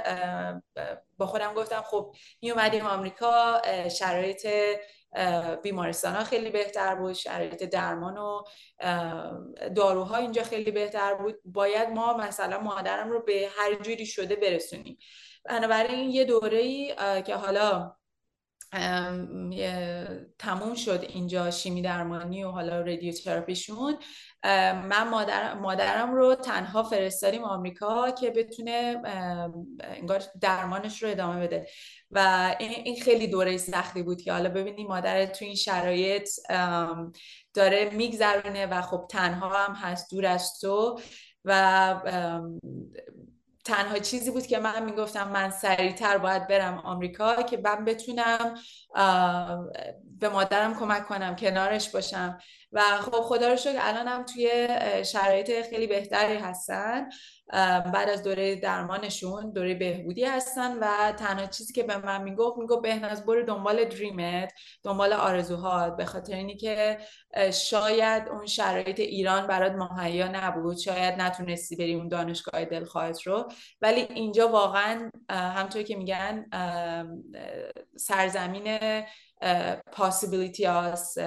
با 1.17 1.25
خودم 1.25 1.53
گفتم 1.53 1.81
خب 1.81 2.15
می 2.41 2.51
اومدیم 2.51 2.85
آمریکا 2.85 3.61
شرایط 3.89 4.47
بیمارستان 5.63 6.15
ها 6.15 6.23
خیلی 6.23 6.49
بهتر 6.49 6.95
بود 6.95 7.13
شرایط 7.13 7.63
درمان 7.63 8.17
و 8.17 8.43
داروها 9.75 10.17
اینجا 10.17 10.43
خیلی 10.43 10.71
بهتر 10.71 11.13
بود. 11.13 11.35
باید 11.45 11.89
ما 11.89 12.17
مثلا 12.17 12.59
مادرم 12.59 13.11
رو 13.11 13.23
به 13.23 13.49
هر 13.57 13.73
جوری 13.75 14.05
شده 14.05 14.35
برسونیم. 14.35 14.97
بنابراین 15.45 16.09
یه 16.09 16.23
دوره 16.23 16.57
ای 16.57 16.95
که 17.25 17.35
حالا 17.35 17.95
تموم 20.39 20.75
شد 20.75 21.05
اینجا 21.09 21.51
شیمی 21.51 21.81
درمانی 21.81 22.43
و 22.43 22.49
حالا 22.49 22.81
رادیوتراپیشون. 22.81 23.97
من 24.43 25.09
مادر، 25.09 25.53
مادرم 25.53 26.13
رو 26.13 26.35
تنها 26.35 26.83
فرستادیم 26.83 27.43
آمریکا 27.43 28.11
که 28.11 28.29
بتونه 28.29 29.01
انگار 29.79 30.23
درمانش 30.41 31.03
رو 31.03 31.09
ادامه 31.09 31.47
بده. 31.47 31.67
و 32.11 32.55
این 32.59 33.01
خیلی 33.01 33.27
دوره 33.27 33.57
سختی 33.57 34.03
بود 34.03 34.21
که 34.21 34.31
حالا 34.31 34.49
ببینیم 34.49 34.87
مادر 34.87 35.25
تو 35.25 35.45
این 35.45 35.55
شرایط 35.55 36.29
داره 37.53 37.89
میگذرونه 37.89 38.65
و 38.65 38.81
خب 38.81 39.05
تنها 39.09 39.49
هم 39.49 39.73
هست 39.73 40.11
دور 40.11 40.25
از 40.25 40.59
تو. 40.61 40.99
و 41.45 42.01
تنها 43.65 43.99
چیزی 43.99 44.31
بود 44.31 44.47
که 44.47 44.59
من 44.59 44.85
می‌گفتم 44.85 45.31
من 45.31 45.49
سریعتر 45.49 46.17
باید 46.17 46.47
برم 46.47 46.77
آمریکا 46.77 47.43
که 47.43 47.57
من 47.63 47.85
بتونم 47.85 48.55
به 50.19 50.29
مادرم 50.29 50.79
کمک 50.79 51.07
کنم 51.07 51.35
کنارش 51.35 51.89
باشم. 51.89 52.39
و 52.71 52.81
خب 52.81 53.21
خدا 53.21 53.49
رو 53.49 53.55
شکر 53.55 53.79
الانم 53.79 54.23
توی 54.23 54.67
شرایط 55.05 55.61
خیلی 55.69 55.87
بهتری 55.87 56.37
هستن. 56.37 57.09
بعد 57.93 58.09
از 58.09 58.23
دوره 58.23 58.55
درمانشون 58.55 59.51
دوره 59.51 59.73
بهبودی 59.73 60.23
هستن 60.23 60.77
و 60.81 61.11
تنها 61.11 61.45
چیزی 61.45 61.73
که 61.73 61.83
به 61.83 61.97
من 61.97 62.23
می‌گفت 62.23 62.57
می‌گفت 62.57 62.81
بهناز 62.81 63.25
برو 63.25 63.43
دنبال 63.43 63.85
دریمت 63.85 64.53
دنبال 64.83 65.13
آرزوهات. 65.13 65.97
به 65.97 66.05
خاطر 66.05 66.35
اینی 66.35 66.57
که 66.57 66.97
شاید 67.53 68.29
اون 68.29 68.45
شرایط 68.45 68.99
ایران 68.99 69.47
برات 69.47 69.71
مهیا 69.71 70.27
نبود. 70.27 70.77
شاید 70.77 71.21
نتونستی 71.21 71.75
بری 71.75 71.93
اون 71.93 72.07
دانشگاه 72.07 72.65
دلخواهت 72.65 73.21
رو. 73.21 73.51
ولی 73.81 74.01
اینجا 74.01 74.47
واقعا 74.47 75.09
همطور 75.29 75.81
که 75.81 75.95
میگن 75.95 76.45
سرزمین 77.97 78.79
پاسیبیلیتی 79.91 80.65
هاست 80.65 81.17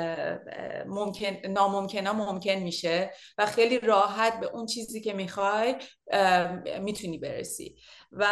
ممکن 0.87 1.37
ناممکن 1.49 2.09
ممکن 2.09 2.51
میشه 2.55 3.11
و 3.39 3.47
خیلی 3.47 3.79
راحت 3.79 4.41
به 4.41 4.47
اون 4.47 4.67
چیزی 4.67 5.01
که 5.01 5.13
می‌خوای 5.13 5.77
می‌تونی 6.81 7.19
برسی. 7.19 7.77
و 8.13 8.27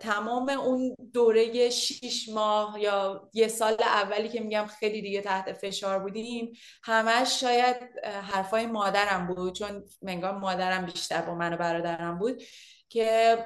تمام 0.00 0.48
اون 0.48 0.96
دوره 1.12 1.70
شیش 1.70 2.28
ماه 2.28 2.80
یا 2.80 3.30
یه 3.34 3.48
سال 3.48 3.76
اولی 3.80 4.28
که 4.28 4.40
میگم 4.40 4.66
خیلی 4.66 5.02
دیگه 5.02 5.20
تحت 5.20 5.52
فشار 5.52 5.98
بودیم 5.98 6.52
همش 6.82 7.40
شاید 7.40 7.76
حرفای 8.04 8.66
مادرم 8.66 9.26
بود 9.26 9.54
چون 9.54 9.84
منگاه 10.02 10.32
مادرم 10.32 10.86
بیشتر 10.86 11.22
با 11.22 11.34
من 11.34 11.54
و 11.54 11.56
برادرم 11.56 12.18
بود 12.18 12.42
که 12.88 13.38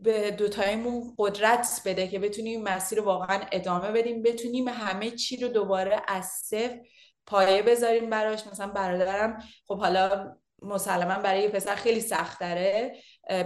به 0.00 0.30
دوتایمون 0.30 1.14
قدرت 1.18 1.82
بده 1.84 2.08
که 2.08 2.18
بتونیم 2.18 2.62
مسیر 2.62 3.00
واقعا 3.00 3.40
ادامه 3.52 3.92
بدیم. 3.92 4.22
بتونیم 4.22 4.68
همه 4.68 5.10
چی 5.10 5.36
رو 5.36 5.48
دوباره 5.48 6.02
از 6.08 6.24
صفر 6.24 6.80
پایه 7.26 7.62
بذاریم 7.62 8.10
براش. 8.10 8.46
مثلا 8.46 8.66
برادرم 8.66 9.42
خب 9.66 9.78
حالا 9.78 10.36
مسلما 10.62 11.22
برای 11.22 11.42
یه 11.42 11.48
پسر 11.48 11.74
خیلی 11.74 12.00
سخت 12.00 12.40
داره 12.40 12.96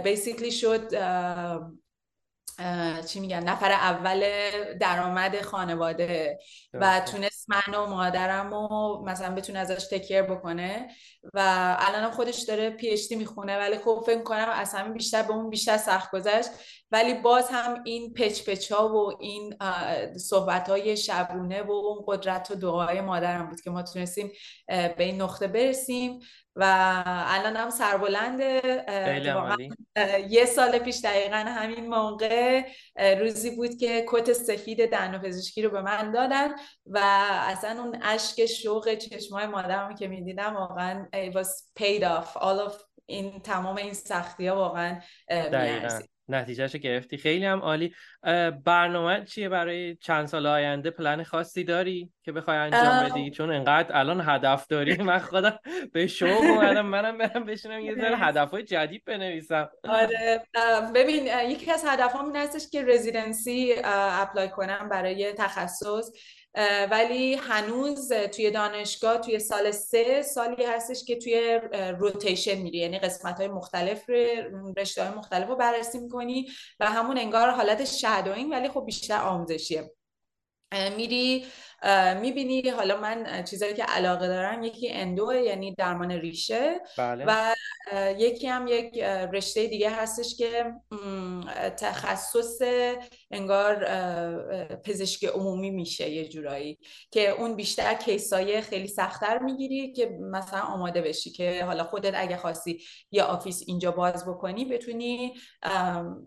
بیسیکلی 0.03 0.51
شد 0.51 0.93
چی 3.01 3.19
میگن 3.19 3.43
نفر 3.43 3.71
اول 3.71 4.25
درآمد 4.79 5.41
خانواده 5.41 6.39
و 6.73 6.99
تونست 6.99 7.47
من 7.49 7.75
و 7.75 7.85
مادرم 7.85 8.53
و 8.53 9.03
مثلا 9.05 9.35
بتونه 9.35 9.59
ازش 9.59 9.87
تکیر 9.91 10.21
بکنه 10.21 10.87
و 11.33 11.39
الان 11.79 12.11
خودش 12.11 12.39
داره 12.39 12.69
پی 12.69 12.89
اچ 12.89 13.11
می‌خونه 13.11 13.57
ولی 13.57 13.77
خب 13.77 14.03
فکر 14.05 14.23
کنم 14.23 14.47
از 14.53 14.73
همین 14.73 14.93
بیشتر 14.93 15.23
به 15.23 15.33
اون 15.33 15.49
بیشتر 15.49 15.77
سخت 15.77 16.11
گذشت. 16.11 16.49
ولی 16.91 17.13
باز 17.13 17.49
هم 17.49 17.83
این 17.85 18.13
پچ 18.13 18.49
پچ 18.49 18.71
ها 18.71 18.89
و 18.89 19.17
این 19.19 19.55
صحبت 20.17 20.69
های 20.69 20.97
شبونه 20.97 21.63
و 21.63 21.71
اون 21.71 22.03
قدرت 22.07 22.51
و 22.51 22.55
دعای 22.55 23.01
مادرم 23.01 23.49
بود 23.49 23.61
که 23.61 23.69
ما 23.69 23.83
تونستیم 23.83 24.31
به 24.67 25.03
این 25.03 25.21
نقطه 25.21 25.47
برسیم. 25.47 26.19
و 26.55 26.63
الان 27.27 27.55
هم 27.55 27.69
سربلند 27.69 28.41
یه 30.29 30.45
سال 30.45 30.79
پیش 30.79 31.01
دقیقا 31.03 31.37
همین 31.37 31.89
موقع 31.89 32.63
روزی 33.19 33.55
بود 33.55 33.77
که 33.77 34.05
کت 34.07 34.33
سفید 34.33 34.91
دهن 34.91 35.15
و 35.15 35.19
پزشکی 35.19 35.61
رو 35.61 35.69
به 35.69 35.81
من 35.81 36.11
دادن 36.11 36.49
و 36.85 36.99
اصلا 37.47 37.83
اون 37.83 37.99
اشک 38.01 38.45
شوق 38.45 38.95
چشمای 38.95 39.45
مادرم 39.45 39.95
که 39.95 40.07
می‌دیدم 40.07 40.55
واقعا 40.55 41.07
it 41.15 41.33
was 41.33 41.47
paid 41.79 42.03
off. 42.03 42.37
All 42.37 42.69
of 42.69 42.73
این 43.05 43.41
تمام 43.41 43.75
این 43.75 43.93
سختی 43.93 44.47
ها 44.47 44.55
واقعا 44.55 44.99
نتیجهش 46.29 46.75
گرفتی. 46.75 47.17
خیلی 47.17 47.45
هم 47.45 47.59
عالی. 47.59 47.93
برنامه 48.65 49.25
چیه 49.25 49.49
برای 49.49 49.95
چند 49.95 50.25
سال 50.25 50.45
آینده؟ 50.45 50.89
پلن 50.91 51.23
خاصی 51.23 51.63
داری 51.63 52.09
که 52.23 52.31
بخوای 52.31 52.57
انجام 52.57 53.09
بدی؟ 53.09 53.31
چون 53.31 53.51
انقدر 53.51 53.97
الان 53.97 54.21
هدف 54.25 54.67
داری. 54.67 54.97
من 54.97 55.19
خودم 55.19 55.59
به 55.93 56.07
شوق 56.07 56.41
اومدم. 56.41 56.85
منم 56.85 57.17
برم 57.17 57.45
بشینم 57.45 57.79
یه 57.79 57.95
ذره 57.95 58.17
هدفهای 58.17 58.63
جدید 58.63 59.03
بنویسم. 59.05 59.69
آره. 59.83 60.43
ببین 60.95 61.27
یکی 61.49 61.71
از 61.71 61.85
هدفهام 61.87 62.25
این 62.25 62.35
هستش 62.35 62.69
که 62.69 62.85
رزیدنسی 62.85 63.75
اپلای 63.83 64.49
کنم 64.49 64.89
برای 64.89 65.33
تخصص. 65.33 66.11
ولی 66.91 67.33
هنوز 67.33 68.13
توی 68.13 68.51
دانشگاه 68.51 69.17
توی 69.17 69.39
سال 69.39 69.71
سه 69.71 70.21
سالی 70.21 70.63
هستش 70.65 71.03
که 71.03 71.15
توی 71.15 71.59
روتیشن 71.99 72.55
میری. 72.55 72.77
یعنی 72.77 72.99
قسمت 72.99 73.37
های 73.37 73.47
مختلف 73.47 74.09
رشته 74.77 75.03
های 75.03 75.17
مختلف 75.17 75.47
رو 75.47 75.55
بررسی 75.55 75.99
می‌کنی 75.99 76.47
و 76.79 76.85
همون 76.85 77.17
انگار 77.17 77.49
حالت 77.49 77.85
شادوینگ 77.85 78.51
ولی 78.51 78.69
خب 78.69 78.83
بیشتر 78.85 79.21
آموزشیه. 79.21 79.91
میری 80.97 81.45
می‌بینی 82.21 82.69
حالا 82.69 82.97
من 82.97 83.43
چیزایی 83.43 83.73
که 83.73 83.83
علاقه 83.83 84.27
دارم 84.27 84.63
یکی 84.63 84.89
اندو 84.91 85.33
یعنی 85.33 85.75
درمان 85.75 86.11
ریشه 86.11 86.79
بله. 86.97 87.25
و 87.27 87.55
یکی 88.17 88.47
هم 88.47 88.67
یک 88.67 88.99
رشته 89.33 89.67
دیگه 89.67 89.89
هستش 89.89 90.35
که 90.35 90.73
تخصص 91.77 92.61
انگار 93.31 93.85
پزشکی 94.75 95.27
عمومی 95.27 95.71
میشه 95.71 96.09
یه 96.09 96.29
جورایی 96.29 96.79
که 97.11 97.29
اون 97.29 97.55
بیشتر 97.55 97.93
case 97.93 98.47
ای 98.47 98.61
خیلی 98.61 98.87
سختتر 98.87 99.39
می‌گیری 99.39 99.93
که 99.93 100.17
مثلا 100.31 100.59
آماده 100.59 101.01
بشی 101.01 101.31
که 101.31 101.65
حالا 101.65 101.83
خودت 101.83 102.13
اگه 102.15 102.37
خواستی 102.37 102.81
یه 103.11 103.23
office 103.23 103.63
اینجا 103.67 103.91
باز 103.91 104.25
بکنی 104.25 104.65
بتونی 104.65 105.33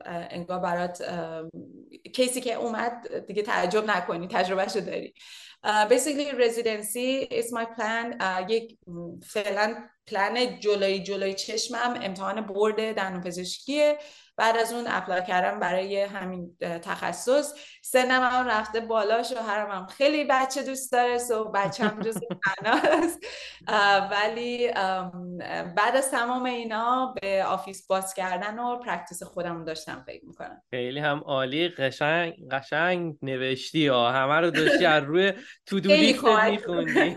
انگار 0.07 0.59
برات 0.59 1.05
case 2.15 2.36
ی 2.36 2.41
که 2.41 2.55
اومد 2.55 3.27
دیگه 3.27 3.43
تعجب 3.43 3.85
نکنی 3.91 4.29
تجربهشو 4.29 4.81
داری 4.81 5.15
basically 5.89 6.33
residency 6.35 7.27
is 7.31 7.53
my 7.53 7.65
plan 7.65 8.17
یک 8.49 8.79
فعلا 9.23 9.91
پلن 10.07 10.61
جلوی 10.61 11.03
جلوی 11.03 11.35
چشمم 11.35 11.99
امتحان 12.03 12.41
board 12.41 12.95
دندون 12.95 13.21
پزشکیه 13.21 13.99
بعد 14.37 14.57
از 14.57 14.73
اون 14.73 14.85
apply 14.89 15.23
کردم 15.29 15.61
برای 15.61 16.01
همین 16.01 16.57
تخصص. 16.61 17.55
سنم 17.83 18.23
هم 18.23 18.47
رفته 18.47 18.81
بالا 18.81 19.23
شوهرم 19.23 19.71
هم 19.71 19.87
خیلی 19.87 20.25
بچه 20.25 20.63
دوست 20.63 20.93
داره 20.93 21.19
so 21.19 21.45
بچه 21.45 21.85
هم 21.85 22.01
جز 22.01 22.19
ولی 24.11 24.71
بعد 25.77 25.97
از 25.97 26.11
تمام 26.11 26.45
اینا 26.45 27.15
به 27.23 27.45
office 27.45 27.87
باز 27.87 28.15
کردن 28.15 28.59
و 28.59 28.79
practice 28.79 29.23
خودم 29.23 29.65
داشتم 29.65 30.05
فکر 30.07 30.25
می‌کنم. 30.25 30.63
خیلی 30.71 31.01
هم 31.01 31.19
عالی 31.19 31.69
قشنگ 31.69 32.49
قشنگ 32.51 33.17
نوشتی 33.23 33.87
ها. 33.87 34.13
همه 34.13 34.41
رو 34.41 34.51
داشتی 34.51 34.85
از 34.85 35.05
روی 35.05 35.33
تو 35.67 35.77
میخوندی. 35.77 37.17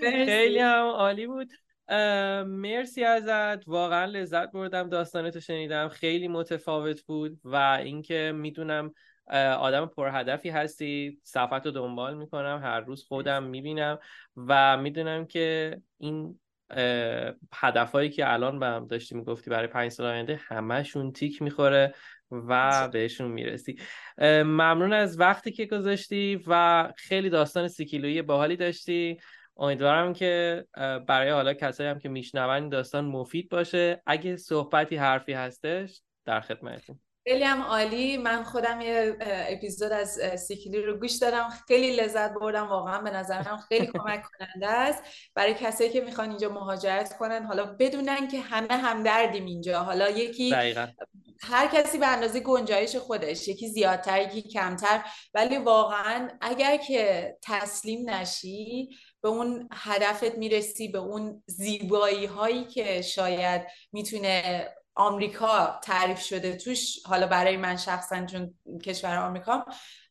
خیلی 0.26 0.58
هم 0.58 0.86
عالی 0.86 1.26
بود. 1.26 1.48
مرسی 2.46 3.04
ازت. 3.04 3.68
واقعا 3.68 4.04
لذت 4.04 4.52
بردم. 4.52 4.88
داستانتو 4.88 5.40
شنیدم. 5.40 5.88
خیلی 5.88 6.28
متفاوت 6.28 7.02
بود 7.02 7.38
و 7.44 7.56
اینکه 7.56 8.32
می‌دونم 8.34 8.94
آدم 9.58 9.86
پرهدفی 9.86 10.48
هستی. 10.48 11.20
صفت 11.22 11.66
رو 11.66 11.72
دنبال 11.72 12.16
می‌کنم. 12.16 12.60
هر 12.62 12.80
روز 12.80 13.04
خودم 13.04 13.42
می‌بینم 13.42 13.98
و 14.36 14.76
می‌دونم 14.76 15.26
که 15.26 15.76
این 15.98 16.40
هدفهایی 17.54 18.10
که 18.10 18.32
الان 18.32 18.58
به 18.58 18.66
هم 18.66 18.86
داشتی 18.86 19.14
می‌گفتی 19.14 19.50
برای 19.50 19.66
پنج 19.66 19.92
سال 19.92 20.06
آینده 20.06 20.40
همهشون 20.48 21.12
تیک 21.12 21.42
می‌خوره 21.42 21.94
و 22.30 22.88
بهشون 22.88 23.30
می‌رسی. 23.30 23.78
ممنون 24.20 24.92
از 24.92 25.20
وقتی 25.20 25.52
که 25.52 25.66
گذاشتی 25.66 26.44
و 26.46 26.92
خیلی 26.96 27.30
داستان 27.30 27.68
سیکیلویی 27.68 28.22
باحالی 28.22 28.56
داشتی. 28.56 29.18
امیدوارم 29.56 30.12
که 30.12 30.64
برای 31.08 31.30
حالا 31.30 31.54
کسایی 31.54 31.90
هم 31.90 31.98
که 31.98 32.08
میشنون 32.08 32.68
داستان 32.68 33.04
مفید 33.04 33.48
باشه. 33.48 34.02
اگه 34.06 34.36
صحبتی 34.36 34.96
حرفی 34.96 35.32
هستش 35.32 36.00
در 36.24 36.40
خدمتتون. 36.40 37.00
خیلی 37.28 37.44
هم 37.44 37.62
عالی. 37.62 38.16
من 38.16 38.42
خودم 38.42 38.80
یه 38.80 39.16
اپیزود 39.22 39.92
از 39.92 40.20
سیکلی 40.36 40.82
رو 40.82 40.98
گوش 40.98 41.12
دادم. 41.12 41.48
خیلی 41.68 41.96
لذت 41.96 42.34
بردم. 42.34 42.68
واقعا 42.68 43.00
به 43.00 43.10
نظرم 43.10 43.56
خیلی 43.68 43.86
کمک 43.94 44.22
کننده 44.22 44.68
است. 44.68 45.02
برای 45.34 45.54
کسایی 45.54 45.90
که 45.90 46.00
می‌خوان 46.00 46.28
اینجا 46.28 46.48
مهاجرت 46.48 47.16
کنن 47.18 47.44
حالا 47.44 47.76
بدونن 47.78 48.28
که 48.28 48.40
همه 48.40 48.74
هم 48.74 49.02
دردیم 49.02 49.44
اینجا. 49.44 49.82
حالا 49.82 50.10
یکی 50.10 50.50
دقیقا. 50.50 50.86
هر 51.42 51.66
کسی 51.66 51.98
به 51.98 52.06
اندازه 52.06 52.40
گنجایش 52.40 52.96
خودش. 52.96 53.48
یکی 53.48 53.68
زیادتر 53.68 54.20
یکی 54.20 54.42
کمتر. 54.42 55.04
ولی 55.34 55.58
واقعا 55.58 56.28
اگر 56.40 56.76
که 56.76 57.32
تسلیم 57.42 58.10
نشی 58.10 58.88
به 59.24 59.30
اون 59.30 59.68
هدفت 59.72 60.38
می‌رسی 60.38 60.88
به 60.88 60.98
اون 60.98 61.42
زیبایی 61.46 62.26
هایی 62.26 62.64
که 62.64 63.02
شاید 63.02 63.62
می‌تونه 63.92 64.68
آمریکا 64.94 65.80
تعریف 65.82 66.20
شده 66.20 66.56
توش 66.56 66.98
حالا 67.06 67.26
برای 67.26 67.56
من 67.56 67.76
شخصا 67.76 68.26
چون 68.26 68.54
کشور 68.82 69.16
آمریکا 69.16 69.64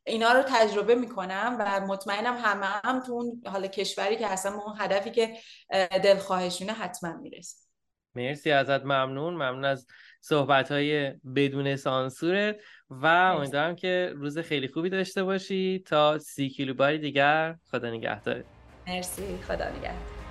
اینا 0.03 0.31
رو 0.31 0.43
تجربه 0.47 0.95
می‌کنم 0.95 1.57
و 1.59 1.79
مطمئنم 1.87 2.37
همه 2.43 2.65
هم 2.65 2.99
تو 2.99 3.11
اون 3.11 3.41
حالا 3.45 3.67
کشوری 3.67 4.15
که 4.15 4.27
به 4.43 4.49
اون 4.49 4.75
هدفی 4.79 5.11
که 5.11 5.37
دلخواهشونه 6.03 6.73
حتما 6.73 7.17
می‌رسه 7.17 7.57
مرسی 8.15 8.51
ازت 8.51 8.81
ممنون. 8.83 9.33
ممنون 9.33 9.65
از 9.65 9.87
صحبت 10.21 10.71
های 10.71 11.11
بدون 11.35 11.75
سانسورت 11.75 12.55
و 12.89 13.05
امیدوارم 13.05 13.75
که 13.75 14.13
روز 14.15 14.37
خیلی 14.37 14.67
خوبی 14.67 14.89
داشته 14.89 15.23
باشی. 15.23 15.83
تا 15.85 16.19
سی 16.19 16.49
کیلو 16.49 16.73
باری 16.73 16.97
دیگر 16.99 17.55
خدا 17.71 17.89
نگهدارت. 17.89 18.62
مرسی. 18.87 19.39
خدا 19.47 19.69
نگهدار. 19.69 20.22